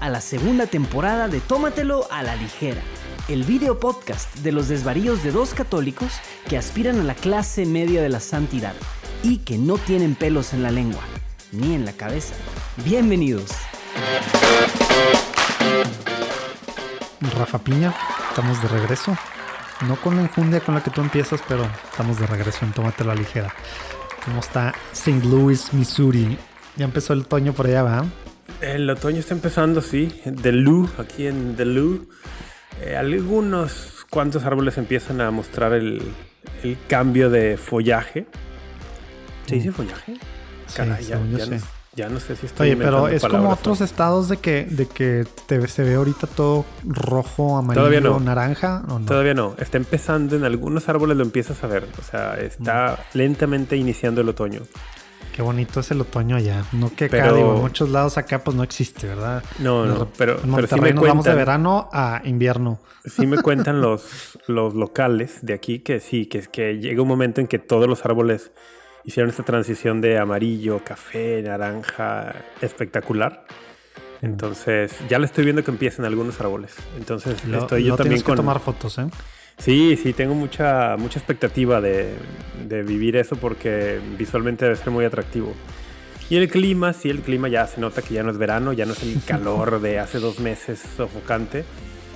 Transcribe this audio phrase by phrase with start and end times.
[0.00, 2.80] a la segunda temporada de Tómatelo a la ligera,
[3.28, 6.12] el video podcast de los desvaríos de dos católicos
[6.48, 8.74] que aspiran a la clase media de la santidad
[9.22, 11.02] y que no tienen pelos en la lengua
[11.52, 12.34] ni en la cabeza.
[12.84, 13.50] Bienvenidos.
[17.36, 17.94] Rafa Piña,
[18.28, 19.16] estamos de regreso.
[19.88, 23.10] No con la injundia con la que tú empiezas, pero estamos de regreso en Tómatelo
[23.10, 23.54] a la ligera.
[24.24, 25.24] ¿Cómo está St.
[25.24, 26.38] Louis, Missouri?
[26.76, 28.04] Ya empezó el otoño por allá, ¿va?
[28.60, 30.12] El otoño está empezando, sí.
[30.24, 32.08] Delú, aquí en Delú.
[32.82, 36.02] Eh, algunos cuantos árboles empiezan a mostrar el,
[36.62, 38.26] el cambio de follaje.
[39.46, 40.16] ¿Se dice follaje?
[40.74, 41.58] Caray, ya, ya, no,
[41.96, 45.26] ya, no, sé si estoy Oye, pero es como otros estados de que, de que
[45.46, 48.20] te, se ve ahorita todo rojo, amarillo, Todavía no.
[48.20, 48.84] naranja.
[48.88, 49.06] ¿o no?
[49.06, 49.56] Todavía no.
[49.58, 51.88] Está empezando en algunos árboles, lo empiezas a ver.
[51.98, 54.60] O sea, está lentamente iniciando el otoño.
[55.34, 56.64] Qué bonito es el otoño allá.
[56.72, 59.42] No que acá, digo, en muchos lados acá pues no existe, ¿verdad?
[59.58, 62.80] No, no, pero, en Monterrey pero sí me nos cuentan, vamos de verano a invierno.
[63.04, 67.40] Sí me cuentan los, los locales de aquí que sí, que, que llega un momento
[67.40, 68.52] en que todos los árboles
[69.04, 73.44] hicieron esta transición de amarillo, café, naranja, espectacular.
[74.22, 76.74] Entonces, ya lo estoy viendo que empiezan algunos árboles.
[76.98, 79.06] Entonces, Lo, estoy yo lo también con que tomar fotos, ¿eh?
[79.60, 82.14] Sí, sí, tengo mucha, mucha expectativa de,
[82.66, 85.54] de, vivir eso porque visualmente debe ser muy atractivo.
[86.30, 88.86] Y el clima, sí, el clima ya se nota que ya no es verano, ya
[88.86, 91.64] no es el calor de hace dos meses sofocante.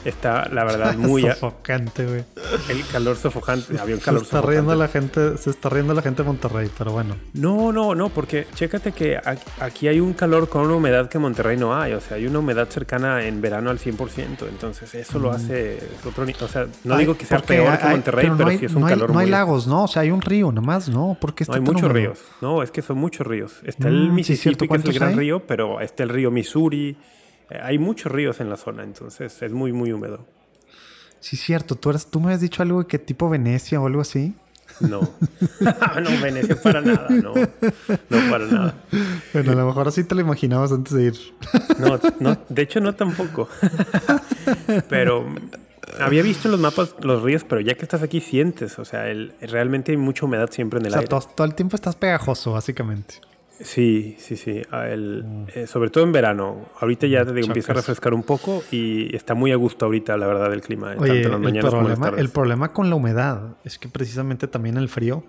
[0.04, 1.22] Está, la verdad, muy...
[1.22, 2.24] sofocante, güey.
[2.68, 3.78] El calor sofocante.
[3.78, 4.50] Había un calor se está sofocante.
[4.60, 7.16] riendo la gente, se está riendo la gente de Monterrey, pero bueno.
[7.32, 9.18] No, no, no, porque chécate que
[9.60, 11.94] aquí hay un calor con una humedad que Monterrey no hay.
[11.94, 14.46] O sea, hay una humedad cercana en verano al 100%.
[14.48, 17.84] Entonces, eso lo hace es otro O sea, no Ay, digo que sea peor que
[17.86, 19.30] hay- Monterrey, pero, no hay, sí es un no hay- calor no hay muy...
[19.30, 19.84] lagos, ¿no?
[19.84, 21.16] O sea, hay un río nomás, ¿no?
[21.20, 22.18] Porque No hay muchos ríos.
[22.40, 23.54] No, es que son muchos ríos.
[23.64, 24.58] Está el Mm, sí, Mississippi, cierto.
[24.58, 25.14] que es el ¿Cuántos gran hay?
[25.16, 26.96] río, pero está el río Missouri.
[27.62, 30.26] Hay muchos ríos en la zona, entonces es muy, muy húmedo.
[31.20, 31.76] Sí, cierto.
[31.76, 34.34] Tú, me habías dicho algo de que tipo Venecia o algo así.
[34.80, 35.00] No.
[35.60, 37.34] no, Venecia para nada, no.
[37.34, 38.74] No para nada.
[39.32, 41.14] Bueno, a lo mejor así te lo imaginabas antes de ir.
[41.78, 43.48] No, no, de hecho no tampoco.
[44.88, 45.26] pero
[46.00, 49.08] había visto en los mapas los ríos, pero ya que estás aquí sientes, o sea,
[49.08, 51.08] el, realmente hay mucha humedad siempre en O el sea, aire.
[51.08, 53.14] todo, todo el tiempo estás pegajoso, básicamente.
[53.60, 54.62] Sí, sí, sí.
[54.72, 56.66] El- eh, sobre todo en verano.
[56.80, 60.16] Ahorita ya te digo, empieza a refrescar un poco y está muy a gusto ahorita,
[60.16, 60.94] la verdad, el clima.
[60.94, 62.20] eh, Oye, tanto en las el mañanas como las problema, tardes.
[62.20, 65.22] el problema con la humedad es que precisamente también el frío,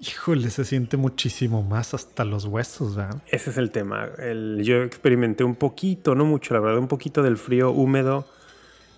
[0.00, 3.22] híjole, se siente muchísimo más hasta los huesos, ¿verdad?
[3.30, 4.08] Ese es el tema.
[4.18, 8.26] El- yo experimenté un poquito, no mucho, la verdad, un poquito del frío húmedo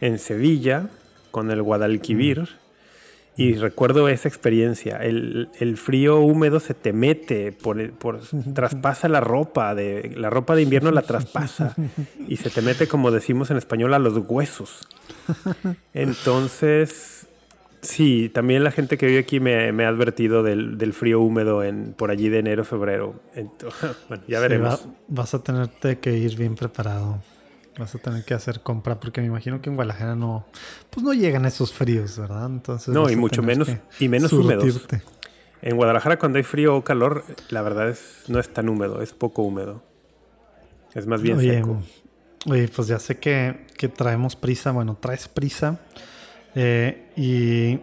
[0.00, 0.88] en Sevilla
[1.30, 2.42] con el Guadalquivir.
[2.42, 2.65] Mm.
[3.38, 4.96] Y recuerdo esa experiencia.
[4.96, 8.20] El, el frío húmedo se te mete, por, por-
[8.54, 9.74] traspasa la ropa.
[9.74, 11.74] De, la ropa de invierno la traspasa.
[12.26, 14.88] Y se te mete, como decimos en español, a los huesos.
[15.92, 17.26] Entonces,
[17.82, 21.62] sí, también la gente que vive aquí me, me ha advertido del, del frío húmedo
[21.62, 23.20] en, por allí de enero, febrero.
[24.08, 24.86] Bueno, ya Sí, veremos.
[24.86, 27.22] va- vas a tenerte que ir bien preparado.
[27.78, 30.46] Vas a tener que hacer compra porque me imagino que en Guadalajara no,
[30.90, 32.46] pues no llegan esos fríos, ¿verdad?
[32.46, 33.68] Entonces No, y mucho menos-
[34.00, 34.72] y menos húmedos.
[34.72, 35.02] surtirte.
[35.60, 39.12] En Guadalajara cuando hay frío o calor, la verdad es no es tan húmedo, es
[39.12, 39.82] poco húmedo.
[40.94, 41.82] Es más bien Oye, seco.
[42.46, 45.78] oye, pues ya sé que, que traemos prisa, bueno, traes prisa
[46.54, 47.78] eh, y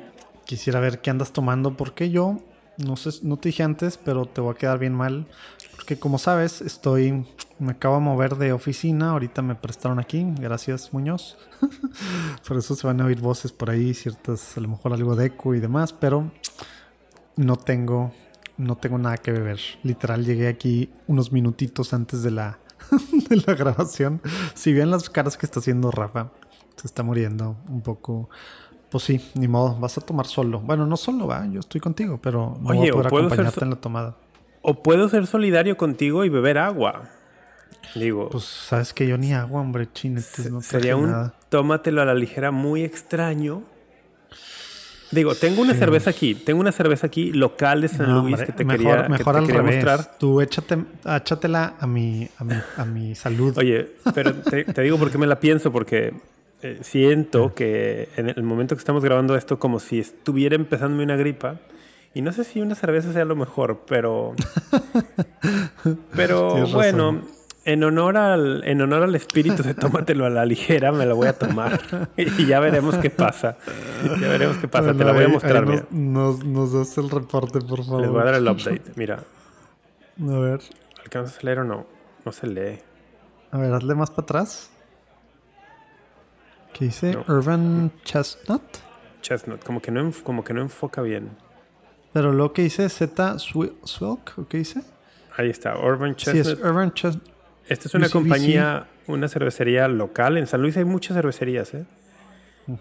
[0.46, 2.40] quisiera ver qué andas tomando porque yo,
[2.78, 5.28] no sé, no te dije antes, pero te voy a quedar bien mal
[5.76, 7.26] porque como sabes, estoy,
[7.60, 11.38] me acabo de mover de oficina, ahorita me prestaron aquí, gracias Muñoz,
[12.48, 15.28] por eso se van a oír voces por ahí, ciertas, a lo mejor algo de
[15.28, 16.32] eco y demás, pero
[17.36, 18.12] no tengo,
[18.58, 22.60] no tengo nada que beber, literal llegué aquí unos minutitos antes de la
[23.30, 24.22] de la grabación.
[24.56, 26.32] Si bien las caras que está haciendo Rafa,
[26.76, 28.30] se está muriendo un poco.
[28.92, 30.60] Pues sí, ni modo, vas a tomar solo.
[30.60, 33.60] Bueno, no solo, va, yo estoy contigo, pero no voy Oye, a o poder acompañarte
[33.60, 34.18] so- en la tomada.
[34.62, 37.10] O puedo ser solidario contigo y beber agua.
[37.96, 41.34] Digo, Pues sabes que yo ni agua, hombre, chinetes, no sería un nada.
[41.50, 43.64] tómatelo a la ligera muy extraño.
[45.12, 48.46] Digo, tengo una cerveza aquí, tengo una cerveza aquí local de San No, Luis hombre,
[48.48, 49.76] que te mejor, quería, que mejor te al quería revés.
[49.86, 50.18] mostrar.
[50.18, 53.56] Tú échate, échatela a mi, a mi, a mi salud.
[53.60, 56.14] Oye, pero te, te digo por qué me la pienso, porque
[56.64, 61.16] eh, siento que en el momento que estamos grabando esto, como si estuviera empezando una
[61.16, 61.60] gripa.
[62.16, 64.34] Y no sé si una cerveza sea lo mejor, pero.
[66.16, 67.26] Pero bueno, razón.
[67.66, 71.28] En honor, al, en honor al espíritu de tómatelo a la ligera, me la voy
[71.28, 71.80] a tomar.
[72.18, 73.58] y ya veremos qué pasa.
[74.20, 74.94] Ya veremos qué pasa.
[74.94, 75.86] Te la voy a ahí- mostrar, ahí mira.
[75.92, 78.02] nos, nos, nos das el reporte, por favor.
[78.02, 78.82] Les voy a dar el update.
[78.96, 79.24] Mira,
[80.22, 80.60] A ver.
[81.04, 81.86] ¿alcanzas a leer o no?
[82.26, 82.80] No se lee.
[83.52, 84.70] A ver, hazle más para atrás.
[86.74, 87.14] ¿Qué dice?
[87.14, 87.24] No.
[87.34, 88.62] Urban Chestnut.
[89.22, 91.30] Chestnut, como que no, como que no enfoca bien.
[92.14, 94.82] Pero lo que dice Z Swi- Swilk, ¿o qué dice?
[95.38, 96.66] Ahí está, Urban Sí, es Chestnut.
[96.66, 97.33] Urban Chestnut.
[97.68, 98.14] Esta es una UCBC.
[98.14, 100.38] compañía, una cervecería local.
[100.38, 101.86] En San Luis hay muchas cervecerías, ¿eh?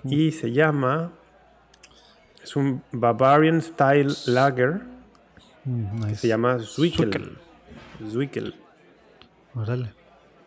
[0.04, 1.12] Y se llama.
[2.42, 4.80] Es un Bavarian Style Lager.
[5.64, 6.16] Mm, nice.
[6.16, 7.38] Se llama Zwickel.
[8.10, 8.54] Zwickel.
[9.54, 9.92] Órale.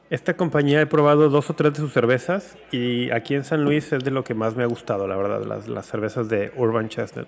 [0.10, 3.92] Esta compañía he probado dos o tres de sus cervezas y aquí en San Luis
[3.92, 6.90] es de lo que más me ha gustado, la verdad, las, las cervezas de Urban
[6.90, 7.28] Chestnut.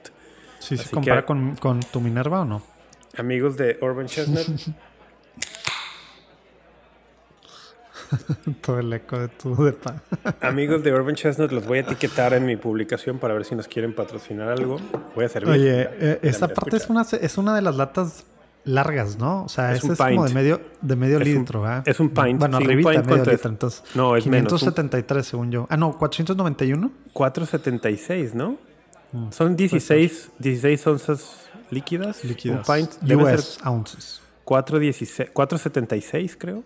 [0.59, 2.62] ¿Sí se compara que- con, con tu Minerva o no?
[3.18, 4.45] Amigos de Urban Chestnut,
[8.62, 10.01] Todo el eco de tu depa.
[10.42, 13.68] amigos de Urban Chestnut, los voy a etiquetar en mi publicación para ver si nos
[13.68, 14.77] quieren patrocinar algo.
[15.15, 15.51] Voy a servir.
[15.54, 18.25] Oye, eh, esa parte es una, es una de las latas
[18.63, 19.44] largas, ¿no?
[19.45, 21.83] O sea, Es un es como de medio, de medio Es un- litro, ¿verdad?
[21.88, 23.50] es un pint, Bueno, sí, un arribita, pint, medio litro.
[23.50, 25.68] Entonces, No, es menos, un- 573 según yo.
[25.69, 26.92] Ah, no, 491.
[27.13, 28.57] 4.76, ¿no?
[29.31, 31.38] Son 16, 16 onzas
[31.71, 32.24] líquidas.
[32.24, 32.27] Mm.
[32.27, 32.68] Líquidas.
[32.69, 34.21] Un pint debe US ser ounces.
[34.44, 36.63] 4.16 4.76, creo.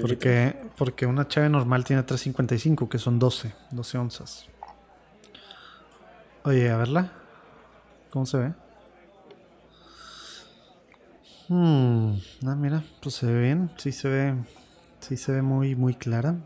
[0.00, 4.46] Porque, porque una chave normal tiene 355, que son 12, 12 onzas.
[6.44, 7.12] Oye, a verla.
[8.10, 8.52] ¿Cómo se ve?
[11.48, 12.14] Hmm,
[12.46, 13.70] ah, mira, pues se ve bien.
[13.76, 14.34] Sí se ve,
[15.00, 16.36] sí se ve muy, muy clara.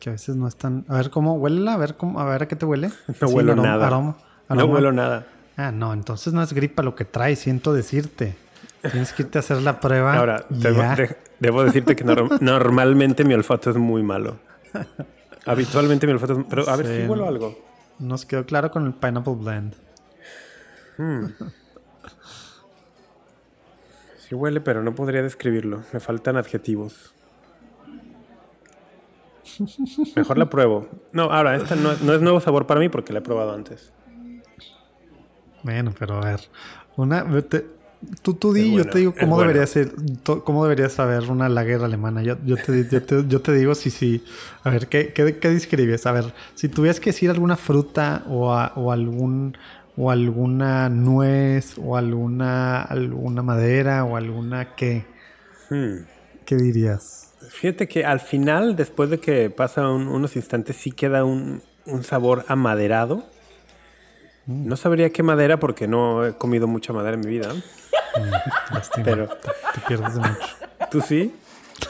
[0.00, 0.84] Que a veces no es tan.
[0.88, 2.90] A ver cómo huele, a ver cómo, a ver a qué te huele.
[3.20, 3.86] No Sí, huelo aroma- nada.
[3.86, 4.16] aroma-
[4.48, 5.26] No huelo nada.
[5.56, 8.36] Ah, no, entonces no es gripa lo que trae, siento decirte.
[8.90, 10.14] Tienes que irte a hacer la prueba.
[10.16, 10.94] Ahora, debo, ya.
[10.96, 14.38] de- debo decirte que norm- normalmente mi olfato es muy malo.
[15.46, 16.46] Habitualmente mi olfato es...
[16.48, 17.02] Pero a ver Sí.
[17.02, 17.58] si huelo algo.
[17.98, 19.74] Nos quedó claro con el Pineapple Blend.
[24.18, 25.82] Sí huele, pero no podría describirlo.
[25.92, 27.12] Me faltan adjetivos.
[30.16, 30.88] Mejor la pruebo.
[31.12, 33.92] No, ahora, esta no, no es nuevo sabor para mí porque la he probado antes.
[35.62, 36.40] Bueno, pero a ver.
[36.96, 37.66] Una, vete-
[38.22, 39.48] tú, tú di, yo te digo cómo bueno.
[39.48, 39.92] debería ser,
[40.44, 42.22] cómo debería saber una lager alemana.
[42.22, 44.24] Yo, yo, te, yo, te, yo te digo si sí.
[44.64, 46.06] A ver, ¿qué, qué, qué describes?
[46.06, 49.56] A ver, si tuvieras que decir alguna fruta o, a- o algún
[49.98, 55.06] o alguna nuez o alguna alguna madera o alguna qué,
[55.70, 56.04] Hmm.
[56.44, 57.32] ¿qué dirías?
[57.50, 62.02] Fíjate que al final, después de que pasa un- unos instantes, sí queda un, un
[62.04, 63.24] sabor amaderado.
[64.46, 64.66] Mm.
[64.68, 67.48] No sabría qué madera porque no he comido mucha madera en mi vida.
[69.04, 70.46] Pero- te, te pierdes de mucho.
[70.90, 71.34] ¿Tú sí?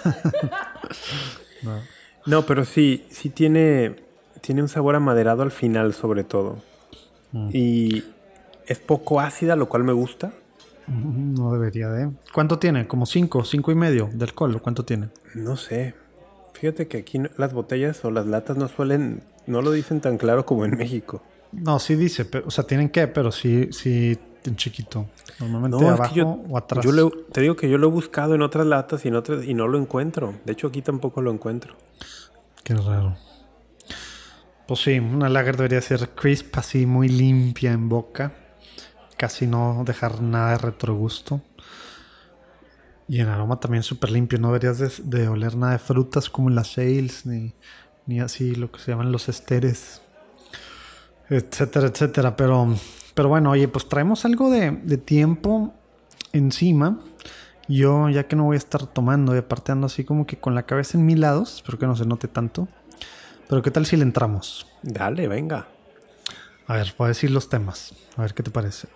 [1.63, 1.81] No.
[2.27, 3.97] No, pero sí, sí tiene,
[4.41, 6.63] tiene un sabor amaderado al final sobre todo.
[7.33, 7.49] Mm.
[7.53, 8.05] Y
[8.67, 10.33] es poco ácida, lo cual me gusta.
[10.89, 12.11] No debería de.
[12.33, 12.87] ¿Cuánto tiene?
[12.87, 14.55] Como cinco, cinco y medio de alcohol.
[14.55, 15.09] ¿o ¿Cuánto tiene?
[15.35, 15.95] No sé.
[16.53, 20.47] Fíjate que aquí las botellas o las latas no suelen, no lo dicen tan claro
[20.47, 21.23] como en México.
[21.53, 25.07] No, sí dice, pero, o sea, tienen que, pero sí, sí en chiquito.
[25.41, 26.85] Normalmente No, abajo yo, o atrás.
[26.85, 29.45] yo lo- te digo que yo lo he buscado en otras latas y en otras
[29.45, 30.35] y no lo encuentro.
[30.45, 31.77] De hecho, aquí tampoco lo encuentro.
[32.63, 33.17] Qué raro.
[34.69, 38.33] Pues sí, una lager debería ser crisp, así muy limpia en boca.
[39.17, 41.41] Casi no dejar nada de retrogusto.
[43.09, 44.39] Y en aroma también súper limpio.
[44.39, 47.53] No deberías de, de oler nada de frutas como en las sales, ni,
[48.07, 50.03] ni así lo que se llaman los esteres,
[51.29, 52.37] etcétera, etcétera.
[52.37, 52.75] Pero,
[53.15, 55.75] pero bueno, oye, pues traemos algo de, de tiempo
[56.33, 56.99] encima.
[57.69, 60.55] Yo, ya que no voy a estar tomando y aparte ando así como que con
[60.55, 62.69] la cabeza en mil lados, espero que no se note tanto.
[63.49, 64.67] Pero ¿qué tal si le entramos?
[64.83, 65.69] Dale, venga.
[66.67, 67.95] A ver, voy a decir los temas.
[68.17, 68.89] A ver qué te parece.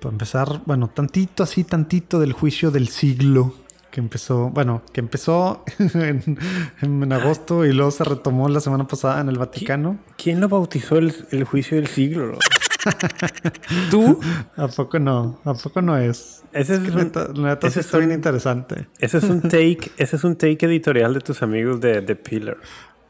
[0.00, 3.54] Para empezar, bueno, tantito así, tantito del juicio del siglo
[3.92, 6.38] que empezó, bueno, que empezó en,
[6.80, 9.98] en agosto y luego se retomó la semana pasada en el Vaticano.
[10.16, 12.38] ¿Quién lo bautizó el, el juicio del siglo?
[13.90, 14.18] ¿Tú?
[14.56, 15.38] ¿A poco no?
[15.44, 16.42] ¿A poco no es?
[16.52, 18.86] Ese es, Que un, neta, neta sí ese es está bien un- interesante.
[18.98, 22.56] ese es un take, ese es un take editorial de tus amigos de The Pillar.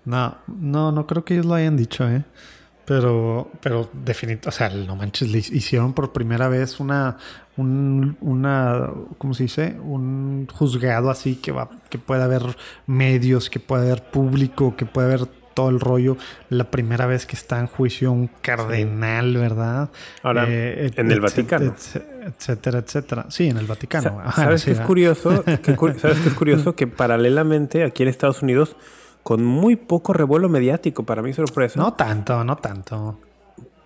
[0.05, 2.25] No, no, no creo que ellos lo hayan dicho, ¿eh?
[2.85, 7.17] Pero, pero definitivamente, o sea, no manches, le hicieron por primera vez una,
[7.57, 9.77] un, una, ¿cómo se dice?
[9.83, 12.43] Un juzgado así que va, que puede haber
[12.87, 16.17] medios, que puede haber público, que puede haber todo el rollo.
[16.49, 19.91] La primera vez que está en juicio un cardenal, ¿verdad?
[20.23, 21.75] Ahora, et- en el Vaticano.
[22.25, 23.27] Etcétera, etcétera.
[23.29, 24.19] Sí, en el Vaticano.
[24.19, 25.45] Sa- Ajá, ¿Sabes sí, qué es curioso?
[25.45, 26.75] ¿Qué cu- ¿Sabes qué es curioso?
[26.75, 28.77] Que paralelamente aquí en Estados Unidos,
[29.23, 33.19] con muy poco revuelo mediático, para mi sorpresa, No tanto, no tanto.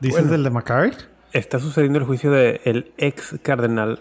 [0.01, 0.33] ¿Dices Bueno.
[0.33, 1.09] del de McCarrick?
[1.33, 4.01] está sucediendo el juicio del ex cardenal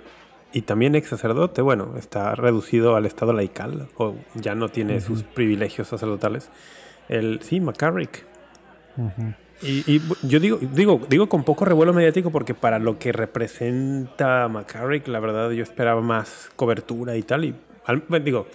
[0.54, 5.24] y también ex sacerdote, bueno, está reducido al estado laical o ya no tiene sus
[5.24, 6.50] privilegios sacerdotales.
[7.10, 8.26] El, sí, McCarrick.
[9.62, 15.08] y, yo digo, digo, digo con poco revuelo mediático porque para lo que representa McCarrick,
[15.10, 17.44] la verdad yo esperaba más cobertura y tal.
[17.46, 17.56] Y
[18.24, 18.48] digo,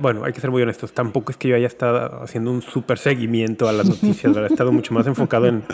[0.00, 0.92] bueno, hay que ser muy honestos.
[0.92, 4.36] Tampoco es que yo haya estado haciendo un súper seguimiento a las noticias.
[4.36, 5.64] He estado mucho más enfocado en,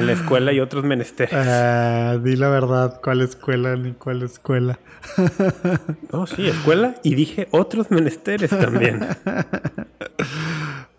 [0.00, 1.34] la escuela y otros menesteres.
[1.34, 4.78] Ah, di la verdad, ¿cuál escuela ni cuál escuela?
[6.12, 9.06] no, sí, escuela y dije otros menesteres también.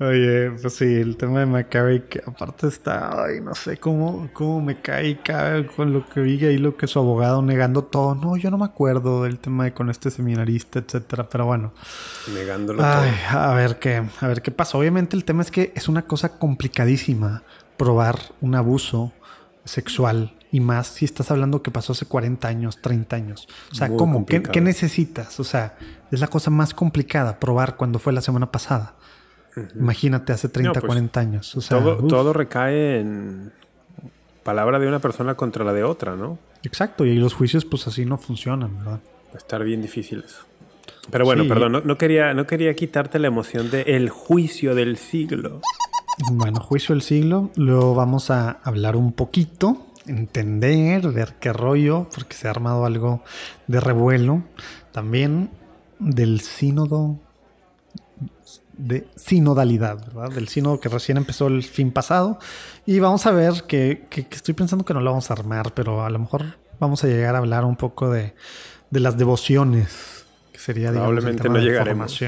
[0.02, 4.82] Oye, pues sí, el tema de McCarrick, aparte está, ay, no sé cómo, cómo me
[4.82, 8.16] cae y cae con lo que vi ahí, lo que su abogado negando todo.
[8.16, 11.72] No, yo no me acuerdo del tema de con este seminarista, etcétera, pero bueno.
[12.34, 14.76] Negándolo ay, A ver qué, a ver qué pasa.
[14.76, 17.44] Obviamente el tema es que es una cosa complicadísima
[17.78, 19.14] probar un abuso
[19.66, 23.48] sexual y más si estás hablando que pasó hace 40 años, 30 años.
[23.72, 24.26] O sea, ¿cómo?
[24.26, 25.40] ¿Qué, ¿Qué, necesitas?
[25.40, 25.78] O sea,
[26.10, 28.96] es la cosa más complicada probar cuando fue la semana pasada.
[29.76, 31.58] Imagínate hace 30, 40 pues, años.
[32.08, 33.52] todo, recae en
[34.44, 36.40] palabra de una persona contra la de otra, ¿no?
[36.64, 39.00] Exacto, y los juicios pues así no funcionan, ¿verdad?
[39.36, 40.46] Estar bien difícil eso.
[41.10, 45.62] Pero bueno, perdón, no, quería, no quería quitarte la emoción de el juicio del siglo.
[46.32, 52.36] Bueno, juicio del siglo, lo vamos a hablar un poquito, entender, ver qué rollo, porque
[52.36, 53.24] se ha armado algo
[53.68, 54.44] de revuelo.
[54.92, 55.50] También
[56.00, 57.18] del sínodo
[58.78, 60.32] de sinodalidad, ¿verdad?
[60.32, 62.40] Del sínodo que recién empezó el fin pasado.
[62.86, 66.10] Y vamos a ver que, estoy pensando que no lo vamos a armar, pero a
[66.10, 68.34] lo mejor vamos a llegar a hablar un poco de,
[68.92, 72.20] las devociones, que sería, Probablemente no llegaremos.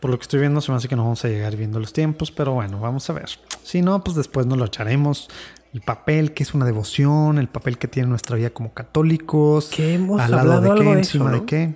[0.00, 1.94] Por lo que estoy viendo, se me hace que no vamos a llegar viendo los
[1.94, 3.30] tiempos, pero bueno, vamos a ver.
[3.62, 5.28] Si no, pues después nos lo echaremos.
[5.72, 9.70] El papel que es una devoción, el papel que tiene nuestra vida como católicos.
[9.74, 11.74] ¿Qué hemos al lado de qué, encima de qué.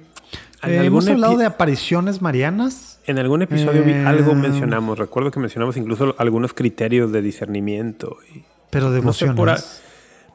[0.65, 3.01] Eh, hemos hablado de apariciones marianas.
[3.07, 4.99] En algún episodio algo eh, mencionamos.
[4.99, 8.17] Recuerdo que mencionamos incluso algunos criterios de discernimiento.
[8.35, 9.83] Y, pero devociones.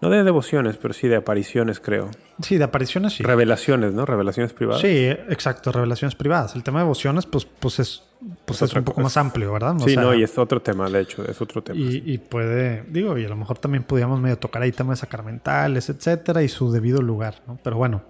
[0.03, 2.12] No, de devociones, pero sí de apariciones, creo.
[2.42, 3.24] Sí, de apariciones sí.
[3.24, 4.06] Revelaciones, ¿no?
[4.06, 4.82] Revelaciones privadas.
[4.82, 6.56] Sí, exacto, revelaciones privadas.
[6.56, 8.03] El tema de devociones, pues, pues es,
[8.44, 9.75] pues es, un poco más amplio, ¿verdad?
[9.86, 11.80] sí, no, y es otro tema, de hecho, es otro tema.
[11.80, 16.44] Y, puede, digo, y a lo mejor también podríamos medio tocar ahí temas sacramentales, etcétera,
[16.44, 17.58] y su debido lugar, ¿no?
[17.63, 18.03] Pero bueno,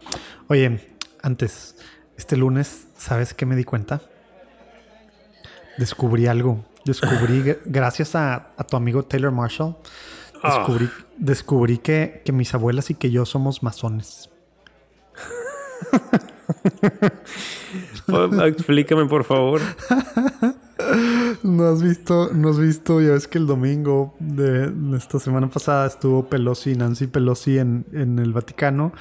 [0.48, 0.80] oye,
[1.22, 1.76] antes,
[2.24, 4.02] este lunes, ¿sabes qué me di cuenta?
[5.78, 6.64] Descubrí algo.
[6.86, 9.76] Descubrí, gracias a, tu amigo Taylor Marshall,
[10.42, 11.06] descubrí, ah.
[11.18, 14.30] descubrí que, que, mis abuelas y que yo somos masones.
[18.46, 19.60] Explícame, por favor.
[21.44, 25.88] No has visto, no has visto, ya ves que el domingo de esta semana pasada
[25.88, 28.94] estuvo Pelosi, Nancy Pelosi en, en el Vaticano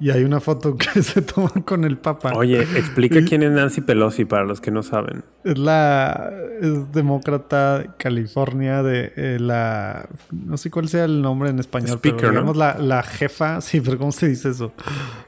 [0.00, 2.32] y hay una foto que se toma con el Papa.
[2.34, 5.24] Oye, explica quién es Nancy Pelosi para los que no saben.
[5.44, 11.50] Es la es demócrata de California de eh, la no sé cuál sea el nombre
[11.50, 14.72] en español, Speaker, pero digamos la, la, jefa, sí, pero ¿cómo se dice eso?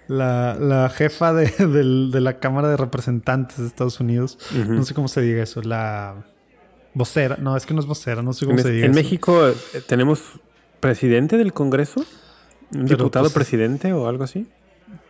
[0.09, 4.39] La, la jefa de, de, la Cámara de Representantes de Estados Unidos.
[4.69, 6.25] No sé cómo se diga eso, la
[6.95, 8.87] vocera, no, es que no es vocera, no sé cómo se diga.
[8.87, 9.55] En México eh,
[9.87, 10.41] tenemos
[10.81, 12.05] presidente del Congreso,
[12.75, 14.47] un diputado pues, presidente o algo así.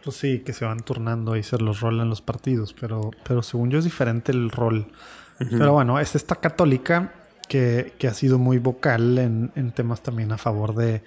[0.04, 3.71] Pues sí, que se van turnando y se los rolan los partidos, pero, pero según
[3.71, 4.87] yo es diferente el rol.
[5.38, 7.12] Pero bueno, es esta católica
[7.49, 11.02] que, ha sido muy vocal en, temas también a favor de,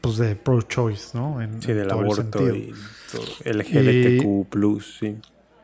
[0.00, 1.40] pues de pro-choice, ¿no?
[1.40, 2.72] En, sí, del aborto y
[3.10, 5.18] todo, LGBTQ+, sí.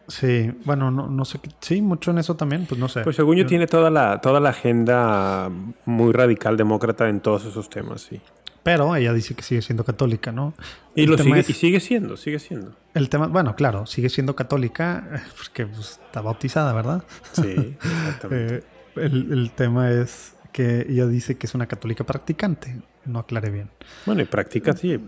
[0.06, 3.00] Sí, bueno, no, no sé, sí, mucho en eso también, pues no sé.
[3.00, 5.50] Pues según yo, tiene toda la, toda la agenda
[5.86, 8.20] muy radical demócrata en todos esos temas, sí.
[8.64, 10.54] Pero ella dice que sigue siendo católica, ¿no?
[10.94, 12.74] Y, lo sigue, y sigue siendo, sigue siendo.
[12.94, 17.04] El tema, bueno, claro, sigue siendo católica eh, porque pues, está bautizada, ¿verdad?
[17.32, 18.56] Sí, exactamente.
[18.56, 18.62] Eh,
[18.96, 22.80] el, tema es que ella dice que es una católica practicante.
[23.04, 23.68] No aclaré bien.
[24.06, 24.98] Bueno, y practica, sí.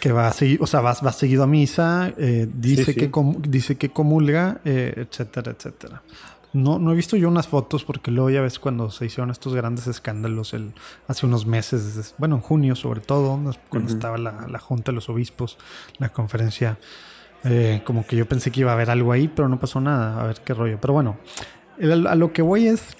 [0.00, 3.12] Que, va a seguir, o sea, va, va seguido a misa, eh, dice, Que
[3.48, 6.02] dice que comulga, etcétera, etcétera.
[6.52, 9.54] No, no he visto yo unas fotos porque luego ya ves cuando se hicieron estos
[9.54, 10.72] grandes escándalos el,
[11.08, 13.40] hace unos meses, bueno, en junio sobre todo,
[13.70, 15.56] cuando estaba la, Junta de los Obispos,
[15.98, 16.78] la conferencia,
[17.44, 20.20] eh, como que yo pensé que iba a haber algo ahí, pero no pasó nada,
[20.20, 20.78] a ver qué rollo.
[20.78, 21.16] Pero bueno,
[22.08, 22.96] a lo que voy es...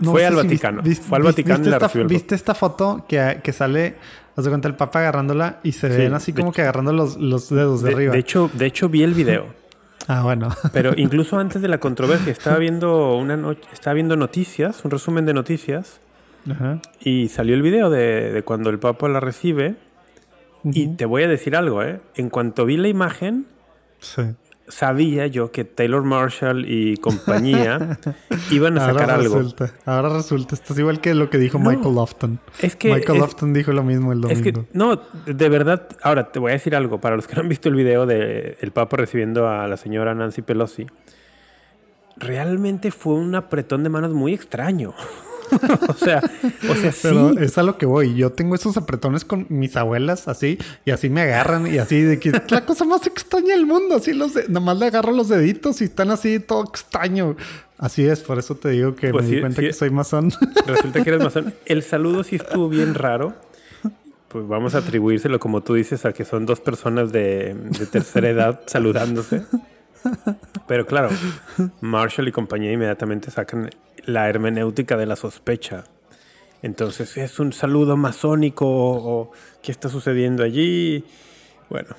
[0.00, 0.82] Fue al Vaticano.
[0.82, 3.96] Fue al Vaticano la esta, ¿Viste esta foto que, que sale...
[4.34, 7.50] Haz de cuenta el Papa agarrándola y se ven así como que agarrando los, los
[7.50, 8.12] dedos de, de, arriba.
[8.14, 9.61] De hecho, de hecho, vi el video.
[10.08, 10.48] Ah, bueno.
[10.72, 15.34] Pero incluso antes de la controversia, estaba viendo, una estaba viendo noticias, un resumen de
[15.34, 16.00] noticias,
[17.00, 19.76] y salió el video de, cuando el Papa la recibe
[20.64, 22.00] Y te voy a decir algo, ¿eh?
[22.16, 23.46] En cuanto vi la imagen,
[24.72, 27.98] sabía yo que Taylor Marshall y compañía
[28.50, 29.36] iban a sacar ahora algo.
[29.36, 32.40] Resulta, ahora resulta, esto es igual que lo que dijo Michael Lofton.
[32.60, 34.40] Es que Michael Lofton dijo lo mismo el domingo.
[34.40, 37.00] Es que, no, de verdad, ahora te voy a decir algo.
[37.00, 40.14] Para los que no han visto el video de el Papa recibiendo a la señora
[40.14, 40.86] Nancy Pelosi,
[42.16, 44.94] realmente fue un apretón de manos muy extraño.
[45.88, 46.22] o sea,
[46.68, 48.14] o sea, Pero es a lo que voy.
[48.14, 52.18] Yo tengo esos apretones con mis abuelas así y así me agarran y así de
[52.18, 53.96] que es la cosa más extraña del mundo.
[53.96, 57.36] Así los de, nomás le agarro los deditos y están así todo extraño.
[57.78, 59.66] Así es, por eso te digo que Pues me sí, di cuenta sí.
[59.66, 60.32] que soy masón.
[60.66, 61.54] Resulta que eres masón.
[61.66, 63.34] El saludo sí estuvo bien raro.
[64.28, 68.30] Pues vamos a atribuírselo, como tú dices, a que son dos personas de, de tercera
[68.30, 69.42] edad saludándose.
[70.66, 71.10] Pero claro,
[71.80, 73.70] Marshall y compañía inmediatamente sacan
[74.04, 75.84] la hermenéutica de la sospecha.
[76.62, 79.32] Entonces, ¿es un saludo masónico o
[79.62, 81.04] qué está sucediendo allí?
[81.68, 81.94] Bueno,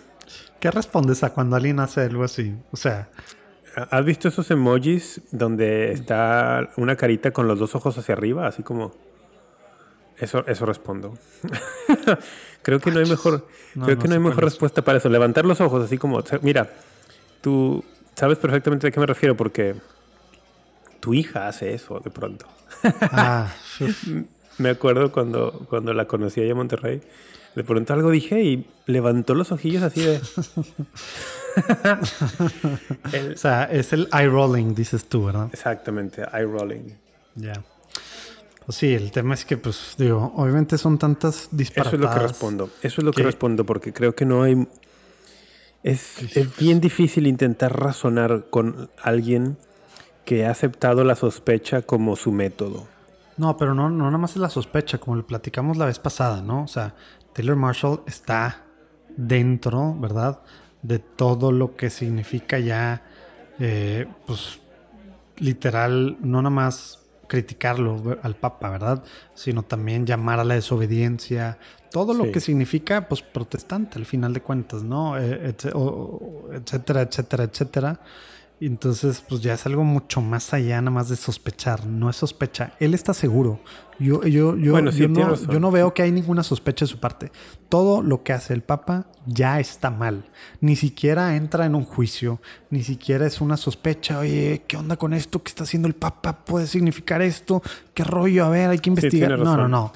[0.64, 2.56] ¿Qué respondes a cuando alguien hace algo así?
[2.72, 3.10] O sea,
[3.76, 8.48] ¿has visto esos emojis donde está una carita con los dos ojos hacia arriba?
[8.48, 8.94] Así como...
[10.18, 11.18] Eso, eso respondo.
[12.62, 13.46] creo que no hay mejor,
[13.76, 15.10] No, creo que no hay mejor respuesta para eso.
[15.10, 16.70] Levantar los ojos así como, mira,
[17.44, 17.84] tú
[18.16, 19.76] sabes perfectamente de qué me refiero porque
[21.00, 22.48] tu hija hace eso de pronto.
[23.12, 23.52] ah,
[24.58, 27.02] Me acuerdo cuando, cuando la conocí allá en Monterrey.
[27.56, 30.22] De pronto algo dije y levantó los ojillos así de...
[33.14, 35.50] El- o sea, es el eye rolling, dices tú, ¿verdad?
[35.52, 36.94] exactamente, eye rolling.
[37.36, 37.54] Ya.
[38.66, 41.94] Pues sí, el tema es que, pues, digo, obviamente son tantas Eso disparatadas.
[41.94, 42.70] es lo que respondo.
[42.82, 44.68] Eso es lo que que- respondo porque creo que no hay...
[45.84, 49.58] Es, es bien difícil intentar razonar con alguien
[50.26, 52.88] que ha aceptado la sospecha como su método.
[53.38, 56.42] No, pero no, no nada más es la sospecha, como lo platicamos la vez pasada,
[56.42, 56.64] ¿no?
[56.64, 56.96] O sea,
[57.34, 58.64] Taylor Marshall está
[59.18, 60.40] dentro, ¿verdad?
[60.82, 63.04] De todo lo que significa ya,
[63.60, 64.62] eh, pues,
[65.38, 69.04] literal, no nada más criticarlo al Papa, ¿verdad?
[69.34, 71.58] Sino también llamar a la desobediencia,
[71.92, 72.32] todo lo Sí.
[72.32, 75.18] que significa, pues, protestante al final de cuentas, ¿no?
[75.18, 75.54] Eh,
[76.52, 78.00] etcétera, etcétera, etcétera.
[78.64, 81.86] Y Entonces, pues ya es algo mucho más allá, nada más de sospechar.
[81.86, 82.72] No es sospecha.
[82.80, 83.60] Él está seguro.
[84.00, 86.98] Yo, yo, yo, Bueno, yo, no, yo no veo que hay ninguna sospecha de su
[86.98, 87.30] parte.
[87.68, 90.30] Todo lo que hace el Papa ya está mal.
[90.62, 92.40] Ni siquiera entra en un juicio.
[92.70, 94.20] Ni siquiera es una sospecha.
[94.20, 95.44] Oye, ¿qué onda con esto?
[95.44, 96.46] ¿Qué está haciendo el Papa?
[96.46, 97.62] ¿Puede significar esto?
[97.94, 98.46] ¿Qué rollo?
[98.46, 99.38] A ver, hay que investigar.
[99.38, 99.92] no, no, no.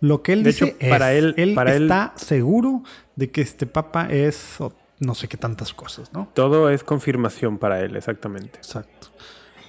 [0.00, 2.84] Lo que él De dice hecho, es, para él- para él- está seguro
[3.16, 4.58] de que este Papa es
[5.02, 6.28] no sé qué tantas cosas, ¿no?
[6.34, 8.58] Todo es confirmación para él, exactamente.
[8.58, 9.08] Exacto.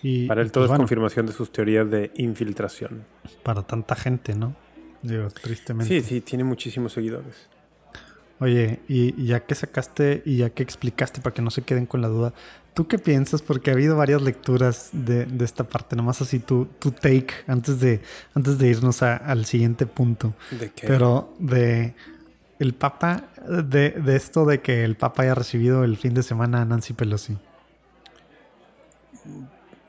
[0.01, 3.05] Y, Para él y, todo pues, es bueno, confirmación de sus teorías de infiltración.
[3.43, 4.55] para tanta gente, ¿no?
[5.01, 6.01] Digo, tristemente.
[6.01, 7.49] Sí, sí, tiene muchísimos seguidores.
[8.39, 11.85] Oye, y, y ya que sacaste y ya que explicaste para que no se queden
[11.85, 12.33] con la duda,
[12.73, 13.41] ¿tú qué piensas?
[13.41, 17.79] Porque ha habido varias lecturas de, de esta parte, nomás así tu, tu take antes
[17.79, 18.01] de,
[18.33, 20.33] antes de irnos a- al siguiente punto.
[20.59, 20.87] ¿De qué?
[20.87, 21.95] Pero de
[22.59, 26.61] el Papa, de, de esto de que el Papa haya recibido el fin de semana
[26.61, 27.37] a Nancy Pelosi.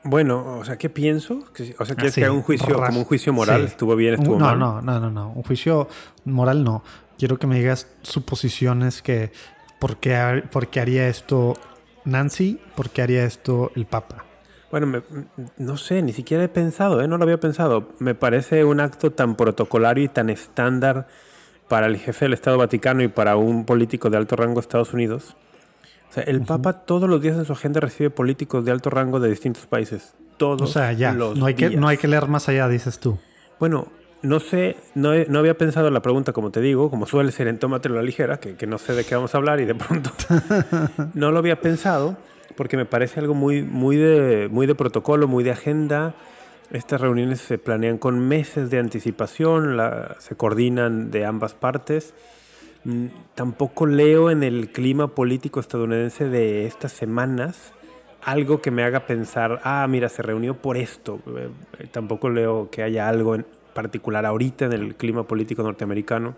[0.03, 1.45] Bueno, o sea, ¿qué pienso?
[1.79, 3.61] O sea, ¿quieres Así, que haga un juicio, como un juicio moral?
[3.61, 3.67] sí.
[3.67, 4.59] ¿Estuvo bien, estuvo no, mal?
[4.59, 5.29] no, no, no, no.
[5.31, 5.87] Un juicio
[6.25, 6.83] moral no.
[7.17, 9.31] Quiero que me digas suposiciones que
[9.79, 11.53] por qué, por qué haría esto
[12.03, 14.25] Nancy, por qué haría esto el Papa.
[14.69, 15.01] Bueno, me-
[15.57, 17.07] no sé, ni siquiera he pensado, ¿eh?
[17.07, 17.89] no lo había pensado.
[17.99, 21.07] Me parece un acto tan protocolario y tan estándar
[21.67, 24.93] para el jefe del Estado Vaticano y para un político de alto rango de Estados
[24.93, 25.35] Unidos.
[26.09, 29.19] O sea, el Papa todos los días en su agenda recibe políticos de alto rango
[29.19, 30.13] de distintos países.
[30.37, 31.81] Todos O sea, ya, los no hay, que, días.
[31.81, 33.17] no hay que leer más allá, dices tú.
[33.59, 33.87] Bueno,
[34.21, 37.31] no sé, no, he- no había pensado en la pregunta, como te digo, como suele
[37.31, 39.59] ser en Tómatelo a la ligera, que, que no sé de qué vamos a hablar
[39.59, 40.11] y de pronto
[41.13, 42.17] no lo había pensado,
[42.55, 46.15] porque me parece algo muy, muy, de, muy de protocolo, muy de agenda.
[46.71, 52.13] Estas reuniones se planean con meses de anticipación, la- se coordinan de ambas partes.
[52.83, 57.73] Mm, Tampoco leo en el clima político estadounidense de estas semanas
[58.23, 61.19] algo que me haga pensar, ah, mira, se reunió por esto.
[61.27, 61.49] Eh,
[61.79, 66.33] eh, tampoco leo que haya algo en particular ahorita en el clima político norteamericano.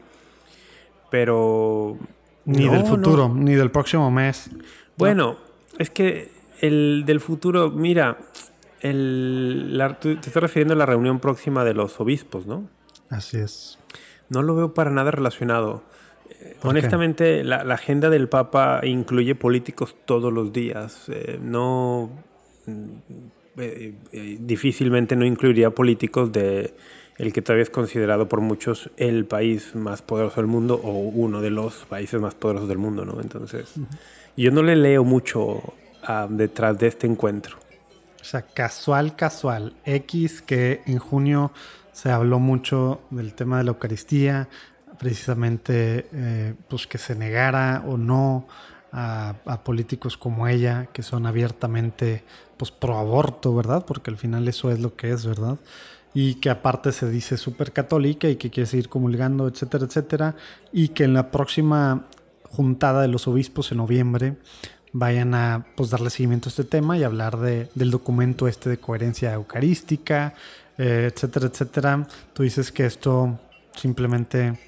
[1.09, 1.97] Pero...
[2.45, 2.87] Ni no, del no.
[2.87, 4.49] futuro, ni del próximo mes.
[4.97, 5.37] Bueno,
[5.77, 8.17] es que el del futuro, mira,
[8.81, 12.69] el, la- te estás refiriendo a la reunión próxima de los obispos, ¿no?
[13.09, 13.79] Así es.
[14.29, 15.83] No lo veo para nada relacionado.
[16.61, 21.03] Honestamente, la, la agenda del Papa incluye políticos todos los días.
[21.09, 22.09] Eh, no.
[22.65, 22.81] mm,
[23.59, 26.75] eh, eh, difícilmente no incluiría políticos de
[27.17, 31.41] el que todavía es considerado por muchos el país más poderoso del mundo o uno
[31.41, 33.19] de los países más poderosos del mundo, ¿no?
[33.19, 33.73] Entonces,
[34.35, 35.63] yo no le leo mucho
[36.29, 37.57] detrás de este encuentro.
[38.27, 39.73] O sea, casual, casual.
[39.85, 41.53] X, que en junio
[41.93, 44.49] se habló mucho del tema de la Eucaristía,
[44.99, 48.45] precisamente eh, pues que se negara o no
[48.91, 52.25] a, políticos como ella, que son abiertamente
[52.57, 53.85] pues pro aborto, ¿verdad?
[53.85, 55.57] Porque al final eso es lo que es, ¿verdad?
[56.13, 60.35] y que aparte se dice súper católica y que quiere seguir comulgando, etcétera, etcétera,
[60.73, 62.07] y que en la próxima
[62.49, 64.35] juntada de los obispos en noviembre
[64.93, 68.77] vayan a pues, darle seguimiento a este tema y hablar de, del documento este de
[68.77, 70.33] coherencia eucarística,
[70.77, 72.07] eh, etcétera, etcétera.
[72.33, 73.39] Tú dices que esto
[73.75, 74.59] simplemente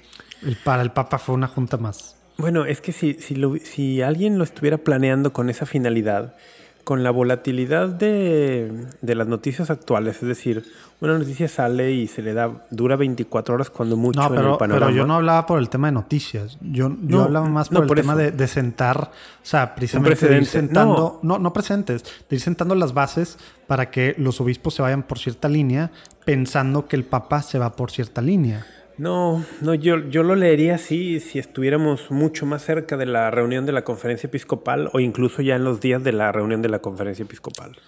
[0.64, 2.16] para el Papa fue una junta más.
[2.38, 6.34] Bueno, es que si, si alguien lo estuviera planeando con esa finalidad,
[6.84, 10.64] con la volatilidad de, las noticias actuales, es decir,
[11.00, 14.58] una noticia sale y se le da, dura 24 horas cuando mucho pero, en el
[14.58, 14.86] panorama.
[14.86, 17.94] Pero yo no hablaba por el tema de noticias, yo, yo hablaba más por el
[17.94, 19.10] tema de, sentar,
[19.42, 21.38] o sea, precisamente de ir sentando, no.
[21.38, 25.48] no, presentes, de ir sentando las bases para que los obispos se vayan por cierta
[25.48, 25.90] línea,
[26.24, 28.66] pensando que el Papa se va por cierta línea.
[29.00, 33.64] No, no, yo, yo lo leería así si estuviéramos mucho más cerca de la reunión
[33.64, 36.80] de la conferencia episcopal o incluso ya en los días de la reunión de la
[36.80, 37.78] conferencia episcopal.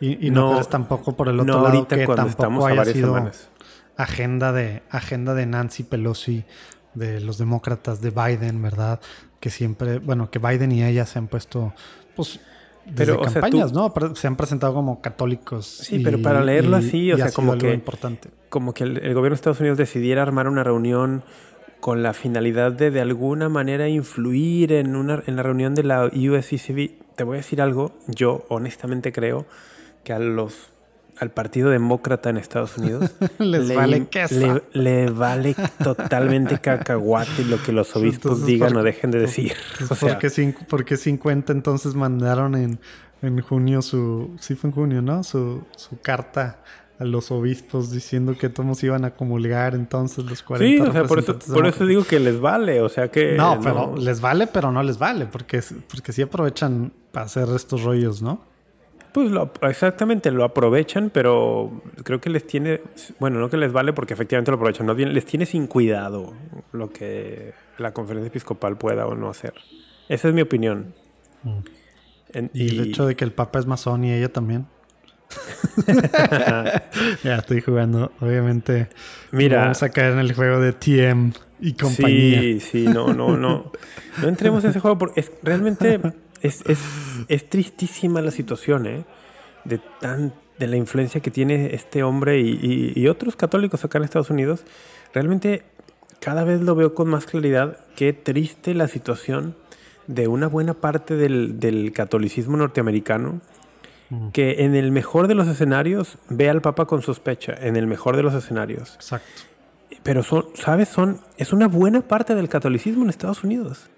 [0.00, 3.30] Y, no, crees tampoco por el otro lado que tampoco haya sido
[3.98, 6.46] agenda de agenda de Nancy Pelosi,
[6.94, 8.98] de los demócratas, de Biden, ¿verdad?
[9.40, 11.74] Que siempre, bueno, que Biden y ella se han puesto,
[12.16, 12.40] pues
[12.84, 13.92] desde pero, campañas, ¿no?
[14.14, 15.66] Se han presentado como católicos.
[15.66, 18.30] Sí, pero para leerlo así, o sea, como que, importante.
[18.48, 21.22] como que el, gobierno de Estados Unidos decidiera armar una reunión
[21.80, 26.06] con la finalidad de de alguna manera influir en, una, en la reunión de la
[26.06, 27.14] USCCB.
[27.16, 29.46] Te voy a decir algo, yo honestamente creo
[30.04, 30.70] que a los
[31.18, 34.08] al Partido Demócrata en Estados Unidos Les le, vale
[34.72, 39.52] le, vale totalmente cacahuate lo que los obispos digan o dejen de decir.
[39.90, 40.18] O sea,
[40.68, 42.80] ¿por, qué 50 entonces mandaron en,
[43.20, 44.34] en junio su...
[44.40, 45.22] Sí fue en junio, ¿no?
[45.22, 46.62] Su, su carta
[46.98, 51.04] a los obispos diciendo que todos iban a comulgar entonces los 40 Sí, o sea,
[51.04, 53.34] por eso, por eso digo que les vale, o sea que...
[53.34, 57.82] No, pero les vale, pero no les vale, porque, porque sí aprovechan para hacer estos
[57.82, 58.51] rollos, ¿no?
[59.12, 59.30] Pues
[59.62, 62.80] exactamente, lo aprovechan, pero creo que les tiene,
[63.18, 66.32] bueno, no que les vale porque efectivamente lo aprovechan, no bien les tiene sin cuidado
[66.72, 69.52] lo que la conferencia episcopal pueda o no hacer.
[70.08, 70.94] Esa es mi opinión.
[71.42, 71.58] Mm.
[72.54, 74.66] y, el hecho de que el Papa es masón y ella también.
[77.24, 78.88] ya estoy jugando, obviamente.
[79.30, 82.40] Mira, vamos a caer en el juego de TM y compañía.
[82.40, 83.72] Sí, sí, no, no, no.
[84.20, 86.00] No entremos en ese juego porque es realmente
[86.42, 86.80] es, es,
[87.28, 89.04] es, tristísima la situación, ¿eh?
[89.64, 94.04] De, tan, de la influencia que tiene este hombre y, y, otros católicos acá en
[94.04, 94.64] Estados Unidos.
[95.14, 95.62] Realmente
[96.20, 97.78] cada vez lo veo con más claridad.
[97.96, 99.56] Qué triste la situación
[100.06, 103.40] de una buena parte del, del catolicismo norteamericano
[104.10, 104.28] mm.
[104.30, 108.16] que en el mejor de los escenarios ve al Papa con sospecha, en el mejor
[108.16, 108.94] de los escenarios.
[108.94, 109.42] Exacto.
[110.02, 110.88] Pero son, ¿sabes?
[110.88, 113.90] Son, es una buena parte del catolicismo en Estados Unidos.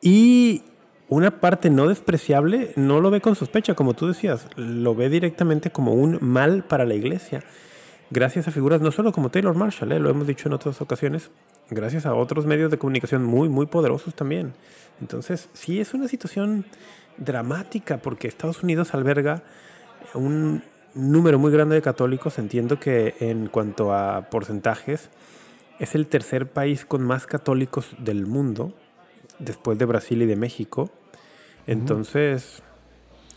[0.00, 0.62] Y
[1.14, 5.70] una parte no despreciable no lo ve con sospecha, como tú decías, lo ve directamente
[5.70, 7.44] como un mal para la iglesia.
[8.10, 9.98] Gracias a figuras no solo como Taylor Marshall, ¿eh?
[9.98, 11.30] lo hemos dicho en otras ocasiones,
[11.70, 14.54] gracias a otros medios de comunicación muy, muy poderosos también.
[15.00, 16.64] Entonces, sí es una situación
[17.16, 19.42] dramática porque Estados Unidos alberga
[20.14, 20.62] un
[20.94, 22.38] número muy grande de católicos.
[22.38, 25.10] Entiendo que en cuanto a porcentajes,
[25.78, 28.74] es el tercer país con más católicos del mundo
[29.38, 30.90] después de Brasil y de México.
[31.66, 32.62] Entonces,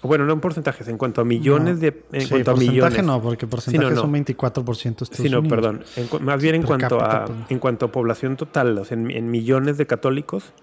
[0.04, 2.04] bueno, no en porcentajes, en cuanto a millones de...
[2.12, 3.04] En cuanto a millones.
[3.04, 5.84] no, porque porcentaje son 24% Estados sí, no, perdón.
[6.22, 9.88] más bien en cuanto, a, en cuanto a población total, o sea, en, millones de
[9.88, 10.54] católicos,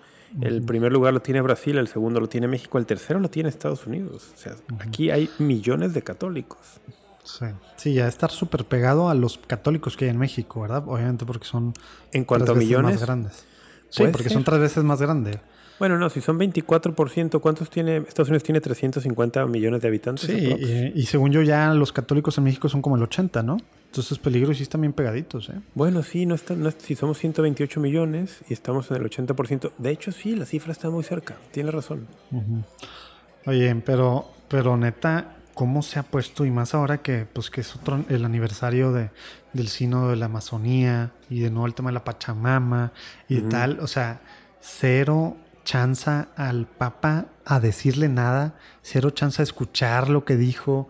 [0.41, 3.49] el primer lugar lo tiene Brasil, el segundo lo tiene México, el tercero lo tiene
[3.49, 4.33] Estados Unidos.
[4.35, 6.81] O sea, aquí hay millones de católicos.
[7.25, 7.47] Sí,
[7.77, 10.85] sí ya estar súper pegado a los católicos que hay en México, ¿verdad?
[10.87, 11.73] Obviamente porque son...
[12.13, 12.97] En cuanto a millones...
[12.97, 13.47] Más grandes.
[13.89, 15.39] Sí, porque son tres veces más grandes.
[15.79, 17.97] Bueno, no, si son 24%, ¿cuántos tiene?
[17.97, 20.27] Estados Unidos tiene 350 millones de habitantes.
[20.27, 23.57] Sí, y, según yo ya los católicos en México son como el 80, ¿no?
[23.87, 25.61] Entonces peligros sí están bien pegaditos, ¿eh?
[25.75, 30.13] Bueno, sí, no está, si somos 128 millones y estamos en el 80%, de hecho
[30.13, 32.07] sí, la cifra está muy cerca, tiene razón.
[33.47, 36.45] Oye, pero, pero neta, ¿cómo se ha puesto?
[36.45, 39.11] Y más ahora que, pues, que es otro, el aniversario de,
[39.53, 42.93] del sino de la Amazonía y de nuevo el tema de la Pachamama
[43.29, 44.21] y tal, o sea,
[44.61, 50.89] cero chanza al Papa a decirle nada, cero chance a escuchar lo que dijo,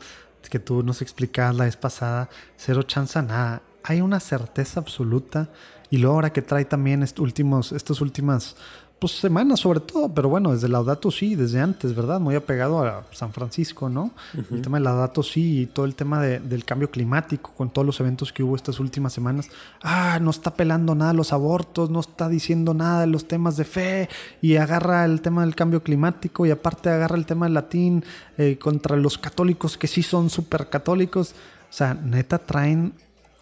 [0.49, 3.63] que tú nos explicabas la vez pasada, cero chance a nada.
[3.83, 5.51] Hay una certeza absoluta
[5.91, 8.57] y luego ahora que trae también estos últimos, estas últimas
[9.05, 12.21] pues, semanas sobre todo, pero bueno, desde Laudato sí, desde antes, ¿verdad?
[12.21, 14.13] Muy apegado a San Francisco, ¿no?
[14.51, 18.01] El tema de Laudato sí y todo el tema del cambio climático con todos los
[18.01, 19.51] eventos que hubo estas últimas semanas.
[19.83, 23.65] Ah, no está pelando nada los abortos, no está diciendo nada de los temas de
[23.65, 24.09] fe
[24.41, 28.07] y agarra el tema del cambio climático y aparte agarra el tema del latín
[28.39, 31.35] eh, contra los católicos que sí son súper católicos.
[31.69, 32.95] O sea, neta traen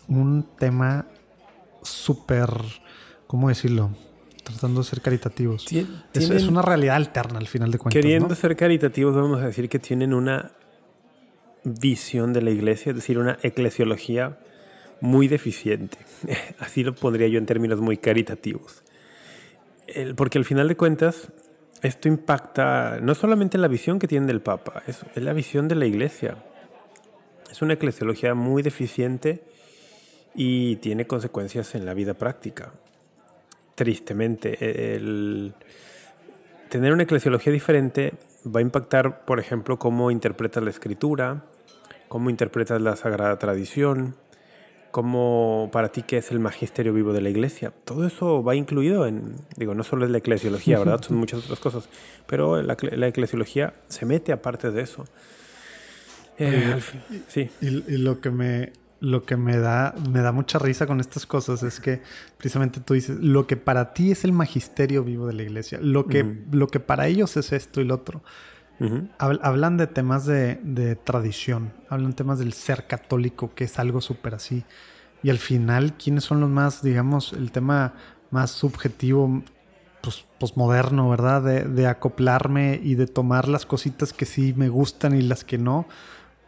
[0.08, 1.06] un tema
[1.82, 2.50] súper,
[3.28, 3.90] ¿cómo decirlo?
[4.42, 5.66] Tratando de ser caritativos.
[6.12, 8.00] es, una realidad alterna al final de cuentas.
[8.00, 10.52] Queriendo ser caritativos, vamos a decir que tienen una
[11.64, 14.38] visión de la iglesia, es decir, una eclesiología
[15.00, 15.98] muy deficiente.
[16.58, 18.82] Así lo pondría yo en términos muy caritativos.
[20.16, 21.28] porque al final de cuentas,
[21.82, 25.76] esto impacta no solamente la visión que tienen del Papa, es, es la visión de
[25.76, 26.36] la iglesia.
[27.50, 29.44] Es una eclesiología muy deficiente
[30.34, 32.72] y tiene consecuencias en la vida práctica
[33.74, 34.94] tristemente.
[34.94, 35.54] El
[36.68, 38.14] tener una eclesiología diferente
[38.46, 41.44] va a impactar, por ejemplo, cómo interpretas la escritura,
[42.08, 44.14] cómo interpretas la sagrada tradición,
[44.90, 47.72] cómo para ti qué es el magisterio vivo de la iglesia.
[47.84, 51.02] Todo eso va incluido en, digo, no solo es la eclesiología, ¿verdad?
[51.06, 51.88] Son muchas otras cosas,
[52.26, 52.74] pero la,
[53.08, 55.06] eclesiología se mete aparte de eso.
[56.38, 56.80] Eh,
[57.28, 57.50] sí.
[57.60, 58.72] y, lo que me
[59.02, 62.02] lo que me da, me da mucha risa con estas cosas es que
[62.38, 66.06] precisamente tú dices, lo que para ti es el magisterio vivo de la iglesia, lo
[66.06, 68.22] que, lo que para ellos es esto y lo otro.
[69.18, 74.64] Hablan de temas de, tradición, hablan temas del ser católico, que es algo súper así.
[75.24, 77.94] Y al final, ¿quiénes son los más, digamos, el tema
[78.30, 79.42] más subjetivo,
[80.00, 81.42] pues, posmoderno, ¿verdad?
[81.42, 85.58] De, de acoplarme y de tomar las cositas que sí me gustan y las que
[85.58, 85.86] no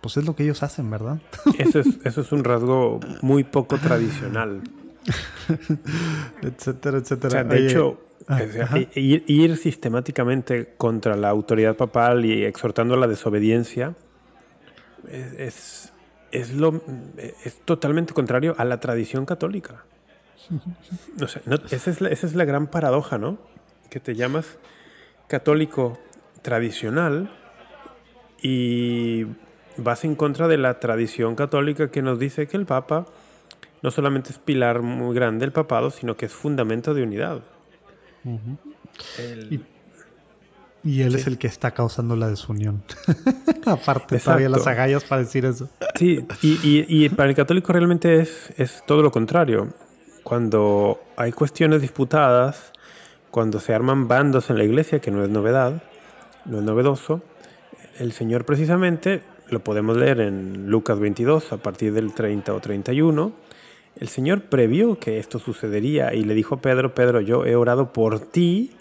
[0.05, 1.19] pues es lo que ellos hacen, ¿verdad?
[1.59, 4.61] Eso es, eso es un rasgo muy poco tradicional.
[6.43, 7.43] etcétera, etcétera.
[7.43, 8.43] de hecho, ah,
[8.97, 13.95] ir, sistemáticamente contra la autoridad papal y exhortando a la desobediencia
[15.09, 15.95] es,
[16.33, 16.83] es, lo,
[17.17, 19.87] es totalmente contrario a la tradición católica.
[21.71, 23.38] esa, es la, esa es la gran paradoja, ¿no?
[23.88, 24.59] Que te llamas
[25.29, 25.99] católico
[26.43, 27.31] tradicional
[28.43, 29.25] y
[29.76, 33.06] vas en contra de la tradición católica que nos dice que el Papa
[33.82, 37.42] no solamente es pilar muy grande del papado, sino que es fundamento de unidad.
[40.82, 42.82] y, él es el que está causando la desunión.
[43.66, 45.68] Aparte, todavía las agallas para decir eso.
[45.98, 49.68] Sí, y, para el católico realmente es, es todo lo contrario.
[50.22, 52.72] Cuando hay cuestiones disputadas,
[53.30, 55.82] cuando se arman bandos en la iglesia, que no es novedad,
[56.46, 57.20] no es novedoso,
[57.98, 63.33] el Señor precisamente lo podemos leer en Lucas 22 a partir del 30 o 31.
[63.96, 67.92] El Señor previó que esto sucedería y le dijo a Pedro, Pedro, yo he orado
[67.92, 68.72] por ti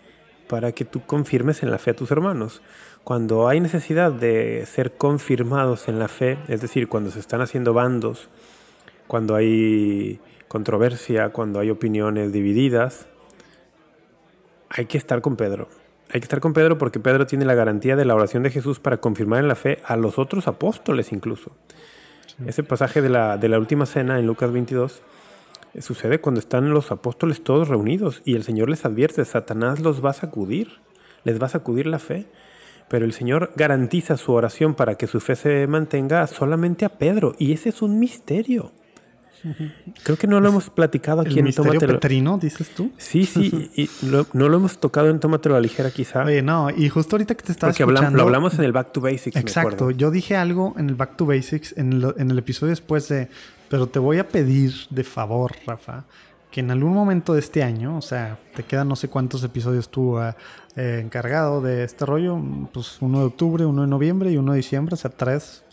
[0.47, 2.61] para que tú confirmes en la fe a tus hermanos.
[3.03, 7.73] Cuando hay necesidad de ser confirmados en la fe, es decir, cuando se están haciendo
[7.73, 8.29] bandos,
[9.07, 13.07] cuando hay controversia, cuando hay opiniones divididas,
[14.69, 15.67] hay que estar con Pedro
[16.11, 18.79] hay que estar con Pedro porque Pedro tiene la garantía de la oración de Jesús
[18.79, 21.51] para confirmar en la fe a los otros apóstoles incluso.
[22.45, 25.01] Ese pasaje de la, de la última cena en Lucas 22
[25.73, 30.03] eh, sucede cuando están los apóstoles todos reunidos y el Señor les advierte, Satanás los
[30.03, 30.79] va a sacudir,
[31.23, 32.27] les va a sacudir la fe.
[32.89, 37.33] Pero el Señor garantiza su oración para que su fe se mantenga solamente a Pedro
[37.39, 38.71] y ese es un misterio.
[40.03, 41.93] Creo que no lo hemos platicado aquí en Tómatelo.
[41.93, 42.91] petrino, dices tú?
[42.97, 46.23] Sí, sí, y no lo hemos tocado en Tómatelo a la ligera quizá.
[46.23, 48.17] Oye, no, y justo ahorita que te estaba Porque escuchando...
[48.17, 51.25] lo hablamos en el Back to Basics, Exacto, yo dije algo en el Back to
[51.25, 53.29] Basics, en el, en el episodio después de...
[53.69, 56.05] Pero te voy a pedir de favor, Rafa,
[56.51, 59.89] que en algún momento de este año, o sea, te quedan no sé cuántos episodios
[59.89, 60.33] tú uh,
[60.75, 62.39] encargado de este rollo,
[62.71, 65.63] pues uno de octubre, uno de noviembre y uno de diciembre, o sea, tres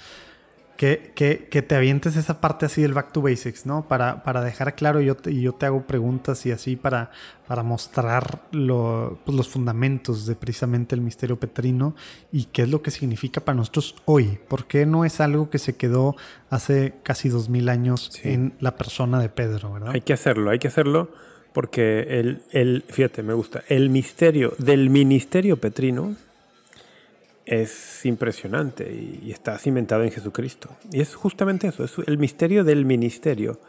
[0.80, 3.86] que, que, que, te avientes esa parte así del back to basics, ¿no?
[3.86, 7.10] Para, para dejar claro, yo te, yo te hago preguntas y así para,
[7.46, 11.94] para mostrar lo, pues los fundamentos de precisamente el misterio petrino
[12.32, 14.38] y qué es lo que significa para nosotros hoy.
[14.48, 16.16] ¿Por qué no es algo que se quedó
[16.48, 19.90] hace casi dos mil años en la persona de Pedro, ¿verdad?
[19.92, 21.10] Hay que hacerlo, hay que hacerlo
[21.52, 26.16] porque el, el, fíjate, me gusta, el misterio del ministerio petrino
[27.50, 30.70] es impresionante y, está cimentado en Jesucristo.
[30.92, 33.60] Y es justamente eso, es el misterio del ministerio.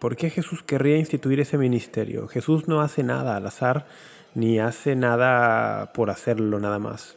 [0.00, 2.26] ¿Por qué Jesús querría instituir ese ministerio?
[2.26, 3.86] Jesús no hace nada al azar,
[4.34, 7.16] ni hace nada por hacerlo nada más.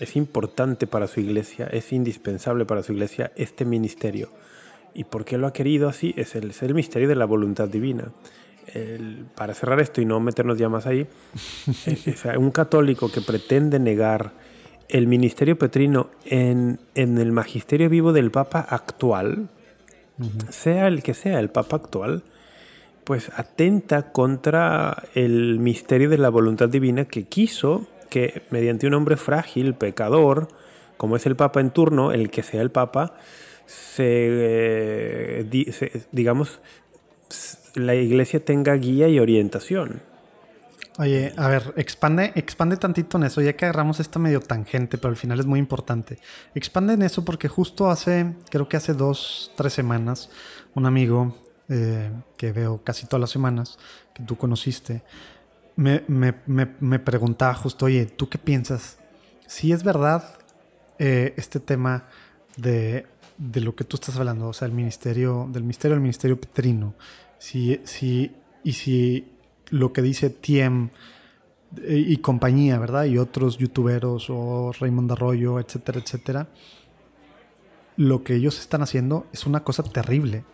[0.00, 4.30] es importante para su iglesia, es indispensable para su iglesia este ministerio.
[4.92, 6.12] ¿Y por qué lo ha querido así?
[6.16, 8.10] Es el, es el misterio de la voluntad divina.
[9.36, 11.06] Para cerrar esto y no meternos ya más ahí,
[12.12, 14.32] o sea, un católico que pretende negar
[14.92, 19.48] el ministerio petrino en, en el magisterio vivo del Papa actual,
[20.50, 22.22] sea el que sea el Papa actual,
[23.04, 29.16] pues atenta contra el misterio de la voluntad divina que quiso que mediante un hombre
[29.16, 30.46] frágil, pecador,
[30.98, 33.14] como es el Papa en turno, el que sea el Papa,
[33.66, 36.60] se, eh, di- se- digamos,
[37.74, 40.02] la iglesia tenga guía y orientación.
[40.98, 45.08] Oye, a ver, expande, expande tantito en eso, ya que agarramos esta medio tangente, pero
[45.08, 46.18] al final es muy importante.
[46.54, 50.28] Expande en eso porque justo hace, creo que hace dos, tres semanas,
[50.74, 51.34] un amigo
[51.70, 53.78] eh, que veo casi todas las semanas,
[54.12, 55.02] que tú conociste,
[55.76, 58.98] me, me- me- preguntaba justo, oye, ¿tú qué piensas?
[59.46, 60.24] Si es verdad
[60.98, 62.04] eh, este tema
[62.56, 63.06] de,
[63.38, 66.94] de lo que tú estás hablando, o sea, el ministerio, del misterio del ministerio petrino,
[67.38, 69.32] si, si, y si
[69.70, 70.90] lo que dice Tiem
[71.82, 73.04] eh, y compañía, ¿verdad?
[73.04, 76.48] Y otros youtuberos o Raymond Arroyo, etcétera, etcétera,
[77.96, 80.44] lo que ellos están haciendo es una cosa terrible.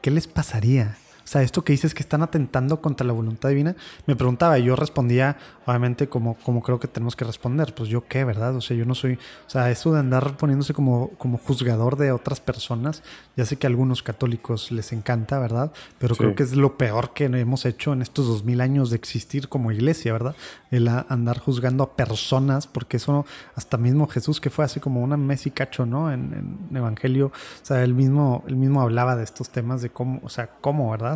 [0.00, 0.96] ¿Qué les pasaría?
[1.24, 4.64] O sea, esto que dices que están atentando contra la voluntad divina, me preguntaba y
[4.64, 7.74] yo respondía, obviamente, como, como creo que tenemos que responder.
[7.74, 8.54] Pues yo qué, ¿verdad?
[8.56, 9.14] O sea, yo no soy.
[9.46, 13.02] O sea, eso de andar poniéndose como, como juzgador de otras personas,
[13.36, 15.72] ya sé que a algunos católicos les encanta, ¿verdad?
[15.98, 16.18] Pero Sí.
[16.20, 19.48] creo que es lo peor que hemos hecho en estos dos mil años de existir
[19.48, 20.34] como iglesia, ¿verdad?
[20.70, 25.16] El andar juzgando a personas, porque eso, hasta mismo Jesús, que fue así como una
[25.16, 26.12] mes y cacho, ¿no?
[26.12, 30.20] En, en Evangelio, o sea, él mismo, él mismo hablaba de estos temas de cómo,
[30.22, 31.11] o sea, cómo, ¿verdad?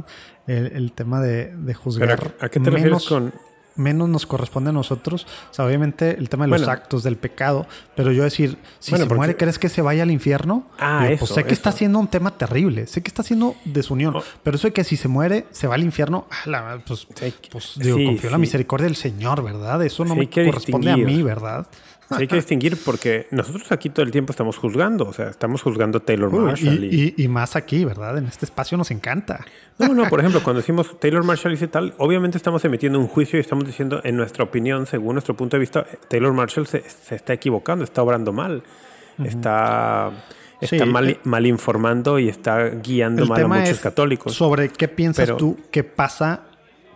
[0.46, 2.18] El, el tema de, de juzgar.
[2.18, 3.32] Pero, ¿a, a qué te refieres menos- con...?
[3.78, 5.26] menos nos corresponde a nosotros.
[5.50, 6.72] O sea, obviamente el tema de los Bueno.
[6.72, 10.02] actos del pecado, pero yo decir, si Bueno, se porque- muere, ¿crees que se vaya
[10.02, 10.66] al infierno?
[10.78, 11.76] Ah, eso, Pues sé que está eso.
[11.76, 14.22] haciendo un tema terrible, sé que está haciendo desunión, Oh.
[14.42, 16.26] pero eso de que si se muere, se va al infierno,
[16.87, 17.06] pues,
[17.50, 19.85] pues, digo, sí, confío en la misericordia del Señor, ¿verdad?
[19.85, 21.66] Eso no Sí, me corresponde a mí, ¿verdad?
[22.09, 25.61] Sí, hay que distinguir porque nosotros aquí todo el tiempo estamos juzgando, o sea, estamos
[25.62, 26.85] juzgando a Taylor Uy, Marshall.
[26.85, 28.16] y, y- y- más aquí, ¿verdad?
[28.19, 29.45] En este espacio nos encanta.
[29.79, 33.38] No, no, por ejemplo, cuando decimos Taylor Marshall dice tal, obviamente estamos emitiendo un juicio
[33.38, 37.16] y estamos diciendo, en nuestra opinión, según nuestro punto de vista, Taylor Marshall se, se
[37.16, 38.62] está equivocando, está obrando mal,
[39.25, 40.12] está,
[40.61, 44.33] está Sí, mal, eh, mal informando y está guiando mal a muchos católicos.
[44.35, 46.45] sobre qué piensas Pero- tú que pasa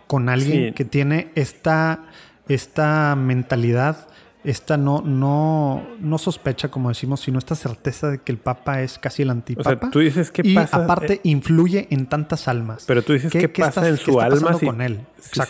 [0.07, 0.73] con alguien Sí.
[0.73, 2.05] que tiene esta,
[2.47, 4.07] esta mentalidad,
[4.43, 8.97] esta no, no, no sospecha, como decimos, sino esta certeza de que el Papa es
[8.97, 9.69] casi el o antipapa.
[9.79, 10.83] sea, tú dices qué y pasa.
[10.83, 12.85] aparte eh, influye en tantas almas.
[12.87, 15.01] pero tú dices ¿qué- qué, qué pasa en su alma si, con él?
[15.19, 15.41] si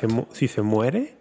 [0.47, 1.15] se, si muere.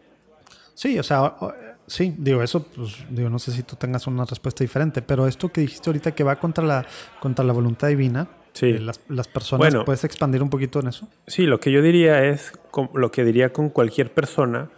[0.75, 1.55] Sí, o sea, o- o-
[1.87, 5.51] sí, digo, eso, pues, digo, no sé si tú tengas una respuesta diferente, pero esto
[5.51, 6.87] que dijiste ahorita que va contra la,
[7.21, 8.67] contra la voluntad divina, Sí.
[8.67, 9.85] eh, las, las personas, Bueno.
[9.85, 11.07] ¿puedes expandir un poquito en eso?
[11.29, 12.53] Sí, lo que yo diría es
[12.95, 14.71] lo que diría con cualquier persona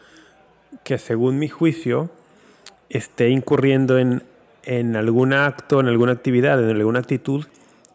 [0.85, 2.11] que según mi juicio
[2.97, 4.23] esté incurriendo en,
[4.65, 7.47] en algún acto, en alguna actividad, en alguna actitud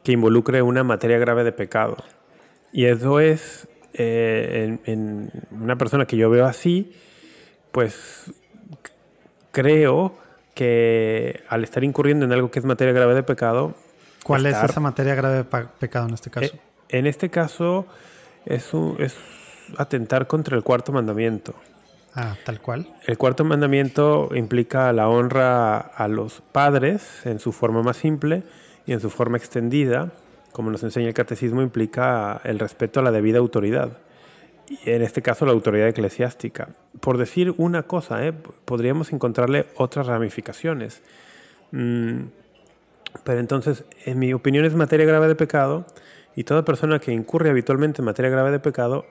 [0.03, 1.97] que involucre una materia grave de pecado.
[2.71, 5.31] Y eso es eh, en, en
[5.61, 6.93] una persona que yo veo así,
[7.71, 8.31] pues
[9.51, 10.15] creo
[10.53, 13.75] que al estar incurriendo en algo que es materia grave de pecado,
[14.23, 15.43] ¿Cuál estar- es esa materia grave de
[15.79, 16.45] pecado en este caso?
[16.55, 17.85] eh, en este caso
[18.45, 19.15] es, un- es
[19.77, 21.53] atentar contra el cuarto mandamiento.
[22.17, 22.93] Ah, tal cual.
[23.05, 28.43] El cuarto mandamiento implica la honra a los padres en su forma más simple
[28.85, 30.11] y en su forma extendida,
[30.51, 33.99] como nos enseña el catecismo, implica el respeto a la debida autoridad.
[34.69, 36.69] Y en este caso la autoridad eclesiástica.
[36.99, 38.33] Por decir una cosa, ¿eh?
[38.65, 41.01] podríamos encontrarle otras ramificaciones.
[41.71, 42.23] Mm,
[43.23, 45.85] pero entonces, en mi opinión, es materia grave de pecado
[46.35, 49.05] y toda persona que incurre habitualmente en materia grave de pecado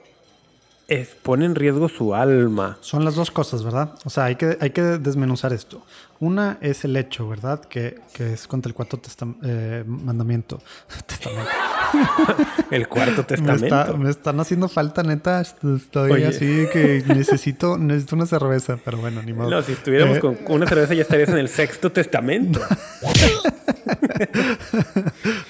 [0.88, 2.78] es, pone en riesgo su alma.
[2.80, 3.94] Son las dos cosas, ¿verdad?
[4.04, 5.82] O sea, hay que, hay que desmenuzar esto.
[6.20, 7.60] Una es el hecho, ¿verdad?
[7.64, 9.00] Que, que es contra el cuarto
[9.42, 10.60] eh, mandamiento.
[11.06, 11.50] Testamento.
[12.70, 13.64] El cuarto Me, testamento.
[13.66, 15.40] está- me están haciendo falta, neta.
[15.40, 16.26] Estoy Oye.
[16.26, 19.50] así que necesito, necesito una cerveza, pero bueno, ni modo.
[19.50, 22.60] No, si estuviéramos Eh, con una cerveza ya estarías en el sexto testamento.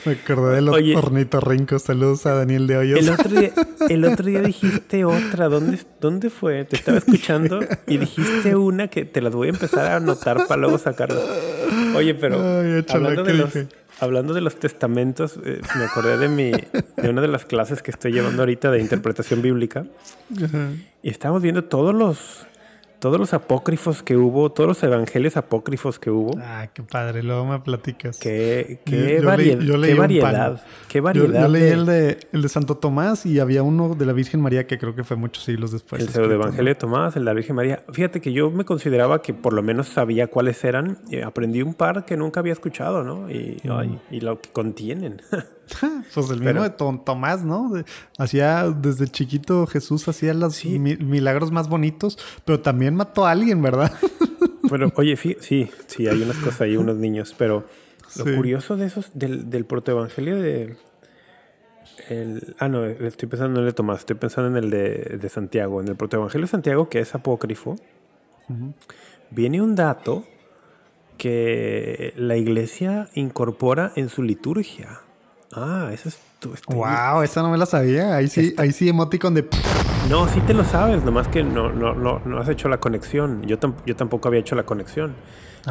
[0.05, 0.97] Me acordé del Oye.
[0.97, 1.78] ornitorrinco.
[1.78, 3.01] Saludos a Daniel de Hoyos.
[3.01, 3.53] El otro día,
[3.89, 5.49] el otro día dijiste otra.
[5.49, 6.64] ¿Dónde, ¿Dónde fue?
[6.64, 10.61] Te estaba escuchando y dijiste una que te las voy a empezar a anotar para
[10.61, 11.22] luego sacarlas.
[11.95, 13.68] Oye, pero Ay, hablando, de ¿qué los, dije?
[14.01, 17.91] Hablando de los testamentos, eh, me acordé de, mi, de una de las clases que
[17.91, 19.87] estoy llevando ahorita de interpretación bíblica.
[21.03, 22.47] Y estamos viendo todos los,
[22.99, 26.39] todos los apócrifos que hubo, todos los evangelios apócrifos que hubo.
[26.41, 28.19] Ah, qué padre, luego me platicas.
[28.19, 29.61] Qué, qué, variedad.
[29.61, 30.65] qué variedad.
[30.89, 31.43] Qué variedad.
[31.43, 34.67] Yo, leí el, de, el de Santo Tomás y había uno de la Virgen María
[34.67, 36.03] que creo que fue muchos siglos después.
[36.03, 37.83] El pseudo evangelio de Tomás, el de la Virgen María.
[37.93, 40.99] Fíjate que yo me consideraba que por lo menos sabía cuáles eran.
[41.09, 43.31] Y aprendí un par que nunca había escuchado, ¿no?
[43.31, 45.23] Y, ay, y lo que contienen.
[46.14, 47.73] pues el mismo de Tomás, ¿no?
[48.19, 53.93] hacía desde chiquito Jesús hacía los milagros más bonitos, pero también mató a alguien, ¿verdad?
[54.69, 57.69] Pero oye, sí, sí, hay unas cosas ahí, unos niños, pero
[58.17, 60.77] lo curioso de esos, del, del protoevangelio de...
[62.09, 65.29] El, ah, no, estoy pensando en el de Tomás, estoy pensando en el de, de
[65.29, 65.81] Santiago.
[65.81, 67.77] En el protoevangelio de Santiago, que es apócrifo,
[69.31, 70.25] viene un dato
[71.17, 75.01] que la iglesia incorpora en su liturgia.
[75.57, 78.15] Ah, eso es tu Wow, esa no me la sabía.
[78.15, 79.49] Ahí sí, ahí sí emoticon de.
[80.11, 83.43] No, sí te lo sabes, nomás que no, no, no, no has hecho la conexión.
[83.47, 85.15] Yo, yo tampoco había hecho la conexión.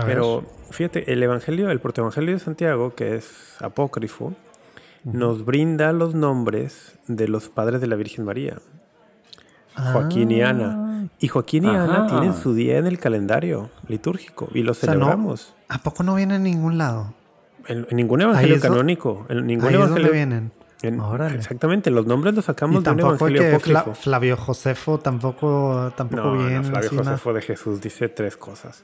[0.06, 4.34] Pero fíjate, el Evangelio, el Protoevangelio de Santiago, que es apócrifo,
[5.04, 8.58] nos brinda los nombres de los padres de la Virgen María.
[9.76, 10.76] Joaquín y Ana.
[10.78, 11.08] Ah.
[11.20, 15.54] Y Joaquín y Ana tienen su día en el calendario litúrgico y lo celebramos.
[15.70, 17.14] ¿A poco no viene en ningún lado?
[17.68, 19.26] En, ningún evangelio canónico.
[19.30, 20.08] En ningún ahí evangelio.
[20.08, 20.52] Es vienen.
[21.34, 23.94] exactamente, los nombres los sacamos de un evangelio que apócrifo.
[23.94, 26.64] Flavio Josefo tampoco, tampoco viene.
[26.64, 28.84] Flavio Josefo de Jesús dice tres cosas.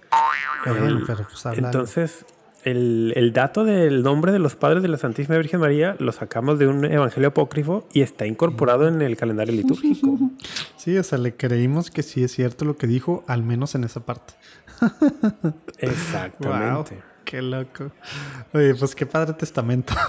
[0.64, 2.26] Pues, entonces,
[2.64, 6.60] el, el, dato del nombre de los padres de la Santísima Virgen María lo sacamos
[6.60, 10.18] de un evangelio apócrifo y está incorporado en el calendario litúrgico.
[10.78, 13.84] Sí, o sea, le creímos que sí es cierto lo que dijo, al menos en
[13.84, 14.34] esa parte.
[15.78, 17.11] Exactamente.
[17.32, 17.92] Qué loco.
[18.54, 19.94] Oye, pues qué padre testamento.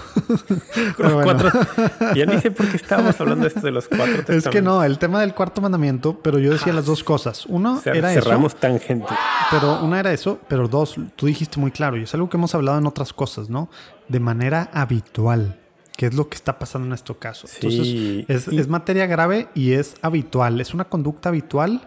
[2.15, 4.45] Ya ni sé por qué estábamos hablando de esto de los cuatro testamentos.
[4.45, 7.45] Es que no, el tema del cuarto mandamiento, pero yo decía las dos cosas.
[7.45, 8.23] Uno era eso.
[8.23, 9.07] Cerramos tangente.
[9.49, 12.53] Pero una era eso, pero dos, tú dijiste muy claro, y es algo que hemos
[12.55, 13.69] hablado en otras cosas, ¿no?
[14.09, 15.61] De manera habitual.
[15.95, 17.47] ¿Qué es lo que está pasando en este caso?
[17.55, 20.59] Entonces, es, es materia grave y es habitual.
[20.59, 21.79] Es una conducta habitual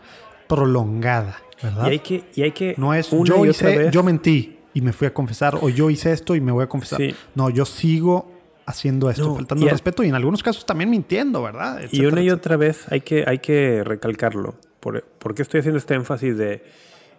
[0.49, 1.89] prolongada, ¿verdad?
[1.89, 5.07] Y hay que, y hay que no es yo hice, yo mentí, y me fui
[5.07, 7.01] a confesar, o yo hice esto y me voy a confesar.
[7.35, 8.31] No, yo sigo
[8.67, 11.81] haciendo esto, faltando el respeto y en algunos casos también mintiendo, ¿verdad?
[11.91, 14.55] y una y otra vez hay que, hay que recalcarlo.
[14.81, 16.63] ¿Por, qué estoy haciendo este énfasis de,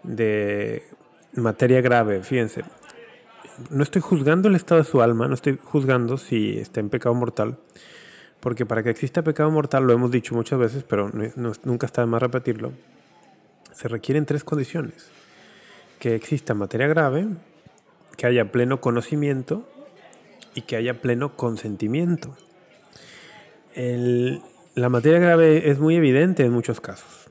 [0.03, 0.83] de
[1.33, 2.21] materia grave?
[2.21, 2.61] Fíjense,
[3.71, 7.15] no estoy juzgando el estado de su alma, no estoy juzgando si está en pecado
[7.15, 7.57] mortal,
[8.39, 11.09] porque para que exista pecado mortal, lo hemos dicho muchas veces, pero
[11.63, 12.73] nunca está de más repetirlo,
[13.73, 15.16] se requieren tres condiciones
[15.99, 17.27] que exista materia grave,
[18.15, 19.67] que haya pleno conocimiento
[20.53, 22.35] y que haya pleno consentimiento.
[23.75, 27.29] la materia grave es muy evidente en muchos casos.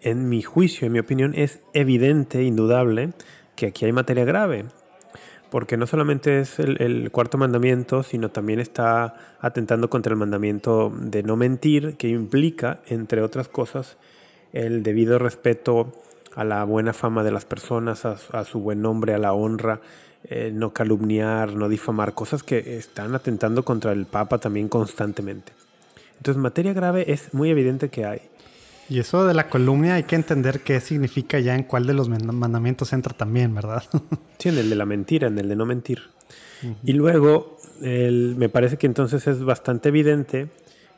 [0.00, 3.10] En mi juicio, en mi opinión, es evidente, indudable,
[3.56, 4.66] que aquí hay materia grave.
[5.50, 10.92] Porque no solamente es el, el, cuarto mandamiento, sino también está atentando contra el mandamiento
[11.00, 13.96] de no mentir, que implica, entre otras cosas,
[14.52, 15.92] el debido respeto
[16.38, 19.80] a la buena fama de las personas, a, su buen nombre, a la honra,
[20.22, 25.52] eh, no calumniar, no difamar, cosas que están atentando contra el Papa también constantemente.
[26.16, 28.20] Entonces, materia grave es muy evidente que hay.
[28.88, 32.08] Y eso de la calumnia hay que entender qué significa ya en cuál de los
[32.08, 33.82] mandamientos entra también, ¿verdad?
[34.38, 36.02] sí, en el de la mentira, en el de no mentir.
[36.84, 40.46] Y luego, me parece que entonces es bastante evidente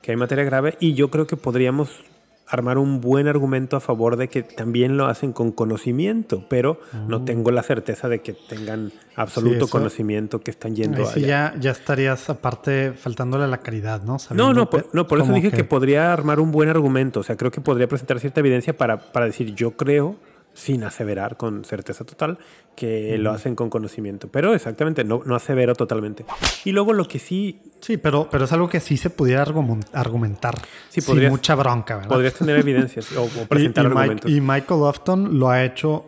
[0.02, 2.04] que hay materia grave y yo creo que podríamos
[2.50, 7.20] armar un buen argumento a favor de que también lo hacen con conocimiento, pero no
[7.20, 7.24] mm.
[7.24, 11.14] tengo la certeza de que tengan absoluto conocimiento que están yendo a.
[11.16, 14.16] ya, ya estarías aparte faltándole a la caridad, ¿no?
[14.30, 15.64] no, no, por, no, por eso dije que...
[15.64, 19.26] podría armar un buen argumento, o sea, creo que podría presentar cierta evidencia para, para
[19.26, 20.16] decir yo creo
[20.54, 22.38] sin aseverar con certeza total
[22.74, 24.28] que lo hacen con conocimiento.
[24.28, 26.24] Pero exactamente, no, no asevero totalmente.
[26.64, 27.60] Y luego lo que sí...
[27.80, 30.54] Sí, pero, pero es algo que sí se pudiera argumentar.
[30.88, 32.08] Sí, sin mucha bronca, ¿verdad?
[32.08, 34.30] Podrías tener evidencias o, presentar argumentos.
[34.30, 36.06] y Michael Lofton lo ha hecho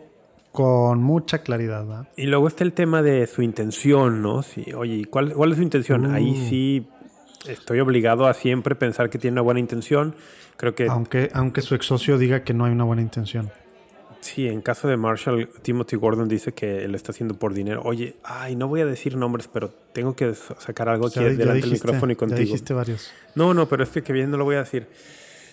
[0.51, 1.85] con mucha claridad.
[1.85, 2.07] ¿verdad?
[2.15, 4.43] Y luego está el tema de su intención, ¿no?
[4.43, 6.13] Sí, oye, ¿cuál, cuál es su intención?
[6.13, 6.49] Ahí uh.
[6.49, 6.87] sí
[7.47, 10.15] estoy obligado a siempre pensar que tiene una buena intención.
[10.57, 10.87] Creo que...
[10.87, 13.51] Aunque, aunque su ex socio diga que no hay una buena intención.
[14.23, 17.81] Sí, en caso de Marshall, Timothy Gordon dice que lo está haciendo por dinero.
[17.83, 21.71] Oye, ay, no voy a decir nombres, pero tengo que sacar algo aquí delante del
[21.71, 22.39] micrófono y contigo.
[22.39, 23.11] Ya dijiste varios.
[23.35, 24.87] No, no, pero este que bien no lo voy a decir.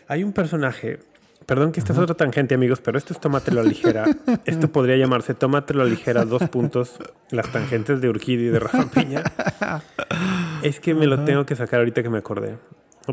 [0.07, 1.01] Hay un personaje,
[1.47, 4.05] perdón que esta es otra tangente, amigos, pero esto es Tómatelo a ligera.
[4.45, 7.01] esto podría llamarse Tómatelo a ligera, dos puntos,
[7.33, 9.25] las tangentes de Urquidi y de Rafa Piña.
[10.63, 12.57] es que me lo tengo que sacar ahorita que me acordé.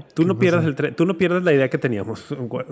[0.01, 2.25] Tú no, pierdas el tú no pierdas la idea que teníamos.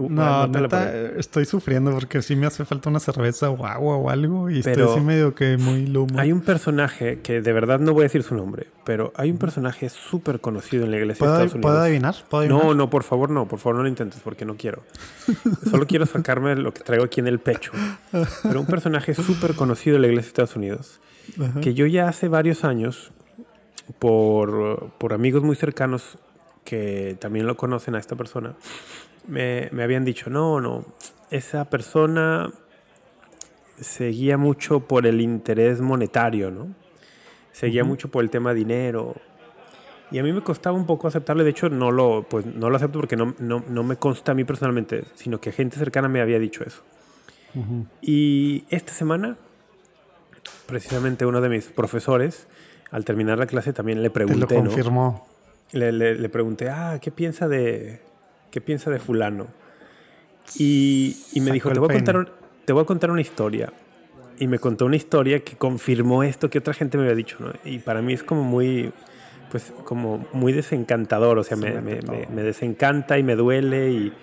[0.09, 4.49] No, neta, estoy sufriendo porque sí me hace falta una cerveza o agua o algo
[4.49, 6.19] y estoy así medio que muy lumo.
[6.19, 9.37] Hay un personaje que de verdad no voy a decir su nombre, pero hay un
[9.37, 11.71] personaje súper conocido en la iglesia de Estados Unidos.
[11.71, 12.15] ¿Puedo adivinar?
[12.49, 14.83] No, no, por favor no, por favor no lo intentes porque no quiero.
[15.69, 17.71] Solo quiero sacarme lo que traigo aquí en el pecho.
[18.43, 20.99] Pero un personaje súper conocido en la iglesia de Estados Unidos
[21.61, 23.11] que yo ya hace varios años
[23.99, 26.17] por, por amigos muy cercanos
[26.65, 28.55] que también lo conocen a esta persona,
[29.27, 30.83] me, me habían dicho, no, no,
[31.29, 32.51] esa persona
[33.79, 36.75] seguía mucho por el interés monetario, ¿no?
[37.51, 39.15] Seguía mucho por el tema dinero.
[40.11, 41.43] Y a mí me costaba un poco aceptarlo.
[41.43, 44.35] De hecho, no lo, pues, no lo acepto porque no, no, no me consta a
[44.35, 46.83] mí personalmente, sino que gente cercana me había dicho eso.
[48.01, 49.37] Y esta semana,
[50.65, 52.47] precisamente uno de mis profesores,
[52.91, 54.45] al terminar la clase también le pregunté.
[54.47, 55.34] Te lo confirmó
[55.75, 58.01] le, le, pregunté, ah, ¿qué piensa de,
[58.51, 59.47] qué piensa de fulano?
[60.57, 62.31] Y, y me dijo, te voy, a contar,
[62.65, 63.71] te voy a contar una historia.
[64.37, 67.53] Y me contó una historia que confirmó esto que otra gente me había dicho, ¿no?
[67.63, 68.91] Y para mí es como muy,
[69.49, 74.13] pues como muy desencantador, o sea, me, me, me, desencanta y me duele y,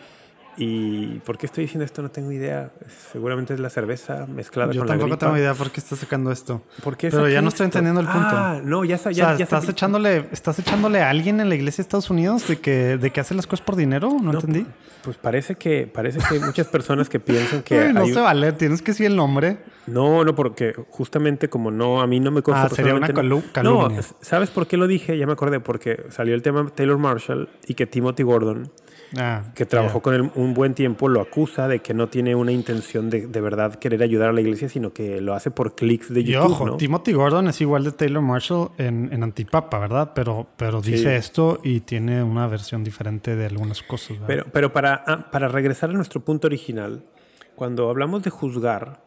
[0.57, 2.03] ¿Y por qué estoy diciendo esto?
[2.03, 2.73] No tengo idea.
[3.11, 6.31] Seguramente es la cerveza mezclada con la Yo tampoco tengo idea por qué estás sacando
[6.31, 6.63] esto.
[6.83, 8.29] ¿Por qué Pero ya no estoy entendiendo el punto.
[8.33, 11.87] Ah, no, ya, ya, ya ¿estás, echándole, ¿Estás echándole a alguien en la iglesia de
[11.87, 14.11] Estados Unidos de que, de que hace las cosas por dinero?
[14.23, 14.67] No, entendí.
[15.03, 17.93] Pues parece que, parece que hay muchas personas que piensan que...
[17.93, 19.59] no se vale, tienes que decir el nombre.
[19.87, 22.67] No, no, porque justamente como no, a mí no me consta...
[22.67, 23.51] Ah, sería una calumnia.
[23.63, 23.89] No,
[24.21, 25.17] ¿sabes por qué lo dije?
[25.19, 28.71] Ya me acordé, porque salió el tema Taylor Marshall y que Timothy Gordon
[29.19, 32.53] Ah, que trabajó con él un buen tiempo, lo acusa de que no tiene una
[32.53, 36.13] intención de, de verdad querer ayudar a la iglesia, sino que lo hace por clics
[36.13, 36.51] de YouTube.
[36.51, 40.13] Y ojo, Timothy Gordon es igual de Taylor Marshall en, en Antipapa, ¿verdad?
[40.15, 44.17] Pero, pero dice esto y tiene una versión diferente de algunas cosas.
[44.27, 47.03] Pero, pero para, ah, para regresar a nuestro punto original,
[47.55, 49.03] cuando hablamos de juzgar,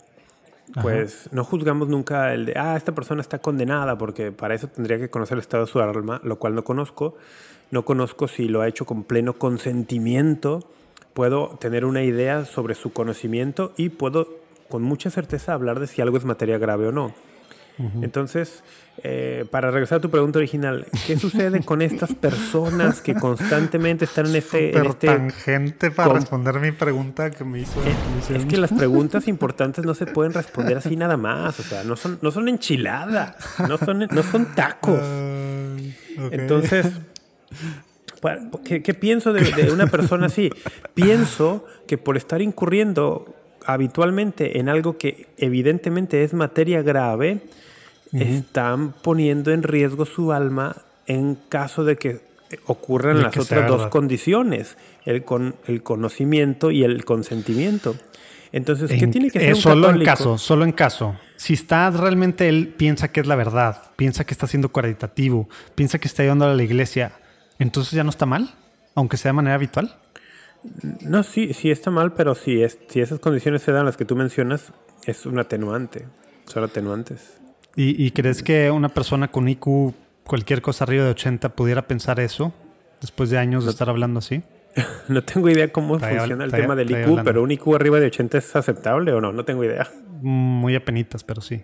[0.82, 4.98] pues no juzgamos nunca el de, ah, esta persona está condenada, porque para eso tendría
[4.98, 7.16] que conocer el estado de su alma, lo cual no conozco,
[7.72, 10.70] no conozco si lo ha hecho con pleno consentimiento,
[11.14, 14.28] puedo tener una idea sobre su conocimiento y puedo
[14.70, 17.14] con mucha certeza hablar de si algo es materia grave o no.
[18.02, 18.64] Entonces,
[19.04, 24.28] eh, para regresar a tu pregunta original, ¿qué sucede con estas personas que constantemente están
[24.28, 24.78] en este...
[24.78, 27.82] En este tangente para responder mi pregunta que me hizo.
[27.82, 31.60] Eh, es que las preguntas importantes no se pueden responder así nada más.
[31.60, 33.36] O sea, no son, no son enchiladas,
[33.68, 35.02] no son, no son tacos.
[36.32, 36.94] Entonces,
[38.64, 40.50] ¿Qué, pienso de, una persona así?
[40.94, 43.36] pienso que por estar incurriendo
[43.66, 47.42] habitualmente en algo que evidentemente es materia grave,
[48.14, 52.22] están poniendo en riesgo su alma en caso de que
[52.66, 57.96] ocurran las otras dos condiciones, el, con, el conocimiento y el consentimiento.
[58.52, 61.18] Entonces, ¿qué tiene que ser un solo en caso, solo en caso.
[61.36, 66.00] Si está realmente él piensa que es la verdad, piensa que está siendo caritativo, piensa
[66.00, 67.12] que está ayudando a la iglesia,
[67.60, 68.50] entonces ya no está mal,
[68.96, 69.98] aunque sea de manera habitual.
[71.02, 74.06] No, sí, sí está mal, pero si, es, si esas condiciones se dan las que
[74.06, 74.74] tú mencionas,
[75.06, 76.08] es un atenuante.
[76.46, 77.40] Son atenuantes.
[77.78, 79.94] ¿Y, crees que una persona con IQ,
[80.24, 82.54] cualquier cosa arriba de 80, pudiera pensar eso
[83.02, 84.44] después de años de estar hablando así?
[85.10, 88.38] no tengo idea cómo funciona el tema del IQ, pero un IQ arriba de 80
[88.38, 89.90] es aceptable o no, no tengo idea.
[90.22, 91.64] Muy apenitas, pero sí.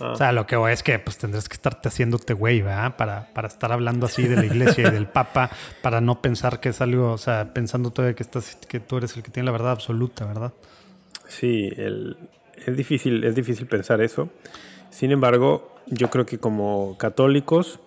[0.00, 0.12] Ah.
[0.12, 2.96] O sea, lo que voy es que pues tendrás que estarte haciéndote güey, ¿verdad?
[2.96, 5.50] Para, para estar hablando así de la iglesia y del papa,
[5.82, 9.16] para no pensar que es algo, o sea, pensando todavía que estás, que tú eres
[9.16, 10.52] el que tiene la verdad absoluta, ¿verdad?
[11.28, 14.30] Sí, es difícil, es difícil pensar eso.
[14.90, 17.80] Sin embargo, yo creo que como católicos,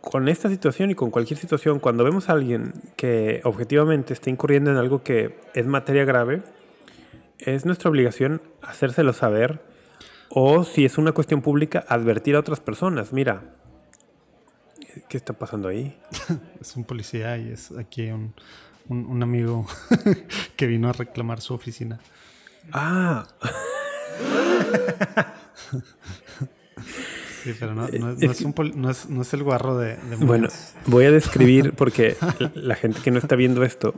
[0.00, 4.70] con esta situación y con cualquier situación, cuando vemos a alguien que objetivamente está incurriendo
[4.70, 6.42] en algo que es materia grave,
[7.38, 9.60] es nuestra obligación hacérselo saber
[10.28, 13.12] o si es una cuestión pública, advertir a otras personas.
[13.12, 13.54] Mira,
[15.08, 15.96] ¿qué está pasando ahí?
[16.60, 18.34] es un policía y es aquí un,
[18.88, 19.66] un, amigo
[20.56, 22.00] que vino a reclamar su oficina.
[22.72, 23.26] Ah.
[27.42, 29.96] Sí, pero no, es, el guarro de...
[30.18, 30.48] bueno,
[30.86, 32.16] voy a describir porque
[32.54, 33.94] la gente que no está viendo esto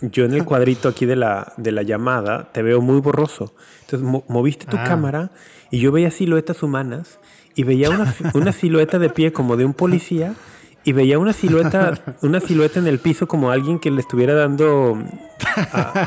[0.00, 3.54] yo en el cuadrito aquí de la, de la llamada te veo muy borroso.
[3.82, 4.84] Entonces moviste tu ah.
[4.84, 5.30] cámara
[5.70, 7.18] y yo veía siluetas humanas
[7.54, 10.34] y veía una, una, silueta de pie como de un policía
[10.84, 14.98] y veía una silueta, una silueta en el piso como alguien que le estuviera dando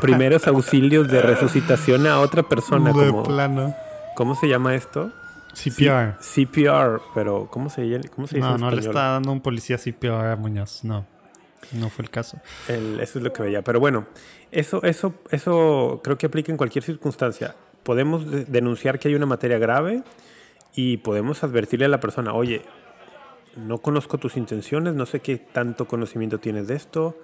[0.01, 2.93] primeros auxilios de resucitación a otra persona.
[2.93, 3.75] De como, plano.
[4.15, 5.11] ¿Cómo se llama esto?
[5.53, 6.17] CPR.
[6.21, 7.81] CPR, pero ¿cómo se,
[8.15, 8.47] cómo se dice?
[8.47, 11.05] No, no le está dando un policía CPR a Muñoz, no.
[11.71, 12.39] No fue el caso.
[12.67, 13.61] eso es lo que veía.
[13.61, 14.07] Pero bueno,
[14.51, 17.55] eso, eso, eso creo que aplica en cualquier circunstancia.
[17.83, 20.03] Podemos denunciar que hay una materia grave
[20.73, 22.61] y podemos advertirle a la persona, oye,
[23.55, 27.17] no conozco tus intenciones, no sé qué tanto conocimiento tienes de esto,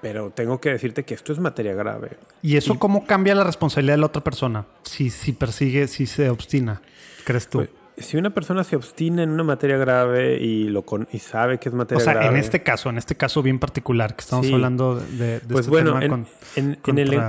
[0.00, 2.16] pero tengo que decirte que esto es materia grave.
[2.42, 4.66] ¿Y eso cómo cambia la responsabilidad de la otra persona?
[4.82, 6.82] Si, si persigue, si se obstina,
[7.24, 7.58] ¿crees tú?
[7.58, 7.70] Pues,
[8.00, 11.74] si una persona se obstina en una materia grave y lo y sabe que es
[11.74, 12.18] materia grave.
[12.18, 15.66] O sea, en este caso, en este caso bien particular, que estamos hablando de, pues
[15.66, 16.26] este bueno, tema
[16.56, 17.20] en, en, el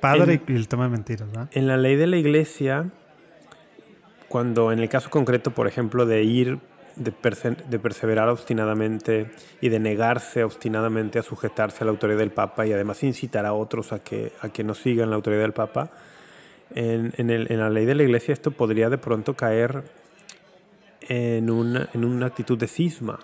[0.00, 1.48] padre y el tema de mentiras, ¿verdad?
[1.52, 2.90] En la ley de la iglesia,
[4.28, 6.58] cuando en el caso concreto, por ejemplo, de ir
[6.96, 12.72] de, perseverar obstinadamente y de negarse obstinadamente a sujetarse a la autoridad del Papa y
[12.72, 15.90] además incitar a otros a que, a que no sigan la autoridad del Papa,
[16.74, 19.82] en, en, la ley de la Iglesia esto podría de pronto caer
[21.08, 23.18] en una, en una actitud de cisma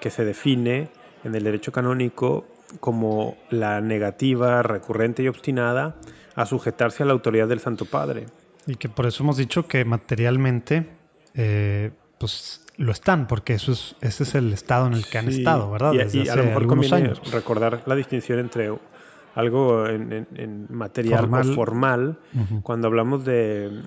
[0.00, 0.88] que se define
[1.24, 2.46] en el derecho canónico
[2.80, 5.96] como la negativa recurrente y obstinada
[6.34, 8.26] a sujetarse a la autoridad del Santo Padre.
[8.66, 10.86] Y que por eso hemos dicho que materialmente
[11.34, 15.28] eh, pues lo están, porque eso es, ese es el estado en el que han
[15.28, 15.92] estado, ¿verdad?
[16.12, 18.70] y, a lo mejor conviene recordar la distinción entre
[19.34, 21.50] algo en, material formal.
[21.50, 22.18] o formal.
[22.62, 23.82] Cuando hablamos de,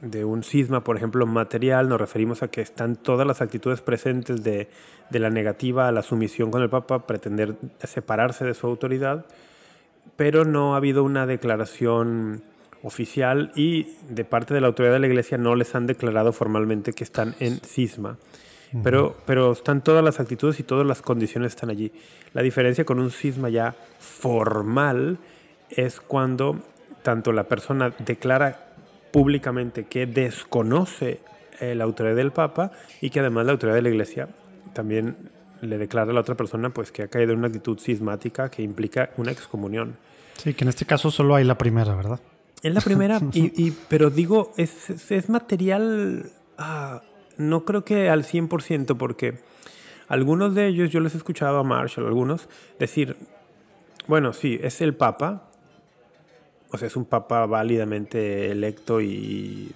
[0.00, 4.42] de, un cisma, por ejemplo, material, nos referimos a que están todas las actitudes presentes
[4.42, 4.68] de,
[5.10, 9.26] de la negativa a la sumisión con el Papa, pretender separarse de su autoridad,
[10.16, 12.42] pero no ha habido una declaración
[12.82, 16.92] oficial y de parte de la autoridad de la iglesia no les han declarado formalmente
[16.92, 18.16] que están en cisma.
[18.84, 21.90] Pero, pero están todas las actitudes y todas las condiciones están allí.
[22.32, 25.18] La diferencia con un cisma ya formal
[25.70, 26.62] es cuando
[27.02, 28.69] tanto la persona declara
[29.12, 31.20] públicamente que desconoce
[31.60, 34.28] eh, la autoridad del Papa y que además la autoridad de la Iglesia
[34.72, 35.16] también
[35.60, 38.62] le declara a la otra persona pues que ha caído en una actitud cismática que
[38.62, 39.96] implica una excomunión.
[40.36, 42.20] Sí, que en este caso solo hay la primera, ¿verdad?
[42.62, 47.02] Es la primera, y, pero digo, es, es material, ah,
[47.36, 49.40] no creo que al 100%, porque
[50.08, 52.48] algunos de ellos, yo les he escuchado a Marshall, algunos,
[52.78, 53.16] decir,
[54.06, 55.49] bueno, sí, es el Papa,
[56.70, 59.72] o sea, es un Papa válidamente electo y...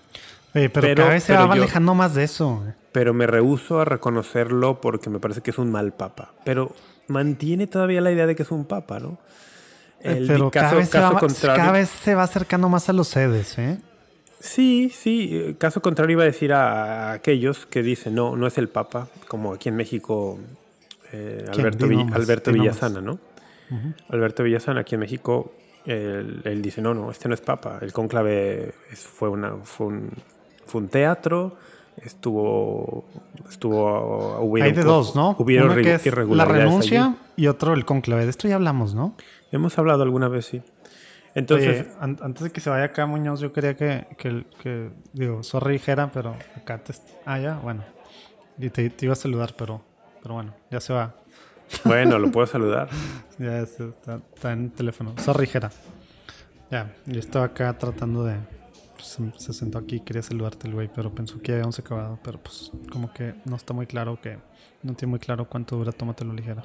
[0.52, 2.62] pero, cada vez se va alejando más de eso.
[2.92, 6.32] Pero me rehuso a reconocerlo porque me parece que es un mal Papa.
[6.44, 6.74] Pero
[7.08, 9.18] mantiene todavía la idea de que es un Papa, ¿no?
[10.00, 13.78] Eh, pero cada, vez cada, vez se va acercando más a los sedes, ¿eh?
[14.38, 15.30] Sí, sí.
[15.32, 19.08] Eh, caso contrario iba a decir a, aquellos que dicen, no, no es el Papa,
[19.28, 20.38] como aquí en México
[21.10, 23.18] eh, Alberto, Alberto Villasana, ¿no?
[24.08, 25.54] Alberto Villasana, aquí en México,
[25.86, 27.78] él, dice, no, no, este no es Papa.
[27.80, 30.10] El cónclave fue, una, fue, un,
[30.66, 31.56] fue un teatro,
[31.96, 33.04] estuvo
[33.48, 38.30] estuvo hay de dos no hubieron que es la renuncia y otro el cónclave de
[38.30, 39.14] esto ya hablamos no
[39.54, 40.62] Hemos hablado alguna vez, sí.
[41.36, 46.10] Entonces, antes de que se vaya acá, Muñoz, yo quería que, que, digo, sorry dijera,
[46.12, 46.92] pero acá te...
[47.24, 47.84] Ah, ya, bueno.
[48.58, 49.80] Y te, iba a saludar, pero,
[50.20, 51.14] pero bueno, ya se va.
[51.84, 52.88] Bueno, lo puedo saludar.
[53.38, 55.14] ya está, está, en el teléfono.
[55.18, 55.70] Sorry Jera.
[56.70, 58.36] Ya, yo estaba acá tratando de...
[58.94, 62.18] Pues, se, sentó aquí, quería saludarte el güey, pero pensó que ya habíamos acabado.
[62.22, 64.38] Pero pues como que no está muy claro que...
[64.82, 66.62] No tiene muy claro cuánto dura Tómatelo Ligera.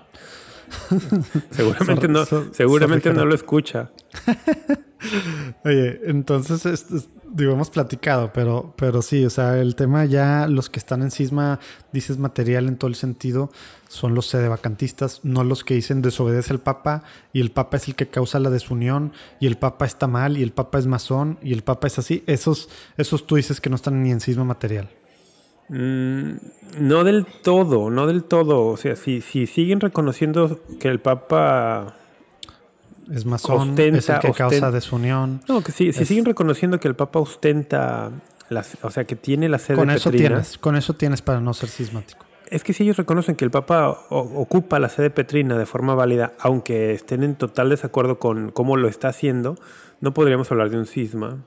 [1.52, 3.92] seguramente no, seguramente no lo escucha.
[5.64, 10.80] Oye, entonces, digo, hemos platicado, pero, pero sí, o sea, el tema ya, los que
[10.80, 11.60] están en cisma,
[11.92, 13.52] dices material en todo el sentido,
[13.88, 17.04] son los sedevacantistas, no los que dicen desobedece al Papa
[17.34, 20.44] y el Papa es el que causa la desunión y el Papa está mal y
[20.44, 22.24] el Papa es masón y el Papa es así.
[22.28, 24.90] Esos, esos tú dices que no están ni en cisma material.
[25.70, 26.34] Mm,
[26.80, 28.66] no del todo, no del todo.
[28.68, 31.99] O sea, si, si siguen reconociendo que el Papa
[33.14, 35.42] es masón, es el que causa desunión.
[35.48, 38.12] No, que si, si siguen reconociendo que el Papa ostenta,
[38.50, 41.54] las, o sea, que tiene la sede con eso tienes, con eso tienes para no
[41.54, 42.26] ser sismático.
[42.50, 46.34] Es que si ellos reconocen que el Papa ocupa la sede petrina de forma válida,
[46.40, 49.56] aunque estén en total desacuerdo con cómo lo está haciendo,
[50.02, 51.38] no podríamos hablar de un cisma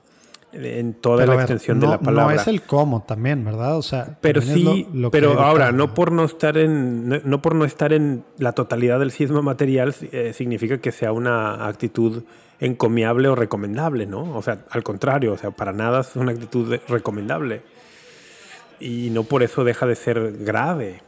[0.53, 2.35] en toda la extensión de la palabra.
[2.35, 3.77] No es el cómo también, ¿verdad?
[3.77, 7.93] O sea, pero sí, pero ahora no por no estar en no, por no estar
[7.93, 12.23] en la totalidad del sismo material eh, significa que sea una actitud
[12.61, 14.37] encomiable o recomendable, ¿no?
[14.37, 17.63] O sea, al contrario, o sea, para nada es una actitud recomendable.
[18.79, 21.01] Y no por eso deja de ser grave,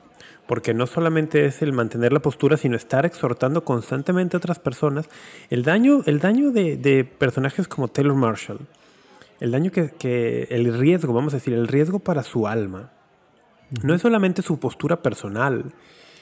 [0.47, 5.09] porque no solamente es el mantener la postura, sino estar exhortando constantemente a otras personas.
[5.51, 8.61] El daño, el daño de, de personajes como Taylor Marshall,
[9.41, 12.93] el daño que, el riesgo, vamos a decir, el riesgo para su alma,
[13.82, 15.72] no es solamente su postura personal,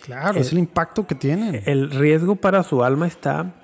[0.04, 1.62] Claro, es el impacto que tienen.
[1.64, 3.54] El riesgo para su alma está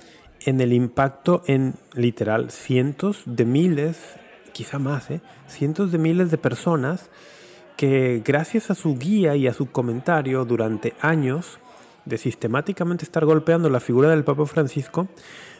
[0.46, 4.16] en el impacto en literal cientos de miles,
[4.53, 5.20] quizá más, ¿eh?
[5.49, 7.11] cientos de miles de personas
[7.76, 11.59] que gracias a su guía y a su comentario durante años
[12.05, 15.09] de sistemáticamente estar golpeando la figura del Papa Francisco,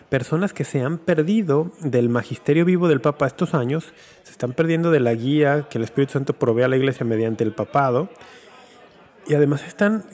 [0.09, 3.93] personas que se han perdido del magisterio vivo del Papa estos años,
[4.23, 7.45] se están perdiendo de la guía que el Espíritu Santo provee a la iglesia mediante
[7.45, 8.09] el papado,
[9.27, 10.05] y además están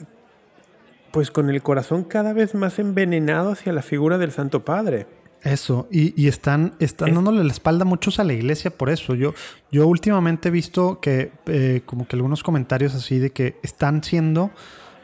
[1.11, 5.07] pues con el corazón cada vez más envenenado hacia la figura del Santo Padre.
[5.43, 9.13] Eso, y, están, están dándole la espalda muchos a la iglesia por eso.
[9.13, 9.33] Yo,
[9.71, 14.49] yo últimamente he visto que eh, como que algunos comentarios así de que están siendo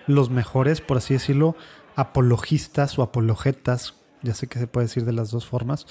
[0.07, 1.55] los mejores, por así decirlo,
[1.95, 5.85] apologistas o apologetas, ya sé que se puede decir de las dos formas,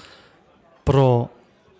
[0.85, 1.31] pro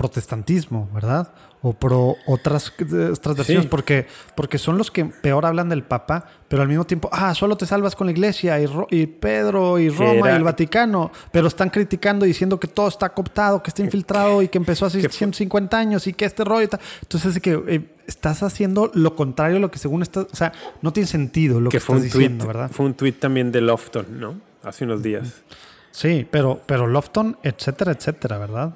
[0.01, 1.31] protestantismo, ¿verdad?
[1.61, 2.73] O pro otras,
[3.21, 7.35] tradiciones, porque, porque son los que peor hablan del Papa, pero al mismo tiempo, ah,
[7.35, 8.57] solo te salvas con la Iglesia
[8.89, 13.63] y, Pedro y Roma y el Vaticano, pero están criticando diciendo que todo está cooptado,
[13.63, 16.81] que está infiltrado y que empezó hace 150 años y que este rollo está...
[17.03, 20.55] Entonces es que eh, estás haciendo lo contrario a lo que según estás, o sea,
[20.81, 22.71] no tiene sentido lo que, estás diciendo, ¿verdad?
[22.73, 24.41] Fue un tweet también de Lofton, ¿no?
[24.63, 25.43] Hace unos días.
[25.91, 28.75] Sí, pero, pero Lofton, etcétera, etcétera, ¿verdad?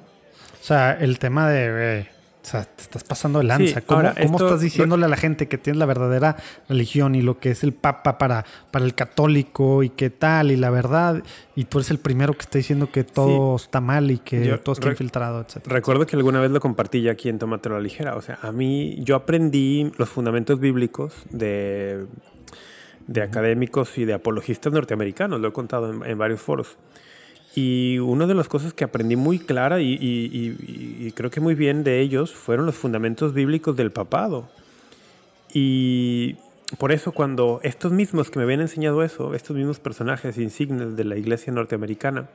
[0.61, 2.07] O sea, el tema de...
[2.43, 3.81] o sea, te estás pasando de lanza.
[3.81, 6.37] ¿Cómo, estás diciéndole a la gente que tienes la verdadera
[6.67, 10.55] religión y lo que es el Papa para, para el católico y qué tal y
[10.57, 11.23] la verdad?
[11.55, 14.73] Y tú eres el primero que está diciendo que todo está mal y que todo
[14.73, 15.67] está infiltrado, etc.
[15.67, 18.15] Recuerdo que alguna vez lo compartí ya aquí en Tómatelo a la Ligera.
[18.15, 22.07] O sea, a mí yo aprendí los fundamentos bíblicos de,
[23.07, 25.39] de académicos y de apologistas norteamericanos.
[25.39, 26.77] Lo he contado en varios foros.
[27.55, 32.01] Y una de las cosas que aprendí muy clara y, creo que muy bien de
[32.01, 34.49] ellos fueron los fundamentos bíblicos del papado.
[35.53, 36.35] Y
[36.77, 41.05] por eso cuando estos mismos que me habían enseñado eso, estos mismos personajes insignes de
[41.05, 42.27] la iglesia norteamericana,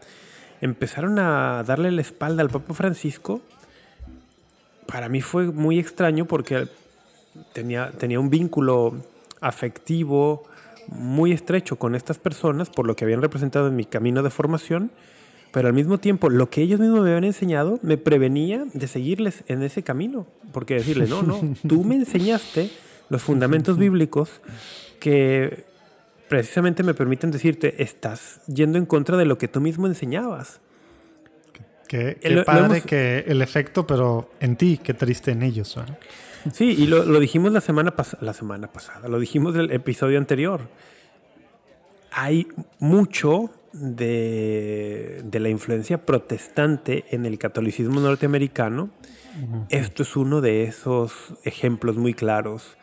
[0.62, 3.42] empezaron a darle la espalda al Papa Francisco,
[4.86, 6.66] para mí fue muy extraño porque
[7.52, 8.94] tenía, tenía un vínculo
[9.40, 10.46] afectivo
[10.90, 14.90] muy estrecho con estas personas por lo que habían representado en mi camino de formación
[15.52, 19.42] pero al mismo tiempo lo que ellos mismos me habían enseñado me prevenía de seguirles
[19.48, 22.70] en ese camino, porque decirle, no, no, tú me enseñaste
[23.08, 24.40] los fundamentos bíblicos
[25.00, 25.64] que
[26.28, 30.60] precisamente me permiten decirte, estás yendo en contra de lo que tú mismo enseñabas.
[31.88, 32.16] Qué,
[32.46, 35.76] padre que el efecto, pero en ti, qué triste en ellos.
[36.52, 40.68] Sí, y lo, lo, dijimos la semana, la semana pasada, lo dijimos el episodio anterior.
[42.12, 48.90] Hay mucho de, la influencia protestante en el catolicismo norteamericano,
[49.68, 52.76] esto es uno de esos ejemplos muy claros.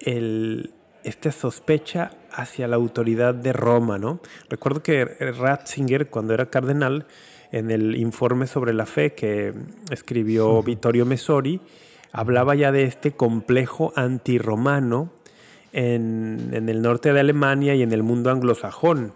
[0.00, 0.74] El,
[1.04, 4.20] esta sospecha hacia la autoridad de Roma, ¿no?
[4.50, 7.06] Recuerdo que Ratzinger, cuando era cardenal,
[7.52, 9.54] en el informe sobre la fe que
[9.90, 11.60] escribió Vittorio Messori,
[12.16, 15.10] hablaba ya de este complejo antirromano
[15.72, 19.12] en, en el norte de Alemania y en el mundo anglosajón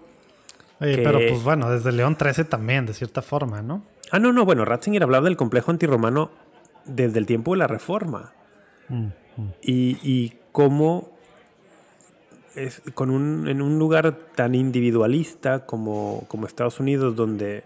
[0.80, 3.82] pero pues bueno, desde León 13 también, de cierta forma, ¿no?
[4.10, 6.30] Ah, no, no, bueno, Ratzinger hablaba del complejo antirromano
[6.86, 8.32] desde el tiempo de la Reforma.
[8.88, 9.52] Mm, mm.
[9.62, 11.12] Y, cómo
[12.56, 17.62] es, con un, en un lugar tan individualista como, como Estados Unidos, donde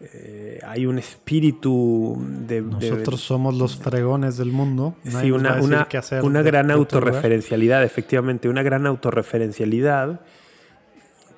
[0.00, 2.60] eh, hay un espíritu de...
[2.62, 4.94] Nosotros somos los fregones del mundo.
[5.04, 5.88] sí, una, una,
[6.22, 10.20] una gran autorreferencialidad, efectivamente, una gran autorreferencialidad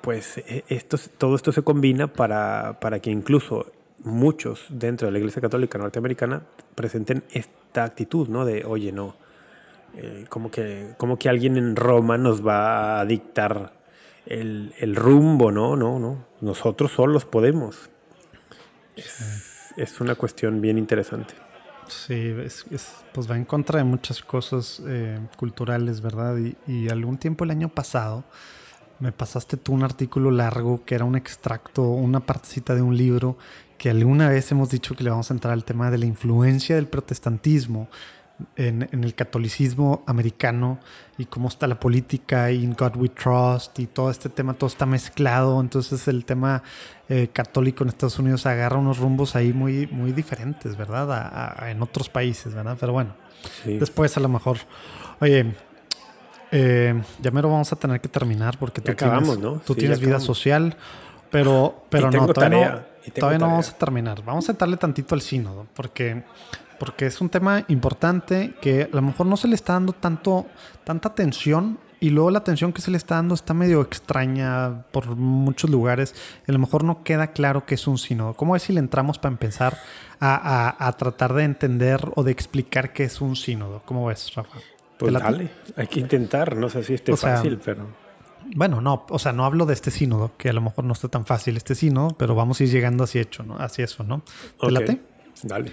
[0.01, 3.71] pues e, esto, todo esto se combina para, que incluso
[4.03, 6.41] muchos dentro de la Iglesia Católica norteamericana
[6.75, 8.43] presenten esta actitud, ¿no?
[8.45, 9.15] De, oye, no,
[9.95, 13.73] eh, como, que, como que alguien en Roma nos va a dictar
[14.25, 15.75] el, rumbo, ¿no?
[15.75, 17.89] No, no, nosotros solos podemos.
[18.95, 21.33] Es, una cuestión bien interesante.
[21.87, 22.33] Sí,
[23.13, 26.37] pues va en contra de muchas cosas eh, culturales, ¿verdad?
[26.37, 28.23] Y, y algún tiempo el año pasado
[28.99, 33.37] me pasaste tú un artículo largo que era un extracto, una partecita de un libro
[33.77, 36.75] que alguna vez hemos dicho que le vamos a entrar al tema de la influencia
[36.75, 37.89] del protestantismo
[38.55, 40.79] en, el catolicismo americano
[41.17, 44.67] y cómo está la política y in God We Trust y todo este tema, todo
[44.67, 45.59] está mezclado.
[45.59, 46.63] Entonces el tema
[47.09, 51.69] eh, católico en Estados Unidos agarra unos rumbos ahí muy, muy diferentes, ¿verdad?
[51.69, 52.77] en otros países, ¿verdad?
[52.79, 53.15] Pero bueno,
[53.65, 54.57] después a lo mejor.
[55.19, 55.53] Oye,
[56.51, 59.59] eh, ya mero vamos a tener que terminar porque tú acabamos, tienes, ¿no?
[59.59, 60.75] tú tienes vida social,
[61.29, 64.23] pero, pero no, todavía, no, todavía no vamos a terminar.
[64.23, 66.23] Vamos a darle tantito al sínodo porque,
[66.81, 70.47] porque es un tema importante que a lo mejor no se le está dando tanto,
[70.83, 75.15] tanta atención y luego la atención que se le está dando está medio extraña por
[75.15, 76.15] muchos lugares.
[76.47, 78.33] A lo mejor no queda claro que es un sínodo.
[78.33, 79.77] ¿Cómo es si le entramos para empezar
[80.19, 83.83] a, tratar de entender o de explicar qué es un sínodo?
[83.85, 84.57] ¿Cómo ves, Rafa?
[84.97, 86.55] Pues dale, hay que intentar.
[86.55, 87.85] No sé si esté fácil, pero...
[88.55, 91.09] Bueno, no, o sea, no hablo de este sínodo, que a lo mejor no está
[91.09, 93.55] tan fácil este sínodo, pero vamos a ir llegando hacia, hecho, ¿no?
[93.57, 94.23] hacia eso, ¿no?
[94.59, 94.99] ¿Te late?
[95.43, 95.71] Dale.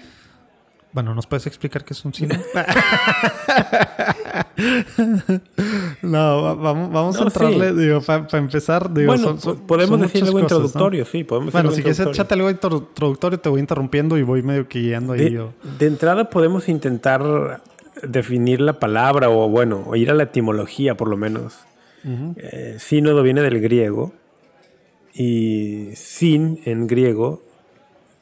[0.91, 2.41] Bueno, ¿nos puedes explicar qué es un sínodo?
[6.01, 8.91] no, vamos, vamos a entrarle, digo, para empezar.
[8.91, 9.37] Digo, bueno,
[9.67, 14.17] podemos decir algo introductorio, sí, podemos Bueno, si quieres échate algo introductorio, te voy interrumpiendo
[14.17, 15.31] y voy medio guiando ahí.
[15.31, 15.53] yo.
[15.77, 17.61] de entrada podemos intentar
[18.01, 21.59] definir la palabra o, bueno, o ir a la etimología por lo menos.
[22.37, 24.13] Eh, sínodo viene del griego
[25.13, 27.43] y sin en griego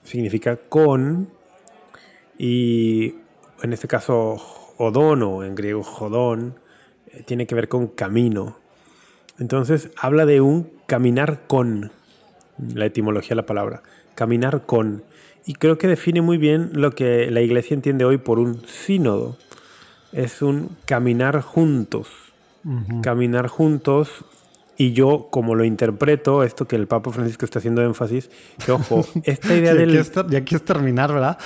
[0.03, 1.36] significa con
[2.38, 3.15] y
[3.63, 4.38] en este caso
[4.77, 6.55] odono, en griego jodón,
[7.07, 8.57] eh, tiene que ver con camino.
[9.39, 11.91] Entonces habla de un caminar con,
[12.57, 13.83] la etimología de la palabra,
[14.15, 15.03] caminar con.
[15.45, 19.38] Y creo que define muy bien lo que la iglesia entiende hoy por un sínodo.
[20.11, 22.09] Es un caminar juntos.
[23.01, 24.25] Caminar juntos
[24.80, 28.30] y yo, como lo interpreto, esto que el Papa Francisco está haciendo énfasis,
[28.63, 29.91] que ojo, esta idea del.
[30.30, 31.39] Ya quieres terminar, ¿verdad?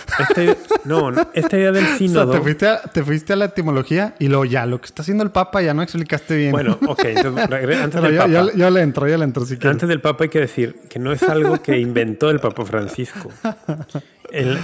[0.84, 2.30] no, esta idea del sínodo.
[2.30, 4.88] O sea, te fuiste, a, te fuiste, a, la etimología y luego ya, lo que
[4.88, 6.52] está haciendo el Papa ya no explicaste bien.
[6.52, 7.50] Bueno, ok, entonces,
[7.82, 8.52] antes del yo, Papa.
[8.54, 11.14] Yo, le entro, yo le entro, si Antes del Papa hay que decir que no
[11.14, 13.30] es algo que inventó el Papa Francisco.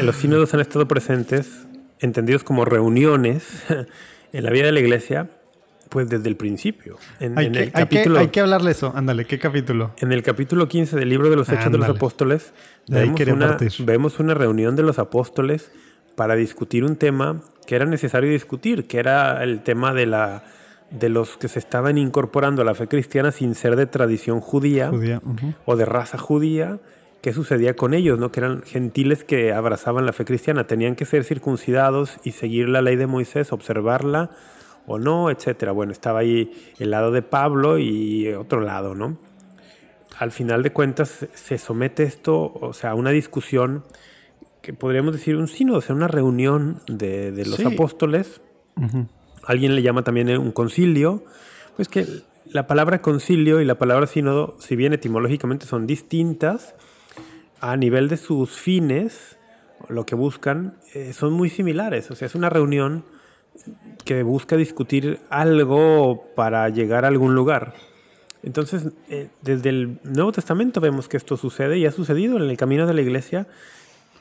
[0.01, 1.65] los sínodos han estado presentes,
[1.99, 3.45] entendidos como reuniones
[4.33, 5.29] en la vida de la iglesia
[5.97, 6.99] pues desde el principio.
[7.19, 8.93] En, hay, que, el capítulo, hay, que, hablarle eso.
[8.95, 9.93] Ándale, ¿qué capítulo?
[9.97, 12.53] En el capítulo 15 del libro de los Hechos de los Apóstoles,
[12.87, 15.71] vemos una, vemos una reunión de los apóstoles
[16.15, 20.43] para discutir un tema que era necesario discutir, que era el tema de la
[20.91, 24.91] de los que se estaban incorporando a la fe cristiana sin ser de tradición judía,
[25.65, 26.77] o de raza judía,
[27.23, 28.31] qué sucedía con ellos, ¿no?
[28.31, 32.83] Que eran gentiles que abrazaban la fe cristiana, tenían que ser circuncidados y seguir la
[32.83, 34.29] ley de Moisés, observarla,
[34.87, 35.73] o no, etcétera.
[35.73, 39.17] Bueno, estaba ahí el lado de Pablo y otro lado, ¿no?
[40.17, 43.83] Al final de cuentas se somete esto, o sea, a una discusión
[44.61, 48.41] que podríamos decir un sínodo, o sea, una reunión de, los apóstoles.
[49.43, 51.23] Alguien le llama también un concilio.
[51.75, 52.07] Pues que
[52.45, 56.75] la palabra concilio y la palabra sínodo, si bien etimológicamente son distintas,
[57.59, 59.37] a nivel de sus fines,
[59.89, 62.09] lo que buscan, eh, son muy similares.
[62.09, 63.05] O sea, es una reunión
[64.05, 67.73] que busca discutir algo para llegar a algún lugar.
[68.43, 72.57] Entonces, eh, desde el Nuevo Testamento vemos que esto sucede y ha sucedido en el
[72.57, 73.47] camino de la iglesia.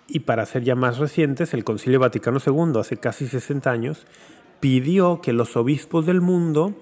[0.09, 4.07] Y para ser ya más recientes, el Concilio Vaticano II, hace casi 60 años,
[4.61, 6.74] pidió que los obispos del mundo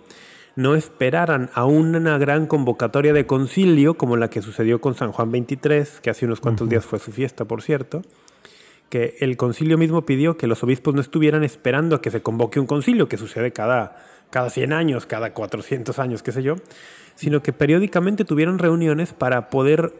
[0.56, 5.30] no esperaran a una gran convocatoria de concilio como la que sucedió con San Juan
[5.30, 8.02] XXIII, que hace unos cuantos días fue su fiesta, por cierto,
[8.94, 12.60] que el concilio mismo pidió que los obispos no estuvieran esperando a que se convoque
[12.60, 13.96] un concilio, que sucede cada,
[14.30, 16.54] cada 100 años, cada 400 años, qué sé yo,
[17.16, 19.94] sino que periódicamente tuvieron reuniones para poder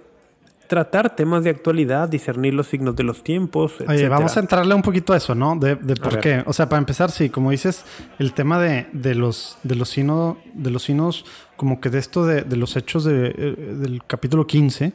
[0.68, 3.74] tratar temas de actualidad, discernir los signos de los tiempos.
[3.88, 5.56] Oye, vamos a entrarle un poquito a eso, ¿no?
[5.56, 6.44] De, por qué.
[6.46, 7.84] O sea, para empezar, sí, como dices,
[8.20, 8.86] el tema de,
[9.16, 11.24] los de los sínodos, de los sínodos,
[11.56, 14.92] como que de esto de, los hechos de, eh, del capítulo 15,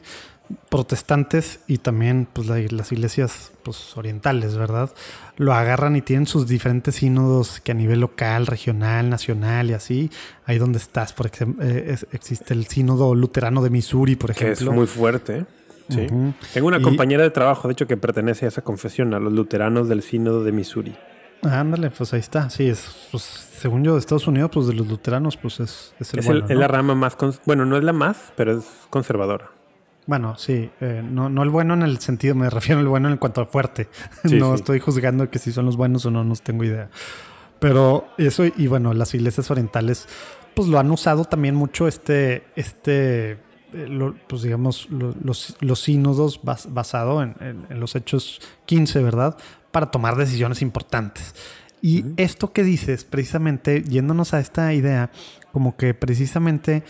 [0.68, 4.90] protestantes y también pues, las iglesias pues, orientales, ¿verdad?
[5.36, 10.10] Lo agarran y tienen sus diferentes sínodos que a nivel local, regional, nacional y así.
[10.44, 14.56] Ahí donde estás, por ejemplo, eh, existe el sínodo luterano de Missouri, por ejemplo.
[14.56, 15.46] Que es muy fuerte.
[15.88, 16.06] Sí.
[16.54, 19.88] Tengo una compañera de trabajo, de hecho, que pertenece a esa confesión, a los luteranos
[19.88, 20.96] del sínodo de Missouri.
[21.42, 22.48] ándale, pues ahí está.
[22.48, 26.14] Sí, es, pues, según yo, de Estados Unidos, pues de los luteranos, pues es, es
[26.28, 29.50] el es la rama más, bueno, no es la más, pero es conservadora.
[30.06, 33.16] Bueno, sí, eh, no, no el bueno en el sentido, me refiero al bueno en
[33.16, 33.88] cuanto a fuerte.
[34.24, 36.88] no estoy juzgando que si son los buenos o no, no tengo idea.
[37.58, 40.08] Pero eso, y bueno, las iglesias orientales,
[40.54, 43.38] pues lo han usado también mucho este, este
[43.72, 49.36] eh, pues digamos, los, los sínodos basado en, los hechos 15, ¿verdad?
[49.70, 51.34] Para tomar decisiones importantes.
[51.80, 55.10] Y esto que dices, precisamente, yéndonos a esta idea,
[55.52, 56.82] como que precisamente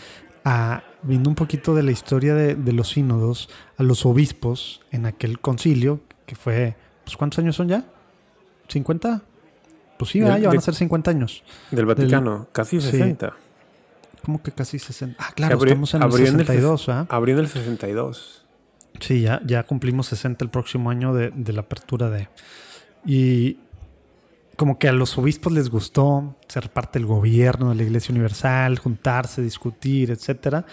[0.43, 5.39] a, viendo un poquito de la historia de, los sínodos, a los obispos en aquel
[5.39, 7.85] concilio, que fue, pues ¿cuántos años son ya?
[8.69, 9.21] ¿50?
[9.97, 11.43] Pues sí, ya van a ser 50 años.
[11.69, 13.33] Del Vaticano, casi 60.
[14.23, 15.15] ¿Cómo que casi 60?
[15.19, 17.07] Ah, claro, estamos en el 62, ¿ah?
[17.09, 18.45] Abrió en el 62.
[18.99, 22.29] Sí, ya, ya cumplimos 60 el próximo año de, de la apertura de...
[23.03, 23.57] Y
[24.61, 28.77] como que a los obispos les gustó ser parte del gobierno de la Iglesia Universal,
[28.77, 30.63] juntarse, discutir, etc.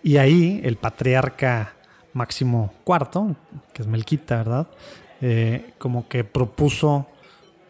[0.00, 1.74] Y ahí el patriarca
[2.12, 3.34] Máximo IV,
[3.72, 4.68] que es Melquita, ¿verdad?
[5.20, 7.08] Eh, como que propuso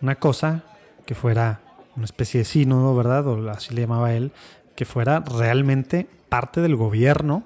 [0.02, 0.62] una cosa
[1.06, 1.62] que fuera
[1.96, 3.26] una especie de sínodo, ¿verdad?
[3.26, 4.32] O así le llamaba él,
[4.74, 7.44] que fuera realmente parte del gobierno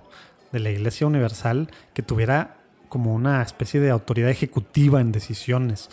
[0.51, 2.57] de la Iglesia Universal, que tuviera
[2.89, 5.91] como una especie de autoridad ejecutiva en decisiones,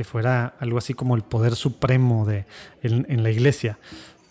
[0.00, 2.46] que fuera algo así como el poder supremo de,
[2.82, 3.78] en, la iglesia.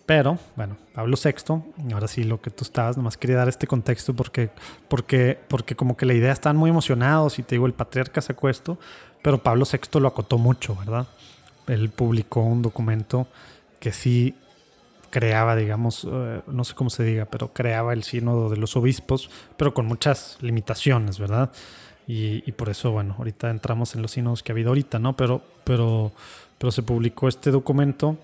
[0.07, 4.15] Pero, bueno, Pablo VI, ahora sí lo que tú estabas, nomás quería dar este contexto
[4.15, 4.49] porque,
[4.87, 8.49] porque, porque como que la idea están muy emocionados y te digo, el patriarca sacó
[8.49, 8.79] esto,
[9.21, 11.05] pero Pablo VI lo acotó mucho, ¿verdad?
[11.67, 13.27] Él publicó un documento
[13.79, 14.33] que sí
[15.11, 19.29] creaba, digamos, eh, no sé cómo se diga, pero creaba el sínodo de los obispos,
[19.55, 21.51] pero con muchas limitaciones, ¿verdad?
[22.11, 25.15] Y, por eso, bueno, ahorita entramos en los sínodos que ha habido ahorita, ¿no?
[25.15, 26.11] Pero, pero,
[26.57, 28.17] pero se publicó este documento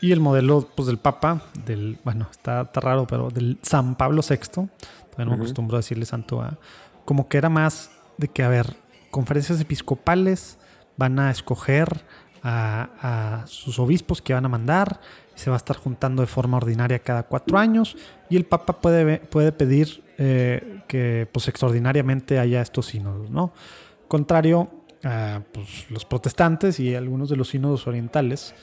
[0.00, 4.22] y el modelo pues, del Papa, del, bueno, está, está raro, pero del San Pablo
[4.26, 6.56] VI, todavía no me acostumbro a decirle santo a,
[7.04, 8.74] como que era más de que, a ver,
[9.10, 10.56] conferencias episcopales
[10.96, 12.04] van a escoger
[12.42, 15.00] a, sus obispos que van a mandar,
[15.36, 17.96] se va a estar juntando de forma ordinaria cada cuatro años
[18.28, 23.52] y el Papa puede, puede pedir eh, que pues extraordinariamente haya estos sínodos, ¿no?
[24.08, 24.70] Contrario
[25.04, 28.54] a pues, los protestantes y algunos de los sínodos orientales,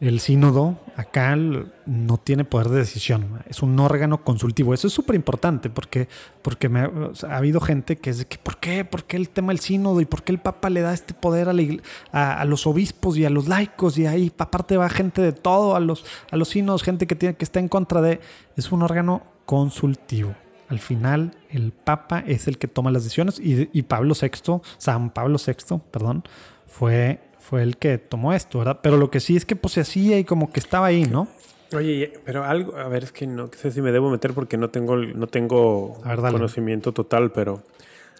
[0.00, 4.74] el sínodo acá no tiene poder de decisión, es un órgano consultivo.
[4.74, 6.08] Eso es súper importante porque,
[6.42, 8.84] porque ha, habido gente que es de que, ¿por qué?
[8.84, 10.00] ¿Por qué el tema del sínodo?
[10.00, 13.30] ¿Y por qué el Papa le da este poder a, a, los obispos y a
[13.30, 13.96] los laicos?
[13.98, 17.36] Y ahí aparte va gente de todo, a los, a los sínodos, gente que, tiene,
[17.36, 18.20] que está en contra de...
[18.56, 20.34] Es un órgano consultivo.
[20.68, 25.10] Al final, el Papa es el que toma las decisiones y, y Pablo VI, San
[25.10, 26.24] Pablo VI, perdón,
[26.66, 28.80] fue fue el que tomó esto, ¿verdad?
[28.82, 31.28] Pero lo que sí es que pues se hacía y como que estaba ahí, ¿no?
[31.74, 34.70] Oye, pero algo, a ver, es que no sé si me debo meter porque no
[34.70, 37.62] tengo, no tengo conocimiento total, pero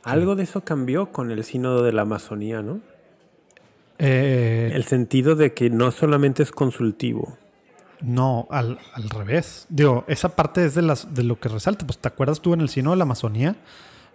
[0.04, 2.80] algo de eso cambió con el sínodo de la Amazonía, ¿no?
[3.98, 7.36] Eh, el sentido de que no solamente es consultivo.
[8.02, 8.78] No, al,
[9.10, 9.66] revés.
[9.70, 11.86] Digo, esa parte es de, las, de lo que resalta.
[11.86, 13.56] Pues, ¿te acuerdas tú en el sínodo de la Amazonía?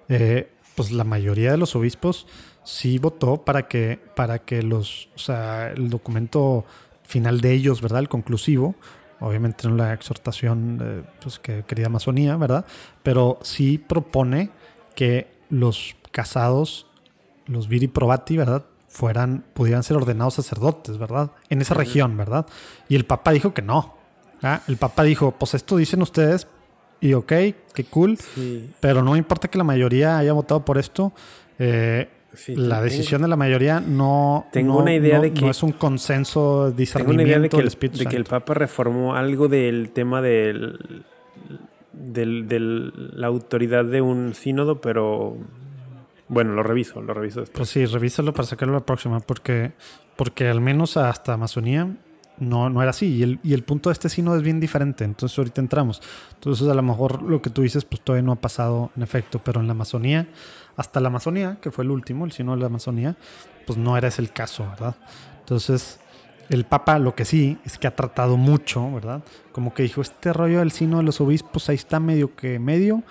[0.07, 0.49] Eh,
[0.81, 2.25] pues la mayoría de los obispos
[2.63, 6.65] sí votó para que, para que los, o sea, el documento
[7.03, 7.99] final de ellos, ¿verdad?
[7.99, 8.73] El conclusivo,
[9.19, 12.65] obviamente no la exhortación pues, que quería Amazonía, ¿verdad?
[13.03, 14.49] Pero sí propone
[14.95, 16.87] que los casados,
[17.45, 18.65] los viri probati, ¿verdad?
[18.87, 21.29] Fueran, pudieran ser ordenados sacerdotes, ¿verdad?
[21.49, 22.47] En esa región, ¿verdad?
[22.89, 23.97] Y el Papa dijo que no.
[24.67, 26.47] El Papa dijo, pues esto dicen ustedes,
[27.01, 27.27] y ok,
[27.73, 28.17] qué cool,
[28.79, 31.11] pero no me importa que la mayoría haya votado por esto.
[31.57, 32.07] Eh,
[32.47, 36.71] la decisión de la mayoría no, tengo una idea de que no es un consenso
[36.71, 40.21] discernimiento tengo una idea de que, el, de que el Papa reformó algo del tema
[40.21, 41.03] del,
[41.91, 45.37] del, la autoridad de un sínodo, pero
[46.29, 47.57] bueno, lo reviso, lo reviso después.
[47.57, 49.73] Pues sí, revísalo para sacarlo la próxima, porque,
[50.15, 51.89] porque al menos hasta Amazonía
[52.41, 53.07] no, no era así.
[53.07, 55.05] Y el, y el punto de este sínodo es bien diferente.
[55.05, 56.01] Entonces ahorita entramos.
[56.33, 59.39] Entonces a lo mejor lo que tú dices pues todavía no ha pasado en efecto,
[59.43, 60.27] pero en la Amazonía
[60.75, 63.15] hasta la Amazonía, que fue el último, el sino de la Amazonía,
[63.65, 64.95] pues no era ese el caso, ¿verdad?
[65.39, 65.99] Entonces,
[66.49, 69.21] el Papa lo que sí es que ha tratado mucho, ¿verdad?
[69.51, 73.03] Como que dijo, este rollo del sino de los obispos, ahí está medio que medio,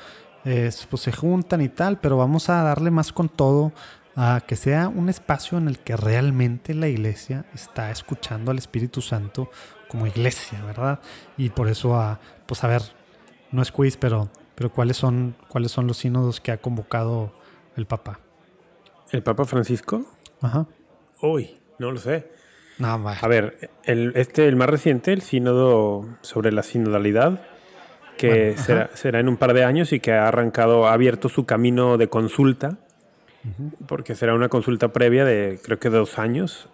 [0.42, 3.72] pues se juntan y tal, pero vamos a darle más con todo
[4.16, 9.00] a que sea un espacio en el que realmente la iglesia está escuchando al Espíritu
[9.00, 9.50] Santo
[9.88, 11.00] como iglesia, ¿verdad?
[11.36, 12.82] Y por eso, a, pues a ver,
[13.50, 17.32] no es quiz, pero, pero ¿cuáles, son, ¿cuáles son los sínodos que ha convocado
[17.76, 18.20] el Papa?
[19.10, 20.06] ¿El Papa Francisco?
[20.40, 20.66] Ajá.
[21.20, 22.30] Uy, no lo sé.
[22.78, 27.42] No, A ver, el, este, el más reciente, el sínodo sobre la sinodalidad,
[28.16, 31.98] que será, en un par de años y que ha arrancado, ha abierto su camino
[31.98, 32.78] de consulta,
[33.86, 36.68] porque será una consulta previa de creo que dos años,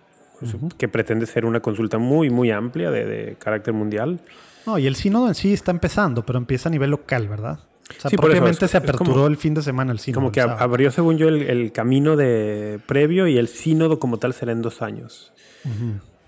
[0.79, 4.21] que pretende ser una consulta muy, muy amplia de, de carácter mundial.
[4.67, 7.61] No, y el sínodo en sí está empezando, pero empieza a nivel local, ¿verdad?
[7.89, 10.21] O sea, sí, propiamente se aperturó el fin de semana el sínodo.
[10.21, 14.53] Como que abrió, según yo, el, camino de previo y el sínodo como tal será
[14.53, 15.33] en dos años.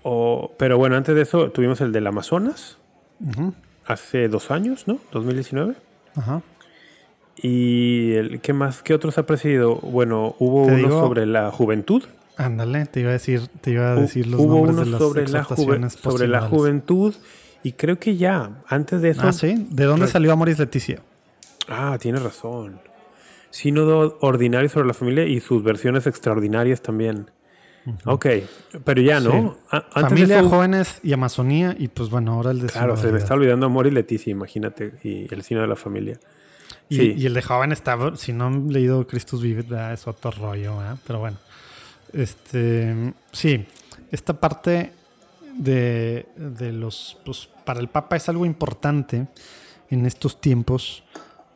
[0.03, 2.77] o, pero bueno, antes de eso tuvimos el del Amazonas.
[3.85, 4.99] Hace dos años, ¿no?
[5.11, 5.75] 2019.
[6.15, 6.41] Ajá.
[7.41, 8.81] ¿Y el, qué más?
[8.83, 9.75] ¿Qué otros ha precedido?
[9.75, 12.03] Bueno, hubo uno sobre la juventud.
[12.37, 15.79] Ándale, te iba a decir, te iba a decir los hubo nombres de las sobre
[15.79, 17.13] la, sobre la juventud
[17.63, 19.23] y creo que ya, antes de eso...
[19.23, 19.67] Ah, sí.
[19.69, 21.01] ¿De dónde salió Amoris Leticia?
[21.67, 22.79] Ah, tienes razón.
[23.49, 27.29] Sínodo ordinario sobre la familia y sus versiones extraordinarias también.
[28.05, 28.27] Ok,
[28.83, 29.57] pero ya no.
[29.91, 33.65] Familia, jóvenes y Amazonía, y pues bueno, ahora el de Claro, se me está olvidando
[33.65, 36.19] Amor y Leticia, imagínate, y el cine de la familia.
[36.89, 39.63] Y, el de joven está, si no han leído Christus Vive,
[39.93, 40.75] es otro rollo,
[41.05, 41.37] pero bueno.
[42.13, 43.63] Este, sí,
[44.11, 44.91] esta parte
[45.55, 49.27] de, de los, pues para el Papa es algo importante
[49.91, 51.03] en estos tiempos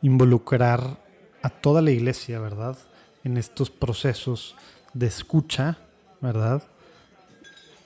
[0.02, 0.98] involucrar
[1.42, 2.76] a toda la iglesia, ¿verdad?
[3.24, 4.54] En estos procesos
[4.92, 5.78] de escucha,
[6.20, 6.62] ¿verdad?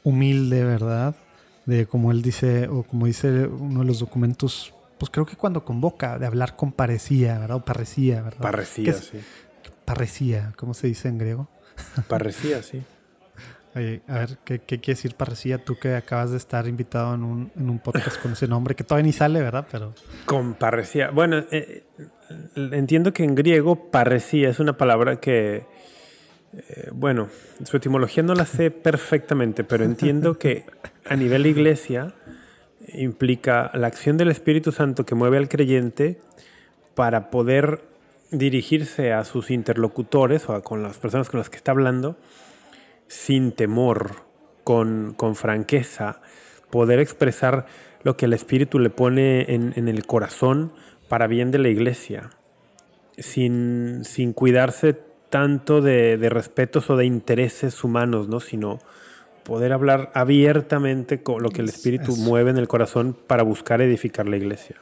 [0.05, 1.17] Humilde, ¿verdad?
[1.65, 5.65] De como él dice, o como dice uno de los documentos pues creo que cuando
[5.65, 7.59] convoca, de hablar con parecía, ¿verdad?
[7.59, 8.41] O parrecía, ¿verdad?
[8.41, 9.21] Parrecía, sí.
[9.85, 11.49] Parrecía, ¿cómo se dice en griego?
[12.09, 12.83] Parrecía, sí.
[13.75, 15.63] Oye, a ver, ¿qué, ¿qué, quiere decir parrecía?
[15.63, 18.83] Tú que acabas de estar invitado en un, en un podcast con ese nombre, que
[18.83, 19.67] todavía ni sale, ¿verdad?
[19.71, 19.95] Pero...
[20.25, 21.11] Con parrecía.
[21.11, 21.85] Bueno, eh,
[22.57, 25.67] entiendo que en griego parrecía es una palabra que,
[26.53, 27.29] eh, bueno,
[27.65, 30.65] su etimología no la sé perfectamente, pero entiendo que
[31.05, 32.15] a nivel iglesia
[32.93, 36.19] implica la acción del Espíritu Santo que mueve al creyente
[36.95, 37.83] para poder
[38.31, 42.17] dirigirse a sus interlocutores o a, con las personas con las que está hablando
[43.07, 44.17] sin temor,
[44.65, 46.21] con, franqueza,
[46.71, 47.67] poder expresar
[48.03, 50.73] lo que el Espíritu le pone en, el corazón
[51.09, 52.31] para bien de la iglesia,
[53.17, 54.95] sin, sin cuidarse
[55.31, 58.41] tanto de, de, respetos o de intereses humanos, ¿no?
[58.41, 58.79] sino
[59.49, 64.29] poder hablar abiertamente con lo que el Espíritu mueve en el corazón para buscar edificar
[64.29, 64.77] la iglesia.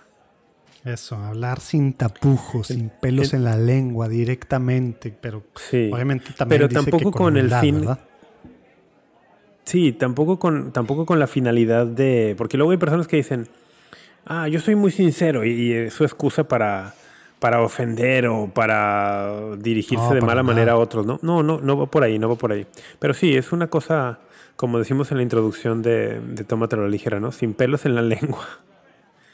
[0.85, 5.45] Eso, hablar sin tapujos, sin pelos en la lengua, directamente, pero
[5.93, 7.87] obviamente también pero tampoco con, el fin.
[9.63, 12.35] Sí, tampoco con, tampoco con la finalidad de.
[12.37, 13.47] Porque luego hay personas que dicen,
[14.25, 16.95] ah, yo soy muy sincero, y, es su excusa para,
[17.39, 21.07] para ofender o para dirigirse de mala manera a otros.
[21.07, 22.67] No, no, no, no va por ahí, no va por ahí.
[22.99, 24.21] Pero sí, es una cosa
[24.57, 27.31] como decimos en la introducción de, de Tómatelo la ligera, ¿no?
[27.33, 28.47] Sin pelos en la lengua.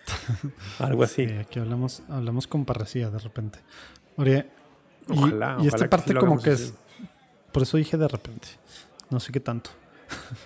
[0.79, 1.27] Algo así.
[1.27, 3.61] Sí, aquí hablamos, hablamos con parresía de repente.
[4.17, 4.47] Oye,
[5.09, 6.75] y, esta parte como que es...
[7.53, 8.49] Por eso dije de repente.
[9.11, 9.71] No sé qué tanto.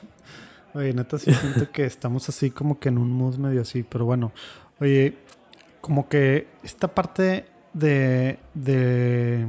[0.75, 4.05] Oye, neta, sí siento que estamos así como que en un mood medio así, pero
[4.05, 4.33] bueno.
[4.81, 5.17] Oye,
[5.81, 9.47] como que esta parte de, de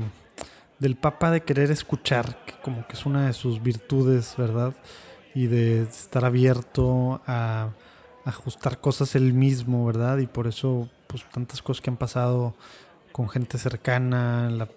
[0.79, 4.73] del Papa de querer escuchar, que como que es una de sus virtudes, ¿verdad?
[5.37, 7.69] Y de estar abierto a,
[8.25, 10.17] ajustar cosas él mismo, ¿verdad?
[10.17, 12.55] Y por eso, pues tantas cosas que han pasado
[13.11, 14.67] con gente cercana, la,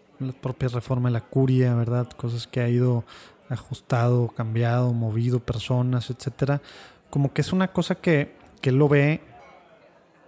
[0.42, 2.11] propia reforma de la curia, ¿verdad?
[2.11, 3.04] Cosas que ha ido
[3.48, 6.61] ajustado, cambiado, movido, personas, etcétera.
[7.08, 9.22] Como que es una cosa que, que él lo ve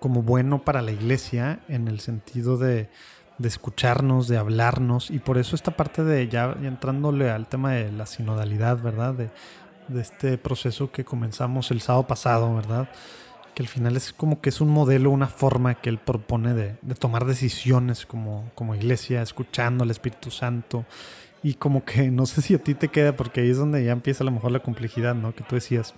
[0.00, 2.88] como bueno para la iglesia en el sentido de,
[3.38, 7.92] de escucharnos, de hablarnos, y por eso esta parte de ya, entrándole al tema de
[7.92, 9.14] la sinodalidad, ¿verdad?
[9.88, 12.88] De este proceso que comenzamos el sábado pasado, ¿verdad?
[13.54, 16.74] Que al final es como que es un modelo, una forma que él propone de,
[16.98, 20.84] tomar decisiones como, como iglesia, escuchando al Espíritu Santo.
[21.44, 23.92] Y como que no sé si a ti te queda, porque ahí es donde ya
[23.92, 25.34] empieza a lo mejor la complejidad, ¿no?
[25.34, 25.94] Que tú decías.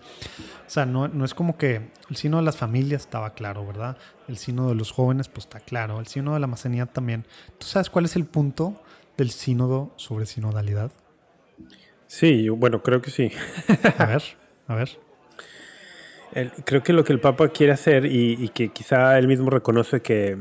[0.67, 3.99] O sea, no, no es como que el sino de las familias estaba claro, ¿verdad?
[4.27, 6.01] El sino de los jóvenes, pues está claro.
[6.01, 7.27] El sino de la macenía también.
[7.59, 8.83] ¿Tú sabes cuál es el punto
[9.17, 10.91] del sínodo sobre sinodalidad?
[12.07, 13.33] Sí, bueno, creo que sí.
[13.99, 14.23] a ver,
[14.69, 14.91] a ver.
[16.65, 20.39] creo que lo que el Papa quiere hacer y, que quizá él mismo reconoce que,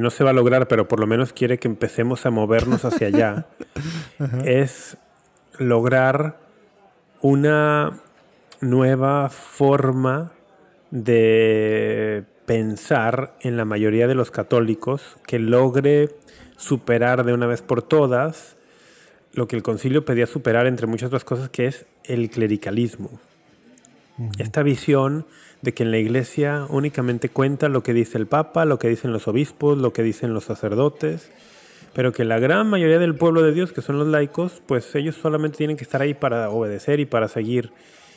[0.00, 3.06] no se va a lograr, pero por lo menos quiere que empecemos a movernos hacia
[3.06, 3.46] allá,
[4.44, 4.98] es
[5.58, 6.38] lograr
[7.20, 8.00] una
[8.60, 10.32] nueva forma
[10.90, 16.08] de pensar en la mayoría de los católicos que logre
[16.56, 18.57] superar de una vez por todas
[19.38, 23.20] lo que el concilio pedía superar, entre muchas otras cosas, que es el clericalismo.
[24.40, 25.26] Esta visión
[25.62, 29.12] de que en la iglesia únicamente cuenta lo que dice el Papa, lo que dicen
[29.12, 31.30] los obispos, lo que dicen los sacerdotes,
[31.94, 35.14] pero que la gran mayoría del pueblo de Dios, que son los laicos, pues ellos
[35.14, 37.70] solamente tienen que estar ahí para obedecer y para seguir,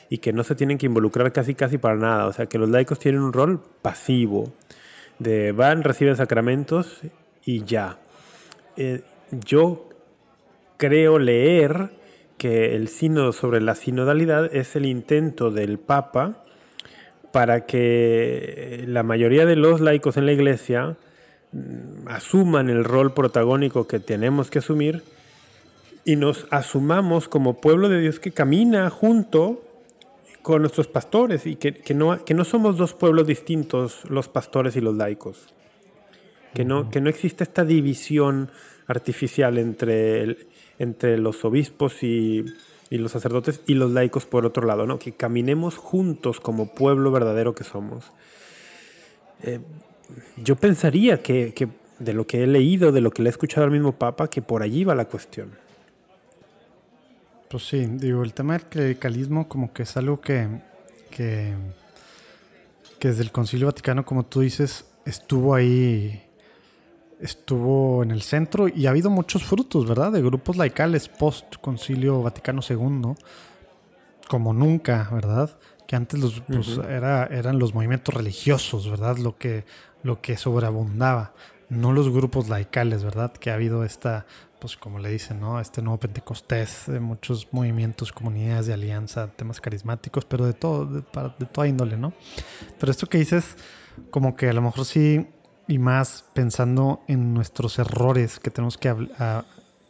[0.10, 2.26] y que no se tienen que involucrar casi casi para nada.
[2.26, 4.52] O sea, que los laicos tienen un rol pasivo,
[5.20, 7.02] de van, reciben sacramentos
[7.46, 8.00] y ya.
[8.76, 9.04] Eh,
[9.46, 9.91] yo
[10.82, 11.92] creo leer
[12.40, 16.44] que el sínodo sobre la sinodalidad es el intento del Papa
[17.32, 20.98] para que la mayoría de los laicos en la iglesia
[21.52, 25.04] mm, asuman el rol protagónico que tenemos que asumir
[26.04, 29.64] y nos asumamos como pueblo de Dios que camina junto
[30.42, 34.82] con nuestros pastores y que, no, que no somos dos pueblos distintos los pastores y
[34.82, 35.54] los laicos.
[36.56, 38.50] Que no, que no existe esta división
[38.88, 40.38] artificial entre,
[40.82, 42.44] entre los obispos y,
[42.90, 44.98] y los sacerdotes y los laicos por otro lado, ¿no?
[44.98, 48.12] Que caminemos juntos como pueblo verdadero que somos.
[49.44, 49.60] Eh,
[50.38, 51.68] yo pensaría que, que,
[52.00, 54.42] de lo que he leído, de lo que le he escuchado al mismo Papa, que
[54.42, 55.52] por allí va la cuestión.
[57.48, 60.48] Pues sí, digo, el tema del clericalismo como que es algo que,
[61.12, 61.54] que,
[62.98, 66.24] que desde el Concilio Vaticano, como tú dices, estuvo ahí
[67.22, 70.12] estuvo en el centro y ha habido muchos frutos, ¿verdad?
[70.12, 73.14] De grupos laicales post Concilio Vaticano II,
[74.28, 75.58] como nunca, ¿verdad?
[75.88, 79.18] Que antes los, pues, era, eran los movimientos religiosos, ¿verdad?
[79.18, 79.66] Lo que,
[80.04, 81.34] lo que sobreabundaba,
[81.70, 83.32] no los grupos laicales, ¿verdad?
[83.32, 84.26] Que ha habido esta,
[84.60, 85.60] pues como le dicen, ¿no?
[85.60, 91.02] Este nuevo Pentecostés, de muchos movimientos, comunidades de alianza, temas carismáticos, pero de todo, de,
[91.40, 92.14] de toda índole, ¿no?
[92.80, 93.58] Pero esto que dices,
[94.10, 95.28] como que a lo mejor sí
[95.72, 98.94] y más pensando en nuestros errores que tenemos que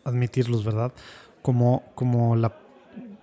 [0.03, 0.93] admitirlos, ¿verdad?
[1.41, 2.53] Como, como, la,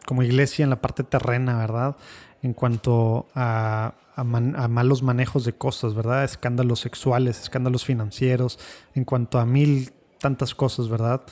[0.04, 1.96] como iglesia en la parte terrena, ¿verdad?
[2.42, 6.24] En cuanto a, malos manejos de cosas, ¿verdad?
[6.24, 8.58] Escándalos sexuales, escándalos financieros,
[8.96, 11.22] en cuanto a mil tantas cosas, ¿verdad?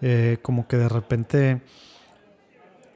[0.00, 1.60] Eh, como que de repente